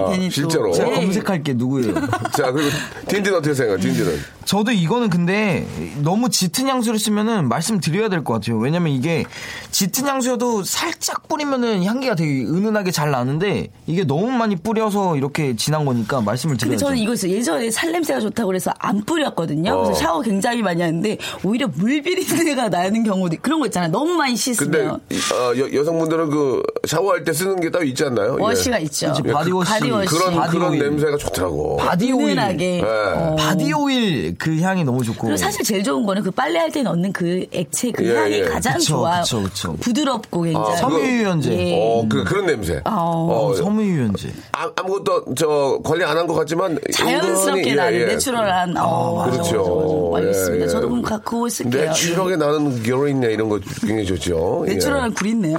아, 0.07 0.12
괜히 0.12 0.29
실제로? 0.29 0.67
또 0.67 0.72
제가 0.74 0.91
예. 0.91 0.95
검색할게, 0.95 1.53
누구예요? 1.53 1.93
자, 2.36 2.51
그리고 2.51 2.69
딘딘 3.07 3.33
어떻게 3.33 3.53
생각해요? 3.53 3.79
딘딘은? 3.81 4.19
저도 4.45 4.72
이거는 4.72 5.10
근데 5.10 5.65
너무 6.01 6.29
짙은 6.29 6.67
향수를 6.67 7.00
쓰면은 7.00 7.48
말씀드려야 7.48 8.10
될 8.10 8.24
것 8.24 8.33
같아요. 8.33 8.57
왜냐면 8.57 8.91
이게 8.93 9.24
짙은 9.72 10.05
향수여도 10.07 10.63
살짝 10.63 11.27
뿌리면은 11.27 11.83
향기가 11.83 12.15
되게 12.15 12.43
은은하게 12.43 12.91
잘 12.91 13.10
나는데 13.12 13.67
이게 13.88 14.04
너무 14.04 14.32
많이 14.32 14.56
뿌려서 14.58 15.15
이렇게 15.15 15.56
진한 15.56 15.86
거니까 15.86 16.21
말씀을 16.21 16.54
근데 16.56 16.65
드려야죠. 16.75 16.86
저는 16.86 16.97
이거 16.99 17.13
있어요. 17.13 17.32
예전에 17.32 17.71
살 17.71 17.91
냄새가 17.93 18.19
좋다고 18.19 18.47
그래서 18.47 18.71
안 18.80 19.04
뿌렸거든요. 19.06 19.71
어. 19.73 19.84
그래서 19.84 19.99
샤워 19.99 20.21
굉장히 20.21 20.42
많이 20.62 20.82
하는데 20.82 21.17
오히려 21.43 21.67
물비린내가 21.73 22.69
나는 22.69 23.03
경우도 23.03 23.38
그런 23.41 23.60
거 23.60 23.65
있잖아요. 23.67 23.91
너무 23.91 24.13
많이 24.13 24.34
근데 24.36 24.38
씻으면 24.38 24.99
이- 25.10 25.15
어, 25.34 25.58
여, 25.58 25.73
여성분들은 25.79 26.29
그 26.29 26.63
샤워할 26.88 27.23
때 27.23 27.34
쓰는 27.34 27.60
게 27.60 27.69
따로 27.71 27.84
있지 27.86 28.03
않나요? 28.03 28.38
예. 28.39 28.43
wash가 28.43 28.80
있죠. 28.79 29.13
그치, 29.13 29.23
body 29.23 29.45
wash. 29.45 29.71
body 29.71 29.88
wash. 29.88 30.08
그런 30.08 30.36
body 30.36 30.58
그런. 30.58 30.77
냄새가 30.79 31.17
좋더라고. 31.17 31.77
바디 31.77 32.12
오일. 32.12 32.32
은은하게. 32.38 32.82
네. 32.82 32.84
어. 32.84 33.36
body 33.38 33.71
oil 33.73 34.36
그 34.38 34.60
향이 34.60 34.84
너무 34.84 35.03
좋고. 35.03 35.21
그리고 35.27 35.38
사실 35.38 35.63
제일 35.63 35.84
좋은 35.84 36.06
거는 36.06 36.23
그 36.23 36.32
빨래할 36.32 36.71
때 36.71 36.82
넣는 36.84 37.13
그 37.13 37.45
액체 37.51 37.91
그 37.91 38.06
예, 38.06 38.15
향이 38.15 38.34
예. 38.39 38.43
가장 38.45 38.73
그쵸, 38.73 38.86
좋아요. 38.97 39.21
그쵸, 39.21 39.43
그쵸. 39.43 39.75
부드럽고 39.79 40.41
굉장히. 40.41 40.67
아, 40.67 40.75
섬유유연제. 40.77 41.51
예. 41.58 41.79
어, 41.79 42.06
그 42.10 42.23
그런 42.23 42.45
냄새. 42.45 42.82
어. 42.86 43.49
어, 43.51 43.53
섬유유연제. 43.56 44.29
아, 44.51 44.69
아무것도 44.75 45.36
저 45.36 45.79
관리 45.84 46.03
안 46.03 46.17
한 46.17 46.27
것 46.27 46.36
같지만 46.36 46.77
자연스럽게 46.93 47.62
은근히, 47.62 47.69
예, 47.71 47.75
나는 47.75 47.99
예. 48.01 48.06
natural한. 48.06 48.78
어, 48.77 49.15
맞아, 49.15 49.32
그렇죠. 49.32 50.12
맞아, 50.12 50.23
맞아. 50.23 50.27
알 50.27 50.33
겠습니다. 50.34 50.58
예, 50.58 50.62
예. 50.63 50.67
저도 50.67 50.89
그럼 50.89 51.02
가- 51.02 51.17
그거 51.19 51.48
쓸게요. 51.50 51.86
내추럴하게 51.89 52.36
나는 52.38 52.84
결혼있네 52.84 53.34
이런 53.34 53.50
거 53.50 53.60
굉장히 53.82 54.06
좋죠. 54.06 54.65
예. 54.67 54.74
내추럴한 54.74 55.13
굴있네요. 55.13 55.58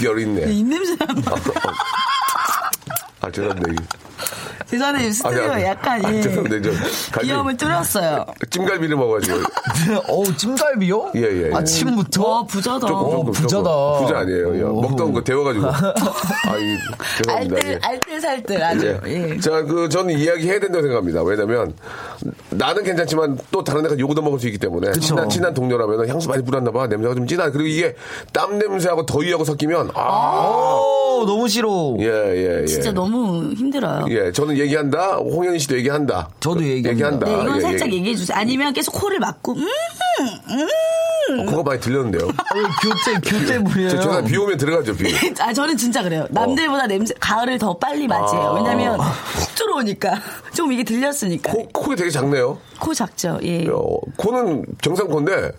결혼있네. 0.00 0.52
입냄새 0.52 0.96
아, 3.20 3.30
죄송합니다. 3.30 3.82
이- 4.66 4.70
죄송한데 4.70 5.10
스튜디오 5.12 5.60
약간 5.62 6.04
아, 6.04 6.12
예. 6.12 6.20
죄송합니다. 6.22 6.70
저 6.70 6.76
갈비- 7.12 7.22
비염을 7.22 7.56
뚫었어요. 7.56 8.26
찜갈비를 8.50 8.96
먹어가지고. 8.96 9.38
어우, 10.08 10.36
찜갈비요? 10.36 11.12
예, 11.16 11.20
예, 11.20 11.50
예. 11.50 11.54
아침부터? 11.54 12.26
와 12.28 12.44
부자다. 12.44 12.86
조금, 12.86 13.10
조금, 13.10 13.32
부자다. 13.32 13.62
조금. 13.62 14.06
부자 14.06 14.18
아니에요. 14.20 14.56
예. 14.58 14.62
오. 14.62 14.80
먹던 14.80 15.12
거 15.12 15.22
데워가지고. 15.22 15.66
아이, 16.50 16.76
죄송합니다. 17.18 17.56
알뜰 17.56 17.70
예. 17.72 17.78
알뜰살뜰 17.82 18.62
아주. 18.62 19.00
예. 19.06 19.30
예. 19.34 19.40
자, 19.40 19.62
그, 19.62 19.88
저는 19.88 20.18
이야기 20.18 20.48
해야 20.48 20.58
된다고 20.58 20.82
생각합니다. 20.82 21.22
왜냐면, 21.22 21.72
나는 22.50 22.82
괜찮지만 22.82 23.38
또 23.52 23.62
다른 23.62 23.84
애가 23.86 23.98
욕도 23.98 24.20
먹을 24.22 24.38
수 24.40 24.46
있기 24.46 24.58
때문에. 24.58 24.92
친한, 24.98 25.28
친한 25.28 25.54
동료라면 25.54 26.08
향수 26.08 26.28
많이 26.28 26.44
뿌렸나 26.44 26.70
봐. 26.72 26.86
냄새가 26.86 27.14
좀 27.14 27.26
진하. 27.26 27.50
그리고 27.50 27.68
이게 27.68 27.94
땀 28.32 28.58
냄새하고 28.58 29.06
더위하고 29.06 29.44
섞이면, 29.44 29.90
아, 29.94 30.48
오, 30.80 31.05
너무 31.24 31.48
싫어. 31.48 31.96
예, 32.00 32.06
예, 32.06 32.60
예. 32.62 32.66
진짜 32.66 32.92
너무 32.92 33.52
힘들어요. 33.52 34.06
예, 34.10 34.32
저는 34.32 34.58
얘기한다. 34.58 35.16
홍현희 35.16 35.58
씨도 35.60 35.76
얘기한다. 35.78 36.28
저도 36.40 36.62
얘기합니다. 36.62 36.90
얘기한다. 36.90 37.26
네, 37.26 37.32
이건 37.42 37.56
예, 37.56 37.60
살짝 37.60 37.88
예. 37.88 37.94
얘기 37.94 38.10
해 38.10 38.14
주세요. 38.14 38.36
아니면 38.36 38.72
계속 38.72 38.92
코를 38.92 39.18
막고 39.20 39.54
음, 39.54 39.66
어, 41.40 41.44
그거 41.50 41.62
많이 41.62 41.80
들렸는데요. 41.80 42.26
왜 42.54 42.62
교체, 42.82 43.38
교체 43.38 43.62
부려요? 43.62 43.90
저, 43.90 44.00
저는 44.00 44.24
비 44.24 44.36
오면 44.36 44.58
들어가죠, 44.58 44.96
비. 44.96 45.12
아 45.40 45.52
저는 45.52 45.76
진짜 45.76 46.02
그래요. 46.02 46.26
남들보다 46.30 46.86
냄새 46.86 47.14
가을을 47.18 47.58
더 47.58 47.76
빨리 47.76 48.06
맞이해요. 48.06 48.48
아. 48.48 48.52
왜냐면 48.54 49.00
훅 49.00 49.54
들어오니까 49.54 50.14
좀 50.54 50.72
이게 50.72 50.84
들렸으니까. 50.84 51.52
코, 51.52 51.68
코가 51.68 51.96
되게 51.96 52.10
작네요. 52.10 52.58
코 52.80 52.94
작죠. 52.94 53.38
예. 53.42 53.66
어, 53.68 53.98
코는 54.16 54.64
정상 54.82 55.08
콘데, 55.08 55.50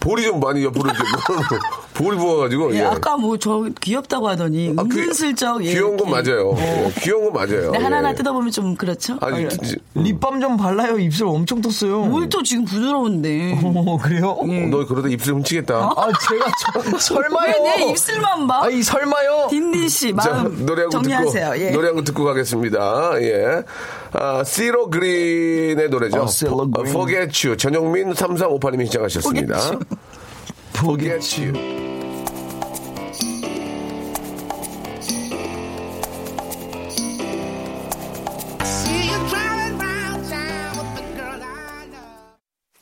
볼이 0.00 0.22
좀 0.24 0.38
많이 0.40 0.64
옆으로 0.64 0.88
이렇게 0.90 1.02
볼 1.94 2.16
부어가지고. 2.16 2.72
예, 2.74 2.78
예. 2.78 2.84
아까 2.84 3.16
뭐 3.16 3.36
저 3.38 3.66
귀엽다고 3.80 4.28
하더니 4.28 4.72
아, 4.76 4.82
귀- 4.84 5.00
은근슬쩍 5.00 5.64
예, 5.64 5.72
귀여운 5.72 5.96
건. 5.96 6.10
맞아요. 6.10 6.54
예, 6.56 6.92
귀여운 7.00 7.24
건 7.24 7.32
맞아요. 7.32 7.72
네, 7.72 7.78
하나하나 7.78 8.10
예. 8.10 8.14
뜯어보면 8.14 8.50
좀 8.52 8.76
그렇죠. 8.76 9.18
아니, 9.20 9.44
아, 9.46 9.48
지- 9.48 9.76
립밤 9.94 10.40
좀 10.40 10.56
발라요. 10.56 10.98
입술 10.98 11.26
엄청 11.26 11.60
떴어요. 11.60 12.02
뭘 12.04 12.28
또 12.28 12.42
지금 12.42 12.64
부드러운데. 12.64 13.58
어, 13.64 13.98
그래요? 14.02 14.30
어, 14.30 14.46
너 14.70 14.86
그러다 14.86 15.08
입술 15.08 15.34
훔치겠다. 15.34 15.74
아, 15.74 16.06
제가 16.28 16.46
저, 16.92 16.98
설마요? 16.98 17.54
왜 17.64 17.76
내 17.78 17.90
입술만 17.90 18.46
봐? 18.46 18.64
아니, 18.64 18.82
설마요? 18.82 19.48
딘딘 19.50 19.88
씨 19.88 20.14
자, 20.22 20.30
마음 20.30 20.66
노래 20.66 20.82
한곡 20.82 21.02
정리하세요. 21.02 21.50
듣고, 21.52 21.64
예. 21.64 21.70
노래 21.70 21.86
한 21.88 21.96
곡 21.96 22.04
듣고 22.04 22.24
가겠습니다. 22.24 23.12
예. 23.22 23.62
아, 24.12 24.42
시로 24.44 24.88
그린의 24.90 25.88
노래죠. 25.90 26.22
어, 26.22 26.26
시로 26.26 26.62
어, 26.74 26.80
Forget 26.86 27.46
You. 27.46 27.56
전영민 27.56 28.12
3358님이 28.12 28.84
신청하셨습니다. 28.86 29.56
Forget 29.58 29.80
You. 29.80 29.80
Forget 30.74 31.42
you. 31.42 31.88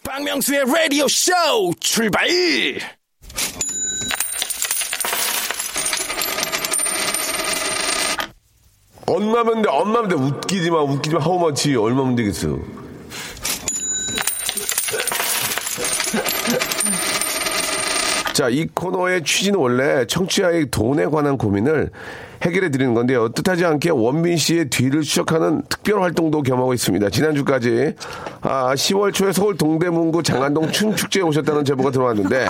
박명수의 0.04 0.64
라디오 0.64 1.06
쇼 1.08 1.32
출발! 1.80 2.26
엄마면 9.06 9.62
돼, 9.62 9.68
엄마면 9.70 10.08
돼. 10.08 10.14
웃기지 10.16 10.70
마, 10.70 10.82
웃기지 10.82 11.14
마. 11.14 11.20
하우 11.22 11.38
마치 11.38 11.74
얼마면 11.76 12.16
되겠어. 12.16 12.58
자, 18.32 18.48
이 18.50 18.66
코너의 18.74 19.22
취지는 19.24 19.58
원래 19.58 20.04
청취자의 20.06 20.70
돈에 20.70 21.06
관한 21.06 21.38
고민을 21.38 21.90
해결해 22.42 22.70
드리는 22.70 22.92
건데요. 22.92 23.30
뜻하지 23.30 23.64
않게 23.64 23.90
원빈 23.90 24.36
씨의 24.36 24.68
뒤를 24.68 25.00
추적하는 25.02 25.62
특별 25.70 26.02
활동도 26.02 26.42
겸하고 26.42 26.74
있습니다. 26.74 27.08
지난주까지 27.08 27.94
아, 28.42 28.74
10월 28.74 29.14
초에 29.14 29.32
서울 29.32 29.56
동대문구 29.56 30.22
장안동 30.22 30.70
춘축제에 30.70 31.22
오셨다는 31.22 31.64
제보가 31.64 31.90
들어왔는데 31.90 32.46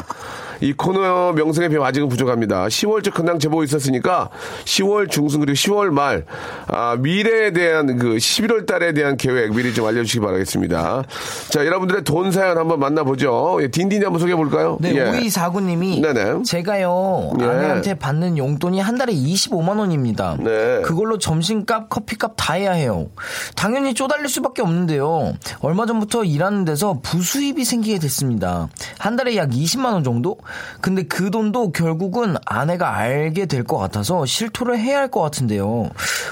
이 0.61 0.73
코너 0.73 1.33
명성의 1.33 1.71
비 1.71 1.77
아직은 1.77 2.09
부족합니다. 2.09 2.67
10월쯤 2.67 3.15
근황 3.15 3.39
제보 3.39 3.63
있었으니까 3.63 4.31
10월 4.65 5.11
중순 5.11 5.41
그리고 5.41 5.55
10월 5.55 5.91
말 5.91 6.25
아, 6.69 6.97
미래에 6.99 7.53
대한 7.53 7.99
그 7.99 8.17
11월 8.17 8.67
달에 8.67 8.93
대한 8.93 9.17
계획 9.17 9.55
미리 9.55 9.75
좀 9.75 9.87
알려주시기 9.87 10.21
바라겠습니다. 10.21 11.05
자, 11.51 11.67
여러분들의 11.67 12.05
돈 12.05 12.33
사연 12.33 12.59
한번 12.59 12.81
만나보죠. 12.81 13.59
예, 13.63 13.69
딘딘이 13.69 14.05
한번 14.05 14.21
소개해 14.21 14.37
볼까요? 14.37 14.79
네, 14.81 14.95
예. 14.95 15.11
오이사구님이 15.11 16.01
네네. 16.01 16.43
제가요 16.45 17.33
예. 17.41 17.45
아내한테 17.45 17.95
받는 17.95 18.39
용돈이 18.39 18.81
한 18.81 18.97
달에 18.99 19.13
25만 19.13 19.79
원입니다. 19.79 20.37
네. 20.39 20.83
그걸로 20.83 21.19
점심값, 21.19 21.89
커피값 21.89 22.35
다 22.37 22.55
해야 22.55 22.73
해요. 22.73 23.09
당연히 23.55 23.95
쪼달릴 23.95 24.29
수밖에 24.29 24.63
없는데요. 24.63 25.35
얼마 25.61 25.87
전부터 25.87 26.25
일하는 26.25 26.65
데서 26.65 26.99
부수입이 27.03 27.65
생기게 27.65 27.99
됐습니다. 27.99 28.69
한 28.99 29.17
달에 29.17 29.37
약 29.37 29.51
20만 29.51 29.93
원 29.93 30.05
정도? 30.05 30.39
근데 30.81 31.03
그 31.05 31.31
돈도 31.31 31.73
결국은 31.73 32.37
아내가 32.47 32.95
알게 32.97 33.47
될 33.47 33.65
것 33.67 33.79
같아서 33.79 34.25
실토를 34.27 34.79
해야 34.79 34.99
할 34.99 35.11
것 35.11 35.21
같은데요. 35.23 35.89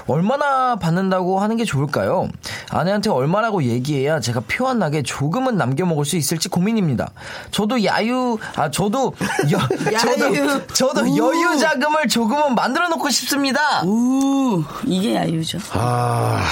얼마나 0.06 0.76
받는다고 0.76 1.40
하는 1.40 1.56
게 1.56 1.64
좋을까요? 1.64 2.28
아내한테 2.70 3.10
얼마라고 3.10 3.62
얘기해야 3.64 4.20
제가 4.20 4.42
표안 4.46 4.78
나게 4.78 5.02
조금은 5.02 5.56
남겨 5.56 5.86
먹을 5.86 6.04
수 6.04 6.16
있을지 6.16 6.48
고민입니다. 6.48 7.10
저도 7.50 7.84
야유, 7.84 8.38
아 8.56 8.70
저도 8.70 9.14
여, 9.52 9.58
저도 9.98 10.66
저도 10.68 11.16
여유 11.16 11.56
자금을 11.58 12.08
조금은 12.08 12.54
만들어 12.54 12.88
놓고 12.88 13.08
싶습니다. 13.10 13.82
우 13.84 14.62
이게 14.84 15.14
야유죠. 15.16 15.58
아, 15.72 16.42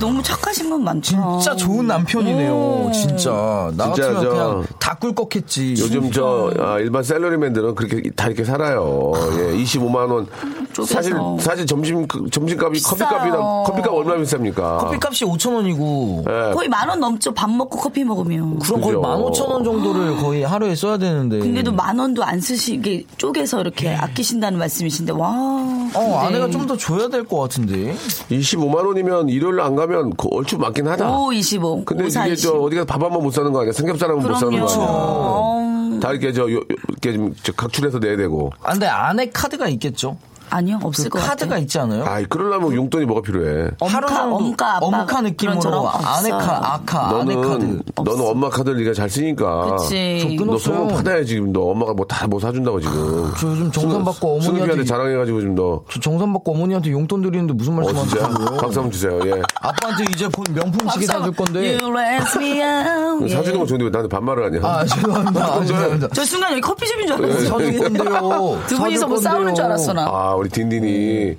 너무 0.00 0.22
착하신 0.22 0.68
분 0.70 0.84
많죠. 0.84 1.38
진짜 1.40 1.56
좋은 1.56 1.86
남편이네요. 1.86 2.90
진짜 2.92 3.70
나 3.76 3.92
진짜 3.92 4.12
같으면 4.12 4.22
저- 4.22 4.28
그냥 4.30 4.66
다 4.78 4.94
꿀꺽했지. 4.94 5.74
요즘 5.78 6.10
저 6.10 6.52
아, 6.58 6.78
일반 6.78 6.97
셀러리맨들은 7.02 7.74
그렇게 7.74 8.10
다 8.16 8.26
이렇게 8.26 8.44
살아요. 8.44 9.12
예, 9.38 9.56
25만 9.62 10.10
원. 10.10 10.26
쪼개서. 10.72 10.94
사실 10.94 11.14
사실 11.40 11.66
점심 11.66 12.06
점심값이 12.30 12.72
비싸요. 12.72 12.90
커피값이나 13.08 13.36
커피값 13.66 13.92
얼마 13.92 14.14
비쌉니까? 14.16 14.78
커피값이 14.78 15.24
5천 15.24 15.54
원이고 15.54 16.24
예. 16.28 16.52
거의 16.54 16.68
만 16.68 16.88
원 16.88 17.00
넘죠. 17.00 17.32
밥 17.34 17.50
먹고 17.50 17.78
커피 17.78 18.04
먹으면. 18.04 18.58
그럼 18.60 18.80
거의 18.80 18.94
그죠. 18.96 19.02
15,000원 19.02 19.64
정도를 19.64 20.16
거의 20.18 20.42
하루에 20.42 20.74
써야 20.74 20.96
되는데. 20.98 21.38
근데도 21.40 21.72
만 21.72 21.98
원도 21.98 22.22
안 22.24 22.40
쓰시게 22.40 23.04
쪼개서 23.16 23.60
이렇게 23.62 23.94
아끼신다는 23.94 24.58
말씀이신데 24.58 25.12
와. 25.12 25.28
어, 25.30 25.90
근데 25.92 26.16
아내가 26.16 26.50
좀 26.50 26.66
더 26.68 26.76
줘야 26.76 27.08
될 27.08 27.24
것 27.24 27.38
같은데. 27.40 27.94
25만 28.30 28.84
원이면 28.86 29.28
일요일 29.30 29.60
안 29.60 29.74
가면 29.74 30.14
그 30.16 30.28
얼추 30.30 30.58
맞긴 30.58 30.86
하다. 30.88 31.10
5, 31.18 31.32
25. 31.32 31.84
근데 31.84 32.04
5, 32.04 32.10
4, 32.10 32.26
이게 32.26 32.32
20. 32.34 32.50
저 32.50 32.56
어디가 32.58 32.84
밥한 32.84 33.10
번 33.10 33.22
못 33.22 33.30
사는 33.32 33.50
거 33.52 33.60
아니야? 33.60 33.72
삼겹살은 33.72 34.16
못 34.16 34.22
사는 34.34 34.38
거 34.60 34.66
아니야? 34.68 34.86
어, 34.88 35.77
다 36.00 36.10
이렇게 36.10 36.32
저 36.32 36.48
이렇게 36.48 37.12
좀저 37.12 37.52
각출해서 37.52 37.98
내야 37.98 38.16
되고. 38.16 38.52
아, 38.62 38.72
근데 38.72 38.86
아내 38.86 39.30
카드가 39.30 39.68
있겠죠? 39.68 40.18
아니요, 40.50 40.78
그 40.80 40.86
없을 40.88 41.10
것 41.10 41.18
카드가 41.20 41.48
같아요. 41.50 41.62
있지 41.62 41.78
않아요? 41.78 42.04
아, 42.04 42.22
그러려면 42.28 42.74
용돈이 42.74 43.04
뭐가 43.06 43.22
필요해? 43.22 43.70
엄카, 43.80 44.76
아빠 44.76 44.86
엄카 44.86 45.20
느낌으로 45.22 45.88
아내. 45.88 46.30
카, 46.30 46.74
아카, 46.74 47.08
아내 47.20 47.34
너는 47.34 47.82
카드. 47.94 48.02
너는 48.10 48.26
엄마 48.26 48.48
카드를 48.48 48.78
네가 48.78 48.94
잘 48.94 49.08
쓰니까. 49.10 49.76
그치. 49.76 50.36
너 50.38 50.56
소문 50.58 50.78
끊었어요. 50.88 50.96
받아야지 50.96 51.26
지금 51.26 51.52
너 51.52 51.60
엄마가 51.70 51.92
뭐 51.94 52.06
다 52.06 52.26
뭐 52.28 52.38
사준다고 52.40 52.80
지금. 52.80 53.30
저 53.38 53.46
요즘 53.48 53.70
정산 53.72 54.04
받고 54.04 54.36
어머니한테 54.36 54.84
자랑해가지고 54.84 55.40
지금 55.40 55.54
너. 55.54 55.82
저 55.90 56.00
정산 56.00 56.32
받고 56.32 56.52
어머니한테 56.52 56.90
용돈 56.90 57.22
드리는데 57.22 57.52
무슨 57.54 57.72
어 57.74 57.76
말씀 57.76 57.94
진짜? 58.08 58.24
하시는 58.24 58.44
거예요? 58.46 58.60
박수 58.60 58.78
한번 58.80 58.90
주세요. 58.92 59.20
예. 59.24 59.42
아빠한테 59.60 60.04
이제 60.12 60.28
곧 60.34 60.46
명품 60.52 60.88
시계 60.90 61.06
사줄 61.06 61.32
건데. 61.32 61.78
사주는 61.78 63.54
예. 63.54 63.58
건 63.58 63.66
좋은데 63.66 63.84
왜 63.84 63.90
나한테 63.90 64.08
반말을 64.08 64.44
하냐? 64.46 64.60
아, 64.68 64.84
죄송합니다. 64.84 65.44
아, 65.44 65.60
죄송합니다. 65.64 66.08
저 66.12 66.24
순간 66.24 66.52
여기 66.52 66.60
커피숍인 66.60 67.06
줄 67.06 67.16
예. 67.20 67.24
알았어요. 67.24 67.48
사줄 67.48 67.78
건데요. 67.78 68.60
두 68.66 68.78
분이서 68.78 69.06
뭐 69.08 69.16
싸우는 69.18 69.54
줄. 69.54 69.64
알았어, 69.64 69.92
나. 69.92 70.06
아, 70.06 70.34
우리 70.38 70.48
딘딘이 70.48 71.36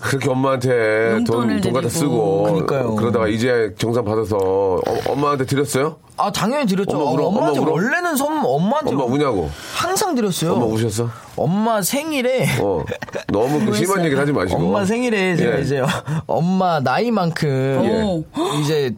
그렇게 0.00 0.30
엄마한테 0.30 1.24
돈, 1.26 1.60
돈 1.60 1.72
갖다. 1.72 1.88
쓰고 1.88 2.42
그러니까요. 2.44 2.94
그러다가 2.94 3.26
이제 3.28 3.74
정산 3.78 4.04
받아서 4.04 4.36
어, 4.36 4.80
엄마한테 5.08 5.44
드렸어요? 5.44 5.96
아, 6.16 6.30
당연히 6.32 6.66
드렸죠. 6.66 6.96
엄마 6.96 7.10
울어? 7.10 7.26
엄마 7.26 7.46
한테 7.46 7.60
엄마 7.60 7.72
울어? 7.72 7.82
원래는 7.82 8.16
선 8.16 8.40
엄마한테 8.44 8.92
엄마 8.92 9.04
우냐고? 9.04 9.50
항상 9.74 10.14
드렸어요. 10.14 10.52
엄마 10.52 10.66
우셨어? 10.66 11.08
엄마 11.36 11.82
생일에 11.82 12.46
어. 12.60 12.84
너무 13.28 13.64
그 13.64 13.72
심한 13.74 14.00
얘기를 14.04 14.20
하지 14.20 14.32
마시고. 14.32 14.60
엄마 14.60 14.84
생일에 14.84 15.36
제가 15.36 15.58
예. 15.58 15.62
이제 15.62 15.82
엄마 16.26 16.80
나이만큼 16.80 17.84
예. 17.84 18.60
이제 18.60 18.94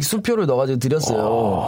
수표를 0.00 0.46
넣어가지고 0.46 0.78
드렸어요. 0.78 1.66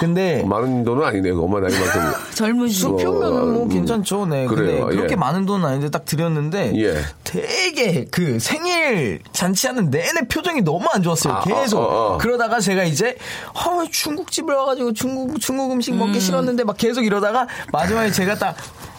근데 0.00 0.42
많은 0.42 0.84
돈은 0.84 1.04
아니네, 1.04 1.32
그 1.32 1.42
엄마 1.42 1.60
나이 1.60 1.70
만큼. 1.72 2.00
젊으시 2.34 2.80
수표면은 2.80 3.54
뭐 3.54 3.62
음, 3.64 3.68
괜찮죠. 3.68 4.26
네. 4.26 4.46
그래요, 4.46 4.86
근데 4.86 4.96
그렇게 4.96 5.12
예. 5.12 5.16
많은 5.16 5.46
돈은 5.46 5.64
아닌데 5.66 5.90
딱 5.90 6.04
드렸는데 6.04 6.72
예. 6.76 7.00
되게 7.22 8.04
그 8.10 8.38
생일 8.38 9.20
잔치하는 9.32 9.90
내내 9.90 10.26
표정이 10.28 10.62
너무 10.62 10.86
안 10.92 11.02
좋았어요. 11.02 11.34
아, 11.34 11.40
계속. 11.42 11.78
어, 11.78 11.82
어, 11.82 12.14
어. 12.14 12.18
그러다가 12.18 12.60
제가 12.60 12.84
이제 12.84 13.16
아, 13.54 13.84
중국집을 13.90 14.54
와가지고 14.54 14.92
중국 14.92 15.40
중국 15.40 15.72
음식 15.72 15.94
먹기 15.94 16.20
싫었는데 16.20 16.64
막 16.64 16.76
계속 16.76 17.02
이러다가 17.04 17.46
마지막에 17.72 18.10
제가 18.10 18.34
딱 18.36 18.56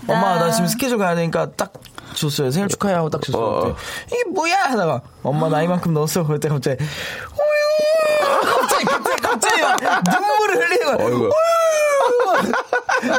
엄마 0.07 0.37
나 0.39 0.51
지금 0.51 0.67
스케줄 0.67 0.97
가야 0.97 1.15
되니까 1.15 1.51
딱 1.51 1.73
줬어요. 2.13 2.51
생일 2.51 2.69
축하해 2.69 2.93
하고 2.95 3.09
딱 3.09 3.21
줬어요. 3.21 3.43
어, 3.43 3.67
어. 3.69 3.75
이게 4.07 4.23
뭐야 4.33 4.55
하다가 4.65 5.01
엄마 5.23 5.49
나이만큼 5.49 5.93
넣었어. 5.93 6.23
그럴 6.25 6.39
때 6.39 6.47
갑자기 6.49 6.77
갑자기 8.43 8.85
갑자기 8.85 9.21
갑자기 9.21 9.61
막 9.61 9.77
눈물을 10.11 10.57
흘리는 10.57 10.85
거야. 10.97 11.07
어이구. 11.07 11.29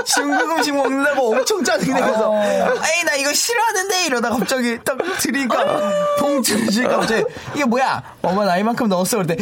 중국 0.04 0.50
음식 0.50 0.74
먹는다고 0.74 1.32
엄청 1.32 1.62
짜증이 1.64 1.92
내서. 2.00 2.32
에이 2.34 3.04
나 3.04 3.14
이거 3.16 3.32
싫어하는데? 3.32 4.06
이러다 4.06 4.30
갑자기 4.30 4.78
딱 4.84 4.96
드리니까 5.20 5.90
봉투를 6.18 6.68
주니까 6.68 6.98
갑자기 6.98 7.24
이게 7.54 7.64
뭐야? 7.64 8.02
엄마 8.22 8.44
나이만큼 8.44 8.88
넣었어. 8.88 9.18
그럴 9.18 9.26
때 9.26 9.36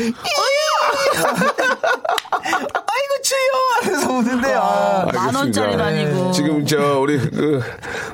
아이고 2.43 3.23
주여! 3.23 3.39
하면서 3.83 4.13
우는데 4.13 4.55
아, 4.55 5.07
만 5.13 5.37
알겠습니다. 5.37 5.85
아니고. 5.85 6.31
지금 6.33 6.67
저 6.67 6.99
우리 7.01 7.19
그 7.19 7.63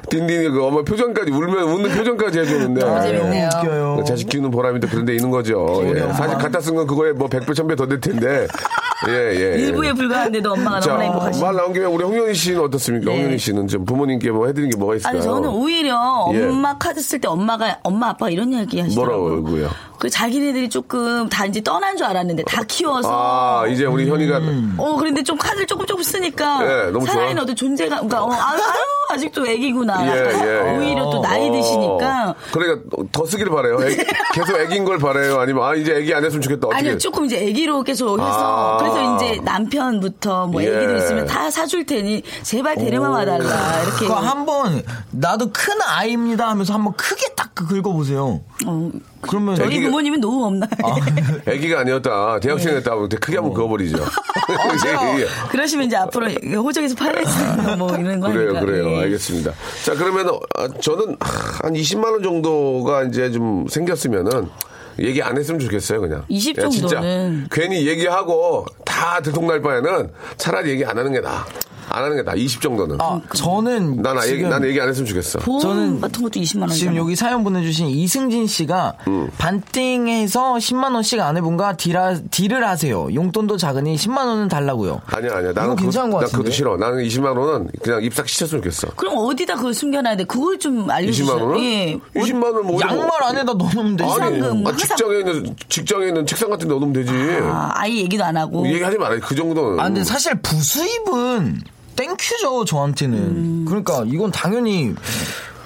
딘딘이 0.08 0.48
그 0.50 0.64
엄마 0.64 0.82
표정까지 0.82 1.30
울면 1.30 1.62
웃는 1.64 1.90
표정까지 1.96 2.38
해주는데. 2.40 2.80
너무 2.80 3.02
재밌네요. 3.02 3.48
웃겨요. 3.62 4.04
자식 4.06 4.28
키우는 4.28 4.50
보람이 4.50 4.80
또 4.80 4.88
그런 4.88 5.04
데 5.04 5.14
있는 5.14 5.30
거죠. 5.30 5.82
예. 5.84 6.12
사실 6.12 6.38
갖다 6.38 6.60
쓴 6.60 6.74
건 6.74 6.86
그거에 6.90 7.12
뭐 7.12 7.28
100배, 7.28 7.50
1000배 7.54 7.76
더 7.76 7.86
될 7.86 8.00
텐데. 8.00 8.48
예, 9.08 9.12
예. 9.12 9.40
예. 9.54 9.58
일부에 9.60 9.92
불과한데도 9.92 10.52
엄마가 10.52 10.80
자, 10.80 10.90
너무나 10.90 11.04
행복하시 11.06 11.42
말 11.42 11.54
나온 11.56 11.72
김에 11.72 11.86
우리 11.86 12.04
홍현희 12.04 12.34
씨는 12.34 12.60
어떻습니까? 12.60 13.10
네. 13.10 13.16
홍현희 13.18 13.38
씨는 13.38 13.68
좀 13.68 13.84
부모님께 13.84 14.30
뭐 14.30 14.46
해드린 14.46 14.70
게 14.70 14.76
뭐가 14.76 14.96
있을까요? 14.96 15.16
아니 15.16 15.22
저는 15.22 15.48
오히려 15.48 16.26
예. 16.34 16.44
엄마 16.44 16.76
카드 16.76 17.00
쓸 17.00 17.20
때 17.20 17.28
엄마가 17.28 17.78
엄마 17.82 18.08
아빠가 18.10 18.30
이런 18.30 18.52
이야기 18.52 18.80
하시더라고요. 18.80 19.36
뭐라고요? 19.42 19.70
그 19.98 20.08
자기네들이 20.08 20.70
조금 20.70 21.28
다 21.28 21.44
이제 21.44 21.60
떠난 21.62 21.96
줄 21.96 22.06
알았는데 22.06 22.44
다 22.44 22.62
키워서 22.66 23.08
아, 23.12 23.66
이제 23.66 23.84
우리 23.84 24.08
현이가 24.08 24.40
어 24.78 24.96
그런데 24.96 25.22
좀 25.22 25.36
카드를 25.36 25.66
조금 25.66 25.84
조금 25.86 26.02
쓰니까 26.02 26.60
예, 26.86 26.90
너무 26.90 27.04
살아있는. 27.06 27.42
어떤 27.42 27.54
존재가 27.54 27.96
그러니까 27.96 28.24
어, 28.24 28.30
아유, 28.32 28.40
아유, 28.62 28.80
아직도 29.12 29.46
애기구나. 29.46 30.06
예, 30.06 30.20
예, 30.20 30.72
예. 30.72 30.76
오히려 30.78 31.10
또 31.10 31.20
나이 31.20 31.50
드시니까 31.50 32.30
어, 32.30 32.34
그러니까 32.50 32.80
더 33.12 33.26
쓰기를 33.26 33.52
바래요. 33.52 33.76
애- 33.82 33.96
계속 34.32 34.56
애기인 34.58 34.84
걸 34.86 34.96
바래요. 34.98 35.38
아니면 35.38 35.64
아 35.64 35.74
이제 35.74 35.94
애기 35.96 36.14
안 36.14 36.24
했으면 36.24 36.40
좋겠다. 36.40 36.68
어떻게? 36.68 36.78
아니요 36.80 36.96
조금 36.98 37.26
이제 37.26 37.36
애기로 37.38 37.82
계속 37.82 38.18
해서 38.18 38.76
아. 38.78 38.78
그래서 38.92 39.16
이제 39.16 39.40
남편부터 39.42 40.46
뭐 40.48 40.62
예. 40.62 40.68
애기도 40.68 40.96
있으면 40.96 41.26
다 41.26 41.50
사줄 41.50 41.86
테니 41.86 42.22
제발 42.42 42.76
데려만 42.76 43.10
와달라 43.10 43.82
이렇게 43.82 44.06
그거 44.06 44.14
한번 44.16 44.82
나도 45.10 45.50
큰 45.52 45.74
아이입니다 45.86 46.48
하면서 46.48 46.74
한번 46.74 46.92
크게 46.94 47.34
딱 47.36 47.54
긁어보세요 47.54 48.40
어, 48.66 48.90
그러면 49.20 49.54
저희 49.56 49.76
애기가- 49.78 49.84
부모님은 49.86 50.20
노후 50.20 50.46
없나요? 50.46 50.70
애기가 51.46 51.80
아니었다. 51.80 52.40
대학생이었다. 52.40 52.90
네. 53.08 53.16
크게 53.18 53.36
한번 53.36 53.52
그어버리죠. 53.54 53.98
예, 55.18 55.20
예. 55.22 55.26
그러시면 55.50 55.86
이제 55.86 55.96
앞으로 55.96 56.30
호적에서 56.62 56.94
팔려있는 56.94 57.78
뭐 57.78 57.94
이런 57.96 58.20
거 58.20 58.28
그래요, 58.28 58.48
하니까. 58.56 58.60
그래요. 58.64 58.90
예. 58.92 59.00
알겠습니다. 59.02 59.52
자, 59.84 59.94
그러면 59.94 60.28
아, 60.56 60.68
저는 60.80 61.16
한 61.20 61.72
20만 61.74 62.04
원 62.12 62.22
정도가 62.22 63.04
이제 63.04 63.30
좀 63.30 63.66
생겼으면은 63.68 64.48
얘기 64.98 65.22
안 65.22 65.36
했으면 65.36 65.60
좋겠어요, 65.60 66.00
그냥. 66.00 66.24
20 66.28 66.56
예, 66.58 66.68
진짜 66.68 66.88
정도는. 66.96 67.48
괜히 67.50 67.86
얘기하고 67.86 68.64
다다 69.00 69.20
들통날 69.20 69.62
바에는 69.62 70.12
차라리 70.36 70.70
얘기 70.70 70.84
안 70.84 70.98
하는 70.98 71.10
게 71.10 71.20
나아. 71.20 71.46
안 71.90 72.04
하는 72.04 72.16
게 72.16 72.22
나아. 72.22 72.34
20 72.34 72.60
정도는. 72.62 72.96
아, 73.00 73.20
저는 73.34 74.00
난, 74.02 74.16
얘기, 74.18 74.28
지금 74.36 74.48
난 74.50 74.64
얘기 74.64 74.80
안 74.80 74.88
했으면 74.88 75.06
좋겠어. 75.06 75.40
보험 75.40 75.60
저는 75.60 76.00
같은 76.00 76.22
것도 76.22 76.40
20만 76.40 76.60
원. 76.62 76.70
지금 76.70 76.96
여기 76.96 77.16
사연 77.16 77.42
보내주신 77.44 77.88
이승진 77.88 78.46
씨가 78.46 78.94
음. 79.08 79.28
반띵해서 79.38 80.54
10만 80.54 80.94
원씩 80.94 81.20
아내분과 81.20 81.76
딜하, 81.76 82.16
딜을 82.30 82.64
하세요. 82.66 83.08
용돈도 83.12 83.56
작으니 83.56 83.96
10만 83.96 84.18
원은 84.26 84.48
달라고요. 84.48 85.00
아니야, 85.06 85.32
아니야. 85.36 85.52
나는 85.52 85.72
이거 85.72 85.82
괜찮은 85.82 86.10
그거, 86.10 86.18
것나 86.18 86.26
그것도 86.26 86.42
같은데? 86.44 86.50
싫어. 86.50 86.76
나는 86.76 87.04
20만 87.04 87.36
원은 87.36 87.68
그냥 87.82 88.02
입싹 88.02 88.28
시쳤으면 88.28 88.62
좋겠어. 88.62 88.88
그럼 88.96 89.14
어디다 89.18 89.56
그걸 89.56 89.74
숨겨놔야 89.74 90.16
돼? 90.16 90.24
그걸 90.24 90.58
좀 90.58 90.88
알려주세요. 90.90 91.36
20만 91.36 91.42
원은? 91.42 91.60
예. 91.64 91.98
20만 92.14 92.44
원은 92.44 92.66
뭐. 92.66 92.80
양말 92.80 93.10
안에다 93.22 93.54
넣으면 93.54 93.96
되지. 93.96 94.10
아니, 94.10 94.40
상금, 94.40 94.66
아, 94.66 94.76
직장에 94.76 95.18
있는, 95.18 95.56
직장에 95.68 96.06
있는 96.06 96.26
책상 96.26 96.50
같은 96.50 96.68
데 96.68 96.74
넣으면 96.74 96.92
되지. 96.92 97.12
아, 97.42 97.72
아예 97.74 97.96
얘기도 97.96 98.24
안 98.24 98.36
하고. 98.36 98.66
얘기하지 98.66 98.96
말아요. 98.98 99.20
그 99.20 99.34
정도는. 99.34 99.80
아, 99.80 99.84
근데 99.84 100.04
사실 100.04 100.34
부수입은 100.40 101.60
thank 102.04 102.29
you죠, 102.29 102.64
저한테는. 102.64 103.18
음. 103.18 103.64
그러니까 103.68 104.04
이건 104.06 104.30
당연히 104.30 104.94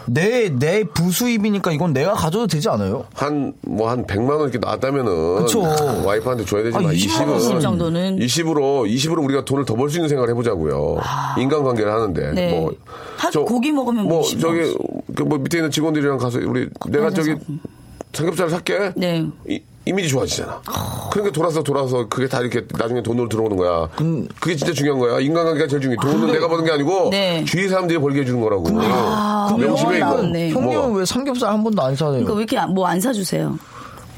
내, 0.07 0.51
내 0.51 0.85
부수입이니까 0.85 1.73
이건 1.73 1.93
내가 1.95 2.13
가져도 2.13 2.47
되지 2.47 2.69
않아요? 2.69 3.05
한, 3.15 3.55
뭐, 3.63 3.89
한 3.89 4.05
100만 4.05 4.29
원 4.31 4.41
이렇게 4.43 4.59
나왔다면은. 4.59 5.37
그쵸. 5.37 5.63
와이프한테 6.05 6.45
줘야 6.45 6.63
되지만, 6.65 6.87
아, 6.87 6.93
20은. 6.93 7.37
20 7.39 7.61
정도는. 7.61 8.19
20으로, 8.19 8.87
20으로 8.87 9.25
우리가 9.25 9.45
돈을 9.45 9.65
더 9.65 9.75
벌 9.77 9.89
수 9.89 9.97
있는 9.97 10.09
생각을 10.09 10.29
해보자고요. 10.31 10.99
인간관계를 11.39 11.91
하는데. 11.91 12.27
아. 12.27 12.33
네. 12.33 12.51
뭐. 12.61 12.75
하- 13.17 13.31
고기 13.31 13.73
먹으면 13.73 14.07
뭐, 14.07 14.23
20만 14.23 14.41
저기. 14.41 14.77
그 15.15 15.23
뭐, 15.23 15.39
밑에 15.39 15.59
있는 15.59 15.71
직원들이랑 15.71 16.19
가서, 16.19 16.39
우리, 16.41 16.69
내가 16.91 17.07
앉아서. 17.07 17.29
저기, 17.31 17.41
삼겹살 18.13 18.51
살게. 18.51 18.93
네. 18.97 19.25
이, 19.49 19.61
이미지 19.87 20.09
좋아지잖아. 20.09 20.63
그러니까 21.13 21.33
돌아서 21.35 21.63
돌아서 21.63 22.07
그게 22.09 22.27
다 22.27 22.41
이렇게 22.41 22.63
나중에 22.79 23.03
돈으로 23.03 23.29
들어오는 23.29 23.57
거야. 23.57 23.89
그게 24.41 24.57
진짜 24.57 24.73
중요한 24.73 24.99
거야. 24.99 25.21
인간관계가 25.21 25.67
제일 25.69 25.83
중요해. 25.83 25.97
돈은 26.01 26.33
내가 26.33 26.49
버는 26.49 26.65
게 26.65 26.71
아니고 26.73 27.11
네. 27.11 27.45
주위 27.45 27.69
사람들이 27.69 27.99
벌게 27.99 28.21
해주는 28.21 28.41
거라고. 28.41 28.65
아, 28.81 29.55
명심해 29.59 29.97
이거. 29.99 30.07
나왔네. 30.07 30.51
형님은 30.51 30.89
뭐. 30.91 30.99
왜 30.99 31.05
삼겹살 31.05 31.51
한 31.51 31.63
번도 31.63 31.83
안 31.83 31.95
사요? 31.97 32.11
그러니까 32.11 32.33
왜 32.35 32.45
이렇게 32.45 32.67
뭐 32.73 32.87
안 32.87 33.01
사주세요? 33.01 33.59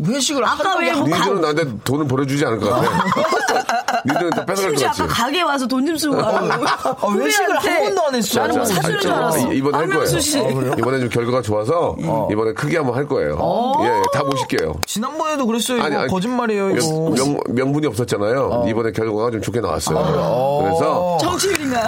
회식을 0.04 0.44
아까 0.44 0.72
한왜 0.72 0.92
적이 0.92 1.00
뭐 1.00 1.08
가- 1.10 1.24
니들은 1.24 1.40
나한테 1.40 1.64
돈을 1.84 2.06
벌어주지 2.06 2.44
않을 2.44 2.60
것 2.60 2.70
같아. 2.70 4.02
니들은 4.06 4.30
다 4.30 4.44
뺏어갈 4.44 4.70
것 4.72 4.76
심지어 4.78 4.88
같지. 4.88 5.02
아까 5.02 5.12
가게 5.14 5.42
와서 5.42 5.66
돈 5.66 5.86
좀 5.86 5.96
쓰고 5.96 6.16
가고. 6.16 6.36
아, 6.36 7.12
회식을 7.14 7.56
한 7.58 7.78
번도 7.84 8.06
안 8.06 8.14
했어. 8.14 8.40
나는 8.40 8.56
뭐 8.56 8.64
자, 8.64 8.74
사주는 8.74 8.96
자, 8.96 9.00
줄 9.02 9.12
알았어. 9.12 9.52
이- 9.52 9.56
이번에 9.58 9.78
할 9.78 9.88
거예요. 9.88 10.18
씨. 10.20 10.38
이번에 10.38 10.98
좀 11.00 11.08
결과가 11.08 11.42
좋아서 11.42 11.96
이번에 12.30 12.52
크게 12.54 12.76
한번 12.76 12.96
할 12.96 13.06
거예요. 13.06 13.38
예, 13.82 13.86
예, 13.86 14.02
다 14.12 14.22
모실게요. 14.24 14.74
지난번에도 14.86 15.46
그랬어요. 15.46 15.82
아니, 15.82 15.94
아니, 15.96 16.08
거짓말이에요, 16.08 16.70
이거. 16.70 16.86
명, 17.10 17.14
명, 17.14 17.40
명분이 17.48 17.86
없었잖아요. 17.86 18.66
이번에 18.68 18.92
결과가 18.92 19.30
좀 19.30 19.40
좋게 19.40 19.60
나왔어요. 19.60 20.62
그래서 20.62 21.18
정치율인가요? 21.20 21.86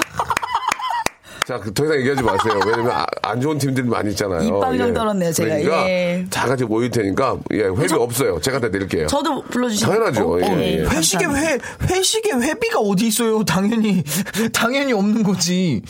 자, 1.48 1.58
그더 1.58 1.86
이상 1.86 1.96
얘기하지 2.00 2.22
마세요. 2.22 2.60
왜냐면 2.66 2.90
아- 2.92 3.06
안 3.22 3.40
좋은 3.40 3.56
팀들이 3.56 3.88
많이 3.88 4.10
있잖아요. 4.10 4.42
입방정 4.42 4.92
떨었네요, 4.92 5.32
제가. 5.32 5.48
그러니까 5.48 5.88
예. 5.88 6.26
다 6.28 6.46
같이 6.46 6.64
모일 6.64 6.90
테니까 6.90 7.38
예, 7.54 7.62
회비 7.62 7.94
없어요. 7.94 8.38
제가 8.38 8.60
다 8.60 8.68
내릴게요. 8.68 9.06
저도 9.06 9.42
불러주시면 9.44 9.94
당연하죠. 9.94 10.40
예, 10.42 10.80
예. 10.80 10.84
회식에 10.84 11.24
회, 11.24 11.58
회식에 11.84 12.32
회비가 12.32 12.80
어디 12.80 13.06
있어요? 13.06 13.42
당연히, 13.44 14.04
당연히 14.52 14.92
없는 14.92 15.22
거지. 15.22 15.80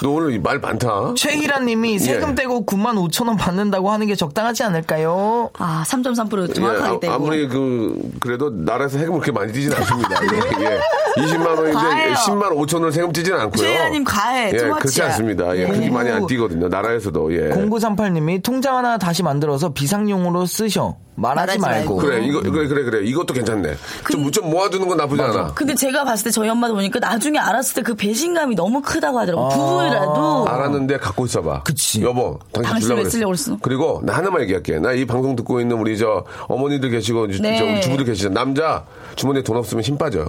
너 0.00 0.10
오늘 0.10 0.38
말 0.38 0.60
많다. 0.60 1.14
최희란 1.16 1.66
님이 1.66 1.98
세금 1.98 2.30
예. 2.30 2.34
떼고 2.36 2.64
9만 2.64 2.94
5천 3.10 3.26
원 3.26 3.36
받는다고 3.36 3.90
하는 3.90 4.06
게 4.06 4.14
적당하지 4.14 4.62
않을까요? 4.62 5.50
아, 5.58 5.82
3.3% 5.88 6.54
정확하게 6.54 6.94
예, 6.94 7.00
떼고. 7.00 7.12
아, 7.12 7.18
무리 7.18 7.48
그 7.48 8.00
그래도 8.20 8.50
나라에서 8.50 8.98
세금을 8.98 9.18
그렇게 9.18 9.32
많이 9.32 9.52
띄진 9.52 9.72
않습니다. 9.72 10.20
예, 10.60 10.64
예. 10.66 10.80
20만 11.16 11.46
원인데 11.46 11.72
과해요. 11.72 12.14
10만 12.14 12.42
5천 12.56 12.74
원을 12.74 12.92
세금 12.92 13.12
띄지는 13.12 13.40
않고요. 13.40 13.62
최혜라님 13.62 14.04
과해, 14.04 14.52
예. 14.52 14.56
그렇지 14.84 15.02
않습니다. 15.02 15.56
예, 15.56 15.66
그렇게 15.66 15.90
많이 15.90 16.10
안 16.10 16.26
띄거든요. 16.26 16.68
나라에서도 16.68 17.32
예. 17.34 17.50
0938님이 17.50 18.42
통장 18.42 18.76
하나 18.76 18.98
다시 18.98 19.22
만들어서 19.22 19.72
비상용으로 19.72 20.46
쓰셔. 20.46 20.96
말하지 21.16 21.58
말하지 21.60 21.86
말고. 21.86 21.96
말고. 21.96 22.08
그래, 22.10 22.26
이거 22.26 22.40
그래 22.42 22.66
그래 22.66 22.82
그래. 22.82 23.04
이것도 23.06 23.34
괜찮네. 23.34 23.74
좀, 24.10 24.30
좀 24.32 24.50
모아두는 24.50 24.88
건 24.88 24.96
나쁘지 24.96 25.22
않아. 25.22 25.52
근데 25.54 25.74
제가 25.76 26.02
봤을 26.04 26.24
때 26.24 26.30
저희 26.30 26.48
엄마도 26.48 26.74
보니까 26.74 26.98
나중에 26.98 27.38
알았을 27.38 27.74
때 27.76 27.82
그 27.82 27.94
배신감이 27.94 28.56
너무 28.56 28.82
크다고 28.82 29.18
하더라고. 29.20 29.48
부부라도. 29.48 30.46
알았는데 30.48 30.98
갖고 30.98 31.24
있어봐. 31.26 31.62
그치. 31.62 32.02
여보, 32.02 32.38
당신, 32.52 32.62
당신 32.70 32.80
주려고 32.82 32.96
왜 32.98 33.02
그랬어. 33.02 33.10
쓰려고 33.10 33.30
그랬어? 33.30 33.58
그리고 33.62 34.00
나 34.04 34.14
하나만 34.16 34.42
얘기할게. 34.42 34.78
나 34.80 34.92
이 34.92 35.04
방송 35.06 35.36
듣고 35.36 35.60
있는 35.60 35.76
우리 35.78 35.96
저 35.98 36.24
어머니들 36.48 36.90
계시고 36.90 37.30
저- 37.32 37.42
네. 37.42 37.58
저 37.58 37.80
주부들 37.80 38.04
계시죠. 38.06 38.30
남자 38.30 38.84
주머니에 39.16 39.42
돈 39.42 39.56
없으면 39.56 39.82
힘 39.84 39.96
빠져. 39.96 40.26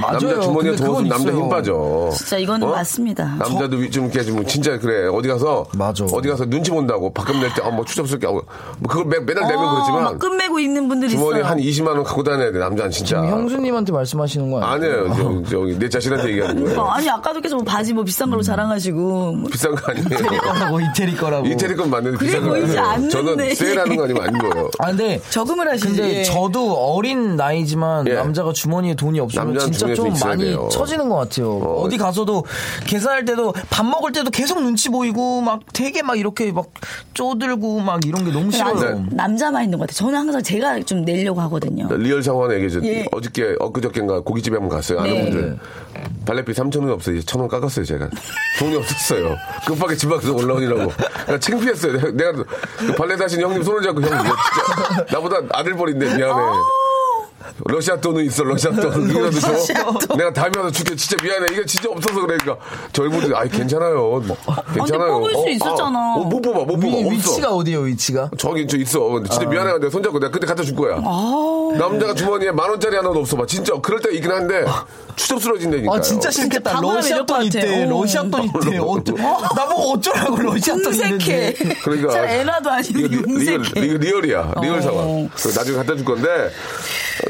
맞아요. 0.00 0.18
남자 0.18 0.40
주머니에 0.40 0.76
돈 0.76 0.86
그건 0.86 0.90
없으면 0.90 1.08
남자. 1.08 1.32
힘 1.32 1.48
빠져. 1.48 2.10
진짜 2.14 2.38
이거는 2.38 2.66
어? 2.68 2.70
맞습니다. 2.72 3.36
남자도 3.38 3.76
위- 3.76 3.90
좀 3.90 4.04
이렇게 4.06 4.22
좀 4.24 4.44
진짜 4.46 4.78
그래. 4.78 5.08
어디 5.08 5.28
가서 5.28 5.66
맞아. 5.76 6.04
어디 6.04 6.28
가서 6.28 6.46
눈치 6.46 6.70
본다고 6.70 7.12
밥금 7.12 7.40
낼때 7.40 7.62
어, 7.62 7.70
뭐 7.70 7.84
추접스럽게 7.84 8.26
어, 8.26 8.32
뭐 8.32 8.42
그걸 8.88 9.04
매, 9.06 9.18
매달 9.20 9.46
내면 9.48 9.64
어, 9.66 9.72
그렇지만 9.74 10.02
막 10.04 10.18
끝매고 10.18 10.58
있는 10.58 10.88
분들이 10.88 11.12
있어요. 11.14 11.44
한 11.44 11.58
20만 11.58 11.88
원 11.88 12.02
갖고 12.04 12.22
다녀야 12.22 12.52
돼. 12.52 12.58
남자는 12.58 12.90
진짜. 12.90 13.16
지금 13.22 13.28
형수님한테 13.30 13.92
말씀하시는 13.92 14.50
거 14.50 14.60
아니에요? 14.62 15.10
아니에요. 15.10 15.42
저, 15.44 15.50
저기 15.50 15.78
내 15.78 15.88
자신한테 15.88 16.30
얘기하는 16.30 16.64
거예요. 16.64 16.80
어, 16.80 16.84
아니 16.86 17.08
아까도 17.10 17.40
계속 17.40 17.56
뭐 17.56 17.64
바지 17.64 17.92
뭐 17.92 18.04
비싼 18.04 18.30
걸로 18.30 18.42
자랑하시고 18.42 19.32
뭐 19.32 19.50
비싼 19.50 19.74
거 19.74 19.90
아니에요. 19.92 20.08
거라고 20.40 20.80
이태리 20.80 21.16
거라고. 21.16 21.46
이태리 21.46 21.76
건 21.76 21.90
맞는데 21.90 22.18
그래 22.18 22.28
비싼 22.30 22.48
거 22.48 22.54
아니에요. 22.54 23.08
저는 23.10 23.54
세일하는 23.54 23.96
거 23.96 24.04
아니면 24.04 24.22
아닌 24.22 24.38
거예요. 24.38 24.70
아 24.78 24.86
근데 24.88 25.20
저금을 25.30 25.68
하시지. 25.70 25.88
근데 25.88 26.22
저도 26.24 26.74
어린 26.74 27.36
나이지만 27.36 28.06
예. 28.08 28.14
남자가 28.14 28.52
주머니에 28.52 28.94
돈이 28.94 29.20
없으면 29.20 29.58
진짜 29.58 29.86
주머니에 29.94 30.18
좀 30.18 30.28
많이 30.28 30.44
돼요. 30.44 30.68
처지는 30.70 31.08
것 31.08 31.16
같아요. 31.16 31.58
어. 31.58 31.88
디 31.88 31.96
가서도 31.98 32.44
계산할 32.86 33.24
때도 33.24 33.52
밥 33.70 33.84
먹을 33.84 34.12
때도 34.12 34.30
계속 34.30 34.60
눈치 34.62 34.88
보이고 34.88 35.40
막 35.40 35.60
되게 35.72 36.02
막 36.02 36.18
이렇게 36.18 36.52
막 36.52 36.66
쪼들고 37.14 37.80
막 37.80 38.04
이런 38.06 38.24
게 38.24 38.32
너무 38.32 38.50
싫어요. 38.50 38.74
네. 38.98 39.06
남자만 39.10 39.64
있는 39.64 39.78
것 39.78 39.88
같아요. 39.88 39.96
저는 40.06 40.18
항상 40.18 40.42
제가 40.42 40.80
좀 40.80 41.04
내려고 41.04 41.40
하거든요. 41.42 41.88
real 41.96 42.22
상황 42.22 42.44
하나 42.44 42.54
얘기해줘. 42.54 42.80
예. 42.84 43.06
어저께, 43.12 43.56
엊그저께인가 43.58 44.20
고깃집에 44.20 44.56
한번 44.56 44.76
갔어요. 44.76 45.00
아는 45.00 45.12
네. 45.14 45.30
분들. 45.30 45.58
valet비 46.24 46.52
3,000원 46.52 46.90
없어요. 46.92 47.16
이제 47.16 47.26
1,000원 47.26 47.48
깎았어요, 47.48 47.84
제가. 47.84 48.08
돈이 48.58 48.76
없었어요. 48.76 49.36
급하게 49.66 49.96
집 49.96 50.10
앞에서 50.12 50.32
올라오느라고. 50.32 50.90
그러니까 50.90 51.38
창피했어요. 51.38 51.92
내가, 51.92 52.10
내가 52.12 52.32
그 52.32 52.94
발레 52.94 53.16
다신 53.16 53.40
형님 53.40 53.62
손을 53.62 53.82
잡고 53.82 54.00
형, 54.02 54.08
이거 54.08 54.22
진짜. 54.24 55.06
나보다 55.12 55.36
아들뻘인데 55.52 56.16
미안해. 56.16 56.34
러시아 57.64 57.96
돈은 58.00 58.24
있어, 58.26 58.44
러시아 58.44 58.70
돈. 58.72 59.08
이거라도 59.10 59.38
줘. 59.40 59.52
내가 60.16 60.32
다음에 60.32 60.52
와서 60.56 60.70
줄게. 60.70 60.96
진짜 60.96 61.16
미안해. 61.22 61.46
이게 61.52 61.64
진짜 61.66 61.88
없어서 61.90 62.20
그러니까. 62.20 62.56
저희 62.92 63.08
분들이, 63.08 63.32
아이, 63.34 63.48
괜찮아요. 63.48 64.22
뭐, 64.26 64.36
괜찮아요. 64.74 65.20
뽑을 65.20 65.34
수 65.34 65.48
있었잖아. 65.50 66.14
어, 66.16 66.24
못 66.24 66.40
뽑아, 66.40 66.60
못 66.64 66.76
뽑아. 66.78 66.86
위, 66.86 67.04
없어. 67.16 67.30
위치가 67.30 67.50
어디예요, 67.50 67.80
위치가? 67.80 68.30
저기 68.38 68.66
저 68.66 68.76
있어. 68.78 69.00
근데 69.00 69.28
진짜 69.28 69.46
미안해. 69.48 69.72
내가 69.78 69.90
손잡고 69.90 70.18
내가 70.18 70.30
그때 70.32 70.46
갖다 70.46 70.62
줄 70.62 70.74
거야. 70.74 70.96
남자가 71.78 72.14
주머니에 72.14 72.50
만 72.50 72.68
원짜리 72.70 72.96
하나도 72.96 73.20
없어 73.20 73.36
봐. 73.36 73.46
진짜 73.46 73.72
그럴 73.80 74.00
때가 74.00 74.14
있긴 74.14 74.30
한데 74.30 74.64
추접스러워진다니까. 75.16 75.94
아 75.94 76.00
진짜 76.00 76.30
싫겠다. 76.30 76.80
러시아 76.80 77.24
돈. 77.24 77.44
있대. 77.44 77.84
어. 77.84 77.88
러시아 77.90 78.22
돈 78.22 78.44
있대. 78.44 78.78
어쩌, 78.78 79.12
나보고 79.12 79.92
어쩌라고 79.92 80.36
러시아 80.36 80.74
돈 80.74 80.84
궁색해. 80.84 81.54
있는데. 81.58 81.74
그러니까 81.84 82.12
저 82.12 82.24
애나도 82.24 82.70
아니고 82.70 82.98
이거 82.98 83.22
리- 83.26 83.44
real. 83.44 83.62
real, 83.74 83.96
real이야. 83.98 84.54
real 84.62 84.78
어. 84.78 84.82
상황. 84.82 85.30
나중에 85.56 85.76
갖다 85.76 85.94
줄 85.96 86.04
건데 86.04 86.28
어, 86.28 86.50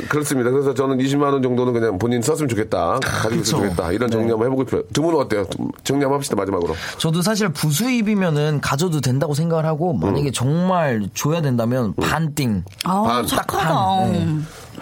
그렇습니다. 0.09 0.51
그래서 0.51 0.75
저는 0.75 0.99
20만 0.99 1.33
원 1.33 1.43
정도는 1.43 1.73
그냥 1.73 1.99
본인 1.99 2.23
썼으면 2.23 2.49
좋겠다. 2.49 2.99
가지고 3.03 3.41
있으면 3.43 3.65
좋겠다. 3.71 3.93
이런 3.93 4.11
정리 4.11 4.31
한번 4.31 4.47
해보고 4.47 4.65
싶어요. 4.65 4.83
두 4.93 5.03
분은 5.03 5.19
어때요? 5.21 5.47
정리 5.85 6.03
한번 6.03 6.19
합시다. 6.19 6.37
마지막으로. 6.37 6.75
저도 6.99 7.23
사실 7.23 7.49
부수입이면은 7.51 8.61
가져도 8.61 9.01
된다고 9.01 9.35
생각을 9.35 9.65
하고 9.67 9.93
만약에 9.95 10.31
정말 10.33 11.09
줘야 11.15 11.41
된다면 11.43 11.95
반띵. 12.01 12.65
아, 12.85 13.03
반. 13.03 13.27
착하다. 13.27 13.69
반. 13.75 14.13
네. 14.13 14.29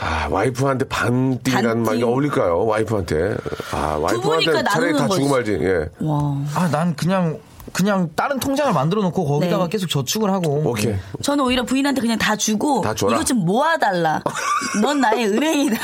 아, 0.00 0.28
와이프한테 0.30 0.84
반띵이라는 0.88 1.68
반띵. 1.70 1.82
말이 1.84 2.02
어울릴까요? 2.04 2.64
와이프한테. 2.66 3.36
아, 3.72 3.98
와이프한테 4.00 4.62
차라리 4.70 4.92
다 4.96 5.08
주고. 5.08 5.28
말지. 5.28 5.58
예. 5.60 5.88
와. 6.00 6.36
아 6.54 6.68
난 6.70 6.94
그냥 6.94 7.38
그냥 7.72 8.10
다른 8.14 8.38
통장을 8.40 8.72
만들어 8.72 9.02
놓고 9.02 9.24
거기다가 9.24 9.64
네. 9.64 9.70
계속 9.70 9.88
저축을 9.88 10.30
하고. 10.30 10.62
오케이. 10.64 10.94
저는 11.22 11.44
오히려 11.44 11.64
부인한테 11.64 12.00
그냥 12.00 12.18
다 12.18 12.36
주고 12.36 12.80
다 12.80 12.94
줘라. 12.94 13.14
이것 13.16 13.26
좀 13.26 13.38
모아달라. 13.38 14.22
넌 14.82 15.00
나의 15.00 15.26
은행이다. 15.26 15.78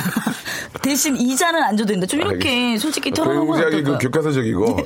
대신 0.82 1.16
이자는 1.16 1.62
안 1.62 1.76
줘도 1.76 1.92
된다. 1.92 2.06
좀 2.06 2.20
이렇게 2.20 2.76
솔직히 2.76 3.10
털어놓은 3.10 3.46
건 3.46 3.60
굉장히 3.60 3.84
그? 3.84 3.98
교과서적이고 3.98 4.76
예, 4.80 4.84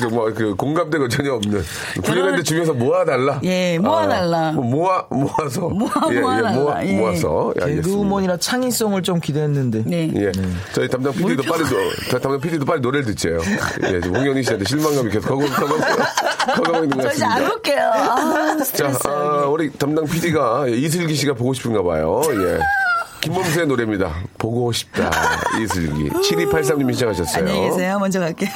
그 0.00 0.06
뭐, 0.06 0.32
그 0.34 0.54
공감대가 0.56 1.06
전혀 1.08 1.32
없는 1.34 1.62
부인한테 2.02 2.42
주면서 2.42 2.72
모아달라. 2.72 3.40
예, 3.44 3.78
모아달라. 3.78 4.48
아, 4.48 4.52
뭐 4.52 4.64
모아 4.64 5.04
모아서 5.10 5.68
모아, 5.68 5.90
예, 6.10 6.20
모아달라. 6.20 6.52
모아 6.52 6.84
예. 6.84 6.92
모아서 6.98 7.52
예, 7.60 7.64
알겠습니다. 7.64 7.88
개그우먼이라 7.88 8.36
창의성을 8.38 9.00
좀 9.02 9.20
기대했는데. 9.20 9.84
네. 9.86 10.10
예, 10.16 10.32
저희 10.72 10.88
담당 10.88 11.12
PD도 11.12 11.42
빨리 11.44 11.62
노, 11.64 11.76
담당 12.18 12.40
PD도 12.40 12.64
빨리 12.64 12.80
노래를 12.80 13.06
듣죠. 13.06 13.28
예, 13.84 14.00
지금 14.00 14.16
홍현희 14.16 14.42
씨한테 14.42 14.64
실망감이 14.64 15.10
계속 15.10 15.28
커가고 15.28 15.46
커가고 16.46 16.84
있는 16.84 16.96
것저 16.96 17.12
이제 17.14 17.24
안 17.24 17.30
같습니다. 17.30 17.54
올게요. 17.54 17.90
아, 17.92 18.56
자. 18.64 19.10
아, 19.10 19.46
우리 19.48 19.70
담당 19.72 20.04
PD가 20.04 20.66
이슬기 20.68 21.14
씨가 21.14 21.34
보고 21.34 21.52
싶은가 21.54 21.82
봐요. 21.82 22.20
예. 22.30 22.58
김범수의 23.20 23.66
노래입니다. 23.66 24.14
보고 24.38 24.70
싶다. 24.72 25.10
이슬기. 25.60 26.08
7283님이 26.22 26.94
시작하셨어요. 26.94 27.38
안녕히 27.44 27.68
계세요. 27.70 27.98
먼저 27.98 28.20
갈게요. 28.20 28.48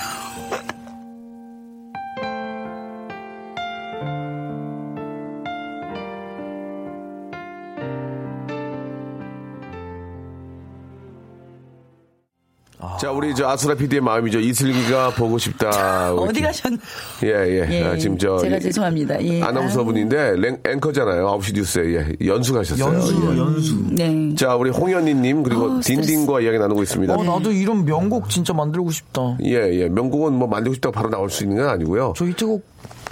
자, 13.03 13.11
우리 13.11 13.35
저 13.35 13.49
아수라 13.49 13.75
PD의 13.75 14.01
마음이죠. 14.01 14.39
이슬기가 14.39 15.11
보고 15.17 15.37
싶다. 15.37 16.15
어디 16.15 16.41
가셨나? 16.41 16.79
예, 17.25 17.29
예. 17.31 17.67
예, 17.69 17.83
아, 17.85 17.97
지금 17.97 18.17
저. 18.17 18.39
제가 18.39 18.55
예, 18.55 18.61
죄송합니다. 18.61 19.21
예. 19.25 19.43
아나운서 19.43 19.83
분인데 19.83 20.37
랭- 20.37 20.59
앵커잖아요. 20.65 21.27
9시 21.41 21.53
뉴스에. 21.53 21.95
예. 21.97 22.27
연수 22.29 22.55
가셨어요. 22.55 22.95
연수, 22.95 23.13
예. 23.33 23.39
연수. 23.39 23.75
네. 23.91 24.35
자, 24.37 24.55
우리 24.55 24.71
홍현희님 24.71 25.43
그리고 25.43 25.65
어. 25.65 25.81
딘딘과 25.83 26.43
이야기 26.43 26.59
나누고 26.61 26.81
있습니다. 26.85 27.13
어, 27.13 27.25
나도 27.25 27.51
이런 27.51 27.85
명곡 27.85 28.29
진짜 28.31 28.53
만들고 28.53 28.93
싶다. 28.93 29.37
예, 29.47 29.55
예. 29.81 29.89
명곡은 29.89 30.35
뭐 30.35 30.47
만들고 30.47 30.75
싶다고 30.75 30.93
바로 30.93 31.11
나올 31.11 31.29
수 31.29 31.43
있는 31.43 31.57
건 31.57 31.71
아니고요. 31.71 32.13
저 32.17 32.25
히트곡 32.25 32.65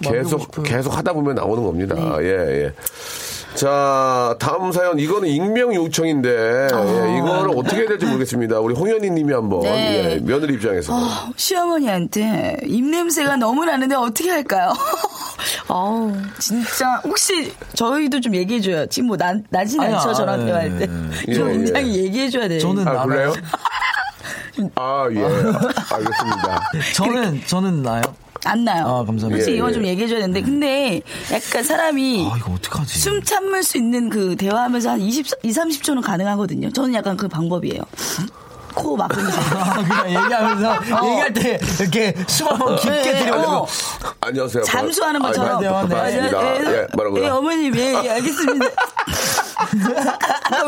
계속 0.03 0.43
싶어요. 0.43 0.63
계속 0.67 0.97
하다 0.97 1.13
보면 1.15 1.35
나오는 1.35 1.65
겁니다. 1.65 1.97
네. 1.97 2.27
예, 2.27 2.65
예. 2.67 2.73
자, 3.55 4.37
다음 4.39 4.73
사연 4.73 4.99
이거는 4.99 5.29
익명 5.29 5.75
요청인데 5.75 6.29
예, 6.73 7.19
이거를 7.19 7.51
어떻게 7.57 7.79
해야 7.79 7.89
될지 7.89 8.07
모르겠습니다. 8.07 8.61
우리 8.61 8.75
홍현희 8.75 9.11
님이 9.11 9.33
한번 9.33 9.61
아. 9.67 9.71
네. 9.71 10.13
예, 10.15 10.21
며느리 10.23 10.55
입장에서 10.55 10.95
어, 10.95 11.33
시어머니한테 11.37 12.59
입냄새가 12.65 13.37
너무 13.37 13.65
나는데 13.65 13.97
어떻게 13.97 14.31
할까요? 14.31 14.73
어우, 15.69 16.13
진짜, 16.39 17.01
혹시 17.05 17.53
저희도 17.75 18.21
좀 18.21 18.35
얘기해줘요. 18.35 18.87
지금 18.87 19.09
뭐, 19.09 19.17
나, 19.17 19.35
나진 19.51 19.81
않죠, 19.81 20.13
저랑 20.15 20.43
예, 20.43 20.47
대화할 20.47 20.79
때. 20.79 20.89
예, 21.29 21.35
좀 21.35 21.49
예. 21.49 21.53
굉장히 21.53 21.97
얘기해줘야 21.97 22.49
돼요. 22.49 22.61
저는 22.61 22.87
아. 22.89 23.05
그래요? 23.05 23.33
아, 24.75 25.07
예. 25.13 25.23
알겠습니다. 25.25 26.61
저는 26.95 27.43
저는 27.47 27.83
나요. 27.83 28.03
안 28.45 28.65
나요. 28.65 28.85
아, 28.87 29.05
감사합니다. 29.05 29.29
솔직히 29.37 29.53
예, 29.53 29.57
이건 29.59 29.71
예. 29.71 29.75
좀 29.75 29.87
얘기해줘야 29.87 30.21
되는데, 30.21 30.43
근데 30.43 31.03
약간 31.33 31.63
사람이 31.63 32.29
아 32.33 32.37
이거 32.37 32.53
어떡하지? 32.53 32.99
숨 32.99 33.23
참을 33.23 33.63
수 33.63 33.77
있는 33.77 34.09
그 34.09 34.37
대화하면서 34.37 34.91
한 34.91 35.01
20, 35.01 35.27
2, 35.43 35.51
30초는 35.51 36.03
가능하거든요. 36.03 36.71
저는 36.73 36.95
약간 36.95 37.17
그 37.17 37.29
방법이에요. 37.29 37.81
코 38.75 38.97
막으면서. 38.97 39.41
아, 39.59 39.75
그냥 39.75 40.25
얘기하면서 40.25 40.75
얘기할 40.85 41.33
때 41.33 41.61
이렇게 41.81 42.15
숨 42.29 42.49
한번 42.49 42.77
깊게 42.77 42.95
예, 42.95 43.09
예, 43.15 43.19
들이마시고 43.19 43.53
어. 43.53 43.67
안녕하세요. 44.21 44.65
잠수하는 44.65 45.23
아, 45.23 45.27
것처럼. 45.27 45.61
네, 45.61 45.69
네, 45.69 46.21
네. 46.21 46.61
예, 46.67 46.73
예, 46.73 46.87
뭐라고요? 46.95 47.25
예, 47.25 47.29
어머님, 47.29 47.77
예, 47.77 48.01
예, 48.05 48.11
알겠습니다. 48.11 48.67
그러니까 49.71 50.19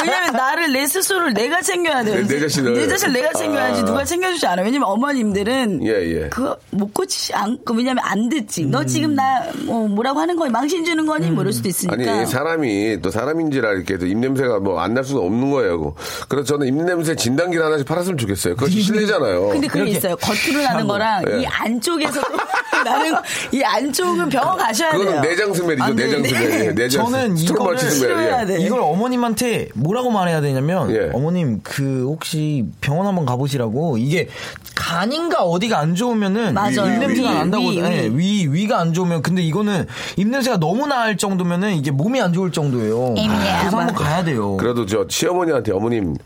왜냐면 0.00 0.32
나를 0.32 0.72
내 0.72 0.86
스스로를 0.86 1.34
내가 1.34 1.60
챙겨야 1.60 2.04
돼요. 2.04 2.16
네, 2.16 2.34
내 2.34 2.40
자신을. 2.40 2.74
내 2.74 2.88
자신을 2.88 3.12
내가 3.14 3.32
챙겨야지 3.32 3.80
아. 3.80 3.84
누가 3.84 4.04
챙겨주지 4.04 4.46
않아. 4.46 4.62
왜냐면 4.62 4.88
어머님들은 4.88 5.84
예, 5.86 5.90
예. 6.22 6.28
그거 6.28 6.56
못 6.70 6.92
고치지 6.94 7.34
않고 7.34 7.74
왜냐면 7.74 8.04
안 8.04 8.28
듣지. 8.28 8.66
너 8.66 8.84
지금 8.84 9.14
나 9.14 9.44
뭐, 9.64 9.88
뭐라고 9.88 10.20
하는 10.20 10.36
거니? 10.36 10.50
망신 10.50 10.84
주는 10.84 11.04
거니? 11.06 11.30
뭐 11.30 11.42
이럴 11.42 11.52
수도 11.52 11.68
있으니까. 11.68 12.12
아니 12.12 12.26
사람이 12.26 13.00
또 13.02 13.10
사람인지라 13.10 13.72
이렇게 13.72 13.98
또 13.98 14.06
입냄새가 14.06 14.60
뭐 14.60 14.80
안 14.80 14.92
날 14.92 15.04
수가 15.04 15.20
없는 15.22 15.50
거예요. 15.50 15.94
그래서 16.28 16.44
저는 16.48 16.66
입냄새 16.66 17.16
진단기를 17.16 17.64
하나씩 17.64 17.86
팔았으면 17.86 18.18
좋겠어요. 18.18 18.56
그거 18.56 18.68
실례잖아요. 18.70 19.48
근데 19.48 19.66
그게 19.66 19.90
있어요. 19.92 20.14
겉으로 20.16 20.62
나는 20.62 20.86
거랑 20.86 21.24
예. 21.32 21.40
이 21.40 21.46
안쪽에서 21.46 22.20
나는 22.84 23.14
이 23.52 23.62
안쪽은 23.62 24.28
병원 24.28 24.58
가셔야 24.58 24.90
돼요. 24.90 25.00
그거는 25.00 25.22
내장 25.22 25.54
스멜이죠. 25.54 25.82
안 25.84 25.96
돼. 25.96 26.06
내장 26.06 26.24
스멜. 26.24 26.74
내장 26.74 27.04
저는 27.06 27.36
스트로마치 27.36 27.86
이거를 27.96 28.16
스멜. 28.16 28.40
예. 28.42 28.46
돼. 28.46 28.60
이걸 28.60 28.80
어머님한테 28.84 29.68
뭐라고 29.74 30.10
말해야 30.10 30.40
되냐면 30.40 30.90
예. 30.90 31.10
어머님 31.12 31.60
그 31.62 32.04
혹시 32.08 32.64
병원 32.80 33.06
한번 33.06 33.26
가보시라고 33.26 33.98
이게 33.98 34.28
간인가 34.74 35.42
어디가 35.44 35.78
안 35.78 35.94
좋으면은 35.94 36.54
맞아요. 36.54 36.86
입냄새가 36.86 37.30
위, 37.30 37.34
난다고 37.34 37.68
위, 37.68 37.78
예, 37.78 38.08
위. 38.12 38.46
위 38.46 38.46
위가 38.46 38.78
안 38.78 38.92
좋으면 38.92 39.22
근데 39.22 39.42
이거는 39.42 39.86
입냄새가 40.16 40.58
너무 40.58 40.86
날 40.86 41.16
정도면은 41.16 41.74
이게 41.74 41.90
몸이 41.90 42.20
안 42.20 42.32
좋을 42.32 42.52
정도예요. 42.52 43.14
애미야, 43.16 43.60
그래서 43.60 43.78
한번. 43.78 43.94
가야 43.94 44.24
돼요. 44.24 44.56
그래도 44.56 44.86
저 44.86 45.04
시어머니한테 45.08 45.72
어머님 45.72 46.16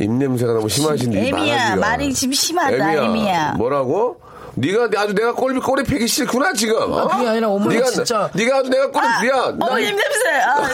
입냄새가 0.00 0.52
너무 0.52 0.68
심하신데 0.68 1.28
애미야, 1.28 1.76
말이 1.76 2.12
지금 2.14 2.32
심하다, 2.32 2.94
애미야. 3.04 3.52
뭐라고? 3.58 4.20
네가 4.60 4.88
아주 5.00 5.14
내가 5.14 5.32
꼬리 5.32 5.58
꼬리 5.60 5.84
패기 5.84 6.06
싫구나 6.08 6.52
지금. 6.52 6.76
어? 6.92 7.06
그게 7.08 7.28
아니라 7.28 7.48
어머니 7.48 7.76
네가, 7.76 7.86
진짜- 7.90 8.28
네가 8.34 8.56
아주 8.58 8.70
내가 8.70 8.90
꼬리 8.90 9.06
아, 9.06 9.20
미안. 9.22 9.58
나 9.58 9.66
어머님 9.66 9.96
냄새. 9.96 10.30
아, 10.42 10.68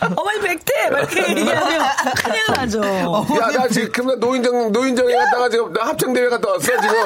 아, 0.00 0.10
어머니 0.16 0.40
백태. 0.40 0.90
막 0.90 0.98
이렇게 1.00 1.30
얘기하면 1.30 1.80
큰일 2.16 2.42
나죠. 2.56 2.82
야, 2.84 3.50
나 3.56 3.68
지금 3.68 4.06
나 4.06 4.14
노인정 4.16 4.72
노인정에 4.72 5.14
갔다가 5.14 5.48
지금 5.48 5.72
나 5.72 5.84
합창 5.86 6.12
대회 6.12 6.28
갔다 6.28 6.48
왔어 6.50 6.60
지금. 6.60 6.96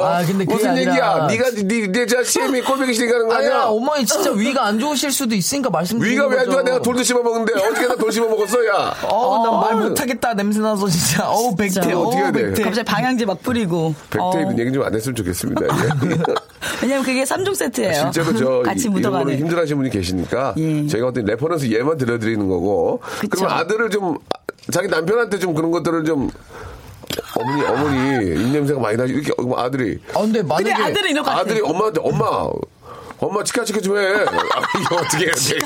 어, 0.00 0.04
아, 0.04 0.18
근데 0.24 0.44
그게 0.44 0.54
무슨 0.54 0.70
아니라- 0.70 0.92
얘기야? 0.92 1.26
네가 1.28 1.50
네네저 1.66 2.24
CM이 2.24 2.60
꼴보기 2.62 2.92
싫게 2.94 3.12
하는 3.12 3.28
거 3.28 3.34
아니야 3.34 3.50
아니야? 3.50 3.64
어머니 3.66 4.04
진짜 4.06 4.30
위가 4.32 4.64
안 4.66 4.78
좋으실 4.78 5.12
수도 5.12 5.34
있으니까 5.34 5.70
말씀드리는 5.70 6.16
위가 6.16 6.26
왜 6.34 6.40
안. 6.40 6.50
좋아? 6.50 6.62
내가 6.62 6.80
돌도 6.80 7.02
씹어 7.02 7.22
먹는데 7.22 7.52
어떻게 7.54 7.86
나돌 7.86 8.10
씹어 8.12 8.26
먹었어, 8.28 8.66
야? 8.66 8.94
어우 9.04 9.44
난말 9.44 9.72
어. 9.74 9.88
못하겠다 9.88 10.34
냄새 10.34 10.60
나서 10.60 10.88
진짜 10.88 11.28
어우 11.28 11.54
백태 11.54 11.92
어떻게 11.92 12.16
해야 12.18 12.32
돼? 12.32 12.42
백태 12.46 12.62
갑자기 12.64 12.84
방향제 12.84 13.24
막 13.26 13.40
뿌리고. 13.42 13.94
백태 14.10 14.20
어. 14.20 14.54
얘기 14.58 14.72
좀 14.72 14.82
안 14.84 14.94
했 14.94 15.11
으면 15.12 15.14
좋겠습니다. 15.14 15.62
예. 15.64 15.68
왜냐면 16.82 17.04
그게 17.04 17.22
3종 17.24 17.54
세트예요. 17.54 18.10
실제로 18.12 18.34
저 18.36 18.62
같이 18.64 18.80
이- 18.80 18.82
이런 18.84 18.94
묻어가는. 18.94 19.38
힘들어하시는 19.38 19.76
분이 19.78 19.90
계시니까 19.90 20.54
예. 20.58 20.86
저희가 20.86 21.08
어떤 21.08 21.24
reference 21.26 21.66
예만 21.70 21.96
들려드리는 21.98 22.48
거고 22.48 23.00
그쵸. 23.20 23.28
그러면 23.30 23.58
아들을 23.58 23.90
좀 23.90 24.18
자기 24.70 24.88
남편한테 24.88 25.38
좀 25.38 25.54
그런 25.54 25.70
것들을 25.70 26.04
좀 26.04 26.30
어머니 27.38 27.62
어머니 27.64 28.26
입냄새가 28.26 28.80
많이 28.80 28.96
나지 28.96 29.12
이렇게 29.12 29.30
뭐 29.42 29.58
아들이 29.60 29.98
아 30.14 30.20
근데 30.20 30.42
만약에 30.42 30.92
근데 30.94 31.10
이럴 31.10 31.22
것 31.22 31.30
같아. 31.30 31.40
아들이 31.40 31.60
엄마한테 31.60 32.00
엄마 32.02 32.48
엄마 33.24 33.42
치카 33.44 33.64
치카 33.64 33.80
좀 33.80 33.96
해. 33.96 34.02
아, 34.26 34.80
이거 34.80 34.96
어떻게 34.96 35.26
해야 35.26 35.32
돼? 35.32 35.58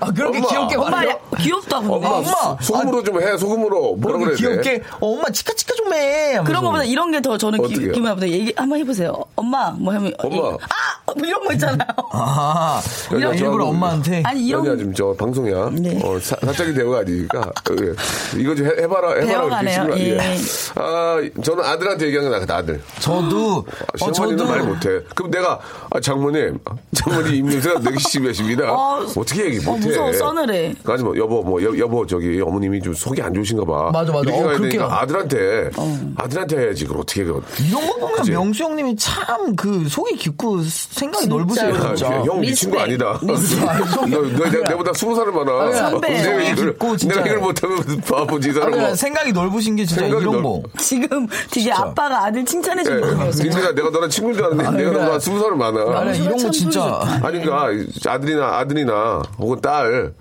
아 0.00 0.10
그렇게 0.12 0.38
엄마. 0.38 0.48
귀엽게 0.48 0.76
엄마? 0.76 1.06
야, 1.06 1.16
귀엽다 1.38 1.78
근데. 1.80 1.94
엄마, 1.94 2.08
엄마. 2.08 2.24
소- 2.32 2.58
소금으로 2.60 3.02
좀 3.04 3.22
해. 3.22 3.36
소금으로 3.38 3.94
뭐라 3.96 4.18
그래야 4.18 4.36
돼? 4.36 4.42
귀엽게 4.42 4.82
어, 5.00 5.06
엄마 5.12 5.30
치카치카 5.30 5.74
좀 5.74 5.90
해 5.92 6.38
그런 6.44 6.62
거보다 6.62 6.84
이런 6.84 7.10
게 7.10 7.20
더 7.20 7.36
저는? 7.36 7.62
기, 7.66 7.74
기분보다 7.74 8.28
얘기 8.28 8.52
한번 8.56 8.78
해보세요. 8.78 9.12
엄마 9.36 9.70
뭐 9.72 9.92
하면 9.94 10.12
엄마. 10.18 10.36
이- 10.36 10.40
아! 10.62 10.79
뭐 11.16 11.26
이런 11.26 11.44
거 11.44 11.52
있잖아요. 11.52 11.78
아 12.12 12.80
여기가 13.12 13.34
일부러 13.34 13.66
엄마한테 13.66 14.22
아니 14.24 14.46
이런 14.46 14.60
여기가 14.60 14.76
지금 14.78 14.94
저 14.94 15.14
방송이야. 15.18 15.70
네. 15.74 16.00
어, 16.04 16.18
사, 16.20 16.36
사적인 16.44 16.74
대화가 16.74 16.98
아니니까 17.00 17.52
예. 17.80 18.40
이거 18.40 18.54
좀 18.54 18.66
해, 18.66 18.70
해봐라 18.82 19.14
해봐라. 19.14 19.62
이렇게 19.62 20.00
예. 20.10 20.18
예. 20.18 20.36
아 20.76 21.20
저는 21.42 21.64
아들한테 21.64 22.06
얘기하는 22.06 22.30
게 22.30 22.34
나겠다 22.36 22.56
아들. 22.56 22.80
저도 23.00 23.64
아, 23.68 24.04
어, 24.04 24.12
시어머니는 24.12 24.38
저도 24.38 24.50
말 24.50 24.62
못해. 24.62 25.00
그럼 25.14 25.30
내가 25.30 25.60
아, 25.90 26.00
장모님, 26.00 26.58
장모님 26.94 27.34
입냄새가 27.34 27.80
되게 27.80 27.98
심하십니다. 27.98 28.72
어, 28.72 29.04
어떻게 29.16 29.46
얘기 29.46 29.58
어, 29.66 29.72
못해? 29.72 29.88
무서워, 29.88 30.12
서늘해. 30.12 30.74
가지 30.84 31.02
뭐 31.02 31.16
여보 31.16 31.42
뭐 31.42 31.62
여, 31.62 31.76
여보 31.78 32.06
저기 32.06 32.40
어머님이 32.40 32.80
좀 32.82 32.94
속이 32.94 33.20
안 33.22 33.32
좋으신가 33.34 33.64
봐. 33.64 33.90
맞아, 33.92 34.12
맞아. 34.12 34.30
이렇게 34.30 34.40
어, 34.42 34.56
그렇게. 34.56 34.78
아들한테 34.80 35.70
아들한테 36.16 36.58
해야지. 36.58 36.84
그걸 36.84 37.00
어떻게 37.02 37.22
해? 37.22 37.24
그걸. 37.24 37.42
이런 37.68 37.86
거 37.86 37.94
보면 37.98 38.16
그치? 38.16 38.30
명수 38.30 38.62
형님이 38.64 38.96
참 38.96 39.30
그 39.56 39.88
속이 39.88 40.16
깊고 40.16 40.62
생각이 41.00 41.24
진짜. 41.24 41.36
넓으세요 41.36 41.74
아, 41.74 41.94
진짜. 41.94 42.22
형 42.24 42.40
미친 42.40 42.70
거 42.70 42.76
respect. 42.76 42.80
아니다. 42.80 43.20
너, 43.22 44.06
너 44.06 44.50
내, 44.50 44.58
내보다 44.68 44.92
스무 44.92 45.14
살을 45.16 45.32
많아. 45.32 45.72
선배. 45.72 46.08
내가 46.22 46.42
이걸, 46.42 46.66
깊고 46.72 46.96
진짜. 46.96 47.14
내가 47.16 47.26
이걸 47.26 47.38
못하면 47.40 48.00
바보지 48.02 48.48
이 48.48 48.50
아, 48.50 48.54
사람. 48.54 48.70
뭐. 48.78 48.94
생각이 48.94 49.32
넓으신 49.32 49.76
게 49.76 49.84
진짜 49.86 50.02
생각이 50.02 50.22
이런 50.22 50.34
넓- 50.34 50.42
거. 50.42 50.62
지금 50.78 51.26
되게 51.50 51.72
아빠가 51.72 52.24
아들 52.26 52.44
칭찬해 52.44 52.82
주는 52.84 53.00
거예요. 53.00 53.30
딘디가 53.32 53.72
내가 53.74 53.90
너랑 53.90 54.10
친구인 54.10 54.36
줄 54.36 54.44
알았는데 54.44 54.70
내가 54.78 54.90
그래. 54.90 55.00
너보다 55.00 55.18
스무 55.20 55.40
살을 55.40 55.56
많아. 55.56 55.98
아니 56.00 56.18
이런 56.18 56.32
거참 56.36 56.50
진짜 56.52 57.00
아니, 57.22 57.42
그러니까 57.42 58.10
아들이나 58.10 58.58
아들이나 58.58 59.22
혹은 59.38 59.60
딸 59.60 60.12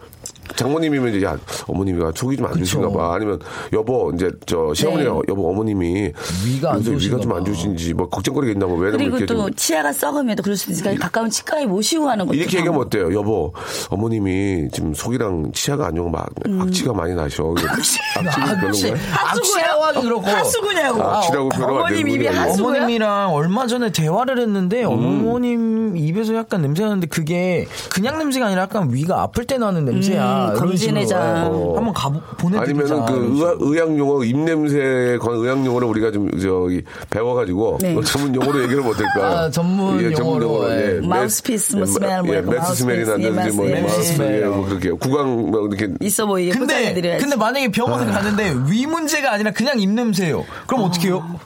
장모님이면 0.55 1.13
이제 1.15 1.25
야 1.25 1.38
어머님이가 1.67 2.12
속이 2.15 2.38
좀 2.38 2.45
안. 2.47 2.53
좋으신가 2.53 2.89
봐 2.91 3.13
아니면 3.15 3.39
여보 3.73 4.12
이제 4.15 4.29
저 4.45 4.73
시어머니가 4.73 5.12
네. 5.12 5.19
여보 5.29 5.49
어머님이 5.49 6.12
위가 6.45 6.71
안 6.73 6.79
위가 6.79 6.91
좋으신가 6.91 7.19
좀안 7.19 7.39
봐. 7.39 7.43
좋으신지 7.45 7.93
뭐 7.93 8.09
걱정거리가 8.09 8.53
있나 8.53 8.65
뭐 8.65 8.75
왜냐면 8.77 8.97
그리고 8.99 9.17
이렇게 9.17 9.33
또좀 9.33 9.53
치아가 9.55 9.91
썩으면 9.93 10.35
또 10.35 10.43
그럴 10.43 10.55
수도 10.57 10.71
있으니까 10.73 11.01
가까운 11.03 11.29
치과에 11.29 11.65
모시고 11.65 12.09
하는 12.09 12.25
것도 12.25 12.35
이렇게 12.35 12.57
얘기하면. 12.57 12.79
어때요 12.81 13.13
여보 13.13 13.53
어머님이 13.89 14.69
지금 14.71 14.93
속이랑 14.93 15.51
치아가 15.53 15.88
안 15.88 15.95
좋은 15.95 16.12
거막 16.12 16.29
악취가 16.62 16.93
많이 16.93 17.13
나셔 17.13 17.43
별로 17.43 17.71
악취. 18.69 18.89
거야 18.89 18.97
악취라고 19.31 19.83
하기 19.83 20.01
그렇고. 20.01 20.25
하수구냐고. 20.27 21.01
악취라고 21.03 21.49
표현하면 21.49 21.81
안 21.81 21.85
어머님 21.91 22.19
되는? 22.19 22.38
어머님이랑 22.49 23.33
얼마 23.33 23.67
전에 23.67 23.91
대화를 23.91 24.39
했는데 24.39 24.83
음. 24.85 24.89
어머님 24.91 25.97
입에서 25.97 26.35
약간 26.35 26.62
냄새 26.62 26.83
나는데 26.83 27.07
그게 27.07 27.67
그냥 27.91 28.17
냄새가 28.17 28.47
아니라 28.47 28.63
약간 28.63 28.93
위가 28.93 29.21
아플 29.21 29.45
때 29.45 29.57
나는 29.57 29.85
냄새야. 29.85 30.38
이런 30.45 30.56
식으로 30.56 30.67
검진회장. 30.69 31.21
예. 31.21 31.75
한번 31.75 31.93
가 31.93 32.10
보내드리자. 32.38 32.62
아니면은 32.62 33.06
그 33.06 33.36
의학. 33.36 33.58
의학 33.60 33.98
용어 33.98 34.23
입냄새에 34.23 35.17
관한 35.17 35.40
의학 35.40 35.65
용어를 35.65 35.87
우리가 35.87 36.12
좀 36.12 36.29
저기 36.40 36.81
배워가지고 37.10 37.77
네. 37.81 37.94
뭐 37.94 38.04
전문 38.04 38.35
용어로 38.35 38.63
얘기를 38.63 38.81
못할까? 38.81 39.40
아, 39.40 39.50
전문 39.50 40.12
용어로, 40.12 40.69
예. 40.71 41.00
마우스피스, 41.02 41.75
뭐 41.75 41.85
스멜, 41.85 42.21
뭐 42.21 42.33
예, 42.33 42.40
약간 42.40 42.50
메스 42.56 42.75
스멜이나 42.75 43.17
마우스피스, 43.17 43.33
든지 43.44 43.58
뭐 43.58 43.69
예, 43.69 43.81
마우스 43.81 44.04
스멜 44.04 44.42
예. 44.42 44.46
뭐 44.46 44.65
그렇게 44.65 44.92
구강 44.92 45.52
뭐 45.52 45.67
이렇게 45.67 45.94
있어 46.02 46.25
보이게 46.25 46.52
근데. 46.52 46.94
근데 47.19 47.35
만약에 47.35 47.69
병원에 47.71 48.12
갔는데 48.12 48.56
위 48.67 48.85
문제가 48.85 49.33
아니라 49.33 49.52
그냥 49.52 49.79
입냄새예요. 49.79 50.46
그럼 50.67 50.83
어떡해요? 50.85 51.40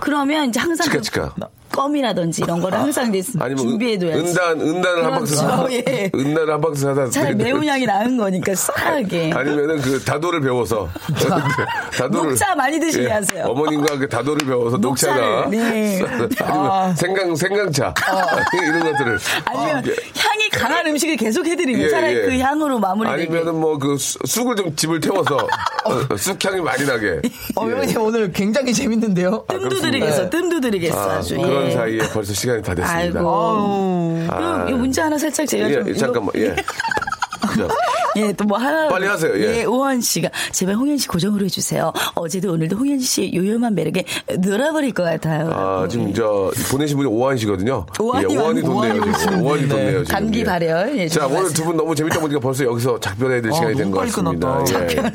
그러면 0.00 0.48
이제 0.48 0.60
항상 0.60 0.84
치카 0.84 0.96
그 0.98 1.02
치카. 1.02 1.34
껌이라든지 1.72 2.42
이런 2.42 2.60
거를 2.60 2.78
항상 2.78 3.14
이제 3.14 3.32
아니면 3.38 3.64
준비해둬야지. 3.64 4.20
은단 4.20 4.60
은단을 4.60 5.04
한 5.04 5.10
박스 5.12 5.36
그렇죠, 5.36 5.56
사. 5.56 5.72
예. 5.72 6.10
은단을 6.14 6.52
한 6.52 6.60
박스 6.60 6.82
사다. 6.82 7.10
차라리 7.10 7.34
매운 7.36 7.64
향이 7.66 7.86
나는 7.86 8.16
거니까 8.16 8.54
싸게. 8.54 9.32
아니면은 9.34 9.80
그 9.80 10.02
다도를 10.04 10.40
배워서 10.40 10.88
다도를 11.96 12.30
녹차 12.30 12.54
많이 12.54 12.78
드시게 12.78 13.04
예, 13.04 13.08
하세요. 13.10 13.44
어머님과 13.46 13.98
그 13.98 14.08
다도를 14.08 14.46
배워서 14.46 14.76
녹차나 14.76 15.14
녹차를, 15.46 15.50
네. 15.50 16.02
아니면 16.42 16.96
생강 16.96 17.34
생강차 17.36 17.94
이런 18.52 18.80
것들을 18.92 19.18
아니면 19.46 19.82
예. 19.86 19.90
향이 20.20 20.48
강한 20.52 20.86
음식을 20.86 21.16
계속 21.16 21.46
해드리면 21.46 21.82
예, 21.82 21.88
차라리 21.88 22.16
예. 22.16 22.22
그 22.22 22.38
향으로 22.38 22.78
마무리되게. 22.78 23.22
아니면은 23.22 23.60
뭐 23.60 23.80
그 23.80 23.96
쑥을 23.98 24.56
좀 24.56 24.76
집을 24.76 25.00
태워서 25.00 25.36
어, 25.84 26.00
쑥향이 26.16 26.60
많이 26.60 26.84
나게 26.84 27.20
어, 27.56 27.66
예. 27.70 27.94
오늘 27.96 28.30
굉장히 28.32 28.74
재밌는데요. 28.74 29.44
뜸도 29.48 29.80
드리겠어, 29.80 30.22
네. 30.24 30.30
뜸도 30.30 30.60
드리겠어. 30.60 30.98
아, 30.98 31.12
아주. 31.16 31.36
그런 31.60 31.70
예. 31.70 31.74
사이에 31.74 31.98
벌써 32.12 32.32
시간이 32.32 32.62
다 32.62 32.74
됐습니다. 32.74 33.20
아이고. 33.20 34.26
아. 34.28 34.66
이 34.68 34.72
문자 34.72 35.04
하나 35.04 35.16
살짝 35.18 35.46
제가 35.46 35.70
예, 35.70 35.74
좀. 35.74 35.88
예, 35.88 35.94
잠깐만 35.94 36.30
예. 36.36 36.54
자, 36.54 36.62
예, 38.16 38.32
또 38.32 38.44
뭐 38.44 38.58
하나. 38.58 38.88
빨리 38.88 39.06
하세요, 39.06 39.32
예. 39.40 39.64
오원 39.64 40.00
씨가 40.00 40.28
제발 40.52 40.74
홍현 40.74 40.98
씨 40.98 41.06
고정으로 41.08 41.44
해주세요. 41.46 41.92
어제도 42.14 42.52
오늘도 42.52 42.76
홍현 42.76 42.98
씨의 43.00 43.34
요염한 43.34 43.74
매력에 43.74 44.04
놀아버릴 44.38 44.92
것 44.92 45.04
같아요. 45.04 45.50
아, 45.52 45.86
지금 45.88 46.12
저 46.12 46.50
보내신 46.70 46.96
분이 46.96 47.08
오한 47.08 47.36
씨거든요. 47.36 47.86
오한이 48.00 48.34
예, 48.34 48.36
오한이 48.36 48.60
왔- 48.62 48.66
돈네요. 48.66 49.42
오한이. 49.42 49.68
돈네요. 49.68 50.04
감기 50.04 50.40
예. 50.40 50.44
발열. 50.44 50.98
예, 50.98 51.08
자, 51.08 51.26
오늘. 51.26 51.52
두 51.52 51.64
분 51.64 51.76
너무 51.76 51.94
재밌다 51.94 52.20
보니까 52.20 52.40
벌써 52.40 52.64
여기서 52.64 52.98
작별해야 53.00 53.40
될 53.42 53.52
시간이 53.52 53.74
된 53.76 53.90
것 53.90 54.00
같습니다. 54.00 54.60
예. 54.90 55.10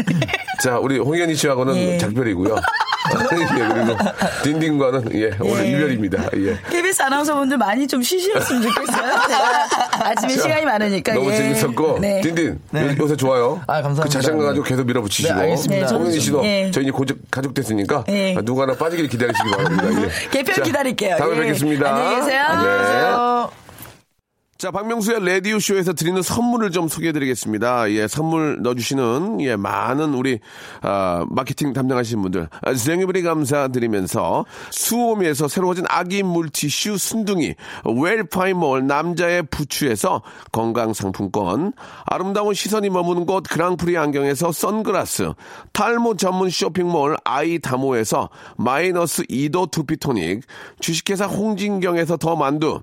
자, 0.66 0.80
우리 0.80 0.98
홍현희 0.98 1.36
씨하고는 1.36 1.76
예. 1.76 1.98
작별이고요. 2.00 2.56
예, 3.06 3.68
그리고 3.70 3.96
딘딘과는 4.42 5.14
예, 5.14 5.30
오늘 5.40 5.64
예. 5.64 5.70
이별입니다. 5.70 6.24
예. 6.38 6.58
KBS 6.72 7.04
아나운서분들 7.04 7.56
많이 7.56 7.88
좀 7.88 8.02
쉬셨으면 8.02 8.64
좋겠어요. 8.64 9.12
제가 9.30 9.68
아침에 10.10 10.36
자, 10.36 10.42
시간이 10.42 10.66
많으니까. 10.66 11.14
너무 11.14 11.32
예. 11.32 11.36
재밌었고 11.36 12.00
네. 12.00 12.22
딘딘 12.22 12.60
네. 12.72 12.82
요- 12.88 12.96
요새 13.00 13.16
좋아요. 13.16 13.62
아, 13.68 13.74
감사합니다. 13.84 14.04
그 14.06 14.10
자신감 14.10 14.40
가지고 14.40 14.64
계속 14.66 14.88
밀어붙이시고. 14.88 15.36
네, 15.36 15.42
알겠습니다. 15.42 15.86
네, 15.86 15.94
홍현희 15.96 16.20
씨도 16.20 16.46
예. 16.46 16.72
저희 16.72 16.86
이제 16.86 16.92
고적, 16.92 17.18
가족 17.30 17.54
됐으니까 17.54 18.04
예. 18.10 18.34
누가 18.44 18.64
하나 18.64 18.74
빠지길 18.76 19.08
기다리시기 19.08 19.52
바랍니다. 19.52 19.84
예. 20.02 20.10
개편 20.32 20.56
자, 20.56 20.64
기다릴게요. 20.64 21.18
다음에 21.18 21.36
예. 21.38 21.42
뵙겠습니다. 21.42 21.94
안녕히 21.96 22.16
계세요. 22.22 23.50
네. 23.52 23.65
자, 24.58 24.72
박명수의 24.72 25.26
라디오쇼에서 25.26 25.92
드리는 25.92 26.22
선물을 26.22 26.72
좀 26.72 26.88
소개해 26.88 27.12
드리겠습니다. 27.12 27.92
예, 27.92 28.08
선물 28.08 28.62
넣어주시는, 28.62 29.42
예, 29.42 29.58
많은 29.58 30.14
우리, 30.14 30.40
아, 30.82 31.26
마케팅 31.30 31.74
담당하시는 31.74 32.24
분들, 32.24 32.48
아, 32.62 32.74
생일브리 32.74 33.22
감사드리면서, 33.24 34.46
수오미에서 34.72 35.50
새로워진 35.50 35.84
아기 35.90 36.24
물티슈 36.24 36.98
순둥이, 36.98 37.54
웰파이몰 37.84 38.88
남자의 38.88 39.44
부추에서 39.44 40.22
건강상품권, 40.54 41.74
아름다운 42.06 42.54
시선이 42.54 42.90
머무는 42.90 43.26
곳 43.26 43.44
그랑프리 43.50 43.98
안경에서 43.98 44.54
선글라스, 44.54 45.34
탈모 45.74 46.16
전문 46.16 46.50
쇼핑몰 46.50 47.18
아이다모에서 47.26 48.30
마이너스 48.56 49.24
2도 49.24 49.70
두피토닉, 49.70 50.44
주식회사 50.80 51.26
홍진경에서 51.26 52.16
더 52.16 52.38
만두, 52.38 52.80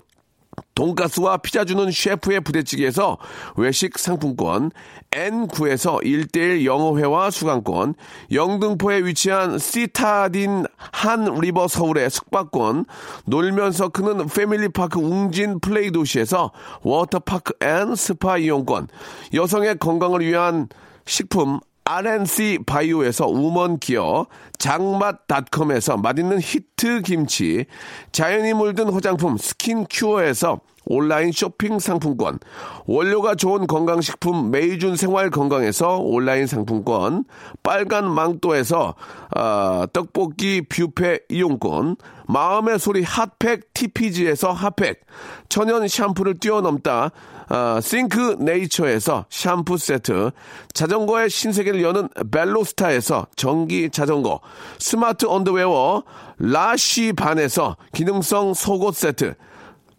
돈가스와 0.75 1.37
피자 1.37 1.65
주는 1.65 1.89
셰프의 1.91 2.41
부대찌개에서 2.41 3.17
외식 3.55 3.99
상품권, 3.99 4.71
N9에서 5.11 6.03
1대1 6.03 6.65
영어회화 6.65 7.29
수강권, 7.29 7.95
영등포에 8.31 9.05
위치한 9.05 9.59
시타딘 9.59 10.65
한 10.77 11.39
리버 11.39 11.67
서울의 11.67 12.09
숙박권, 12.09 12.85
놀면서 13.25 13.89
크는 13.89 14.27
패밀리파크 14.27 14.99
웅진 14.99 15.59
플레이 15.59 15.91
도시에서 15.91 16.51
워터파크 16.81 17.53
and 17.61 17.95
스파 17.95 18.37
이용권, 18.37 18.87
여성의 19.33 19.77
건강을 19.77 20.21
위한 20.21 20.67
식품 21.05 21.59
RNC 21.85 22.59
바이오에서 22.65 23.27
우먼 23.27 23.79
기어, 23.79 24.27
장맛닷컴에서 24.57 25.97
맛있는 25.97 26.39
히트 26.41 27.01
김치, 27.01 27.65
자연이 28.11 28.53
물든 28.53 28.89
화장품 28.91 29.37
스킨 29.37 29.85
큐어에서 29.89 30.61
온라인 30.85 31.31
쇼핑 31.31 31.79
상품권, 31.79 32.39
원료가 32.85 33.35
좋은 33.35 33.67
건강식품 33.67 34.51
메이준 34.51 34.95
생활 34.95 35.29
건강에서 35.29 35.97
온라인 35.97 36.47
상품권, 36.47 37.25
빨간 37.63 38.09
망토에서 38.09 38.95
아, 39.35 39.87
떡볶이 39.93 40.63
뷔페 40.67 41.19
이용권, 41.29 41.95
마음의 42.27 42.79
소리 42.79 43.03
핫팩 43.03 43.73
TPG에서 43.73 44.51
핫팩, 44.51 45.01
천연 45.49 45.87
샴푸를 45.87 46.39
뛰어넘다 46.39 47.11
아, 47.49 47.79
싱크 47.81 48.37
네이처에서 48.39 49.25
샴푸 49.29 49.77
세트, 49.77 50.31
자전거의 50.73 51.29
신세계를 51.29 51.83
여는 51.83 52.09
벨로스타에서 52.31 53.27
전기 53.35 53.89
자전거, 53.89 54.39
스마트 54.79 55.25
언더웨어 55.25 56.03
라쉬 56.39 57.13
반에서 57.13 57.77
기능성 57.93 58.53
속옷 58.53 58.95
세트, 58.95 59.35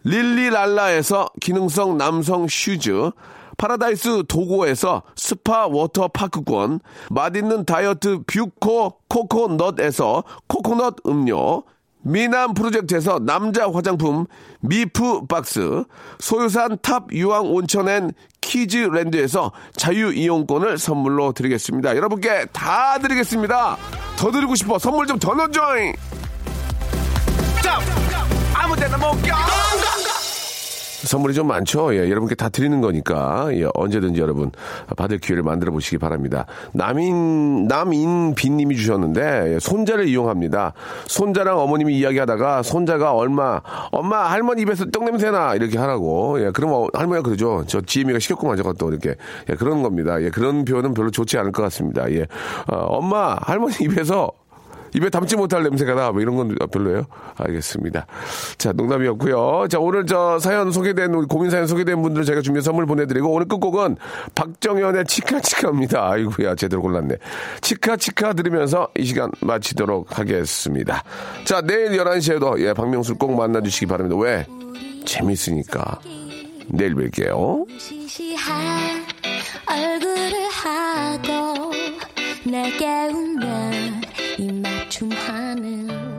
릴리랄라에서 0.05 1.29
기능성 1.41 1.97
남성 1.99 2.47
슈즈, 2.49 3.11
파라다이스 3.57 4.25
도고에서 4.29 5.03
스파 5.17 5.67
워터파크권, 5.67 6.81
맛있는 7.11 7.65
다이어트 7.65 8.21
뷰코 8.27 8.99
코코넛에서 9.09 10.25
코코넛 10.47 10.97
음료, 11.07 11.63
미남 12.03 12.53
프로젝트에서 12.53 13.19
남자 13.19 13.71
화장품 13.71 14.27
미프 14.61 15.27
박스, 15.27 15.85
소요산 16.19 16.77
탑 16.83 17.11
유황 17.13 17.47
온천 17.47 17.91
and 17.91 18.13
키즈랜드에서 18.43 19.53
자유 19.75 20.13
이용권을 20.13 20.77
선물로 20.77 21.33
드리겠습니다. 21.33 21.97
여러분께 21.97 22.47
다 22.53 22.99
드리겠습니다. 22.99 23.79
더 24.19 24.31
드리고 24.31 24.55
싶어 24.55 24.79
선물 24.79 25.07
좀 25.07 25.19
더 25.19 25.33
넣어줘잉. 25.35 25.95
아무 28.55 28.77
데나 28.77 28.97
못 28.99 29.13
가. 29.23 29.74
선물이 31.05 31.35
좀 31.35 31.47
많죠. 31.47 31.95
예, 31.95 32.09
여러분께 32.11 32.35
다 32.35 32.49
드리는 32.49 32.81
거니까 32.81 33.49
예, 33.53 33.67
언제든지 33.75 34.21
여러분 34.21 34.51
받을 34.97 35.19
기회를 35.19 35.43
만들어 35.43 35.73
보시기 35.73 35.99
바랍니다. 35.99 36.47
남인 36.73 37.67
남인비님이 37.67 38.77
주셨는데 38.77 39.55
예, 39.55 39.59
손자를 39.61 40.09
이용합니다. 40.09 40.73
손자랑 41.07 41.59
어머님이 41.59 41.97
이야기하다가 41.99 42.63
손자가 42.63 43.13
얼마 43.13 43.61
엄마 43.93 44.31
할머니 44.31 44.63
입에서 44.63 44.87
떡 44.87 45.05
냄새나 45.05 45.55
이렇게 45.55 45.79
하라고. 45.79 46.45
예, 46.45 46.51
그럼 46.51 46.73
어, 46.73 46.87
할머니가 46.93 47.23
그러죠. 47.23 47.65
저 47.67 47.81
지혜미가 47.81 48.19
시켰구만 48.19 48.57
저거 48.57 48.73
또 48.73 48.91
이렇게 48.91 49.15
예, 49.51 49.55
그런 49.55 49.83
겁니다. 49.83 50.21
예, 50.23 50.31
그런 50.31 50.65
표현은 50.65 50.95
별로 50.95 51.11
좋지 51.11 51.39
않을 51.39 51.53
것 51.53 51.63
같습니다. 51.63 52.11
예, 52.11 52.27
어, 52.69 52.77
엄마 52.77 53.37
할머니 53.41 53.75
입에서 53.83 54.31
입에 54.95 55.11
담지 55.11 55.37
못할 55.37 55.63
냄새가 55.65 55.95
나. 55.95 56.13
뭐 56.13 56.21
이런 56.21 56.37
건 56.37 56.57
별로예요? 56.73 57.07
알겠습니다. 57.37 58.07
자, 58.57 58.73
농담이었고요. 58.73 59.67
자, 59.69 59.79
오늘 59.79 60.07
저 60.07 60.39
사연 60.39 60.71
소개된, 60.71 61.13
우리 61.15 61.27
고민 61.27 61.51
사연 61.51 61.67
소개된 61.67 62.01
분들 62.01 62.25
제가 62.25 62.41
준비한 62.41 62.63
선물 62.63 62.87
보내드리고 62.87 63.31
오늘 63.31 63.47
끝곡은 63.49 63.97
박정현의 64.35 65.05
치카치카입니다. 65.07 66.11
아이고야, 66.11 66.55
제대로 66.55 66.83
골랐네. 66.83 67.17
치카치카 67.61 68.35
들으면서 68.35 68.89
이 68.97 69.05
시간 69.05 69.31
마치도록 69.41 70.19
하겠습니다. 70.19 71.03
자, 71.45 71.61
내일 71.61 71.91
11시에도 71.99 72.61
예, 72.61 72.73
박명수 72.73 73.17
꼭 73.17 73.35
만나주시기 73.35 73.87
바랍니다. 73.87 74.17
왜? 74.21 74.47
재밌으니까. 75.05 76.01
내일 76.69 76.95
뵐게요. 76.95 77.67
얼굴을 79.67 80.49
하고 80.51 81.73
내게 82.45 82.87
웃면 83.09 84.03
이만 84.39 84.74
춤하는 84.95 86.14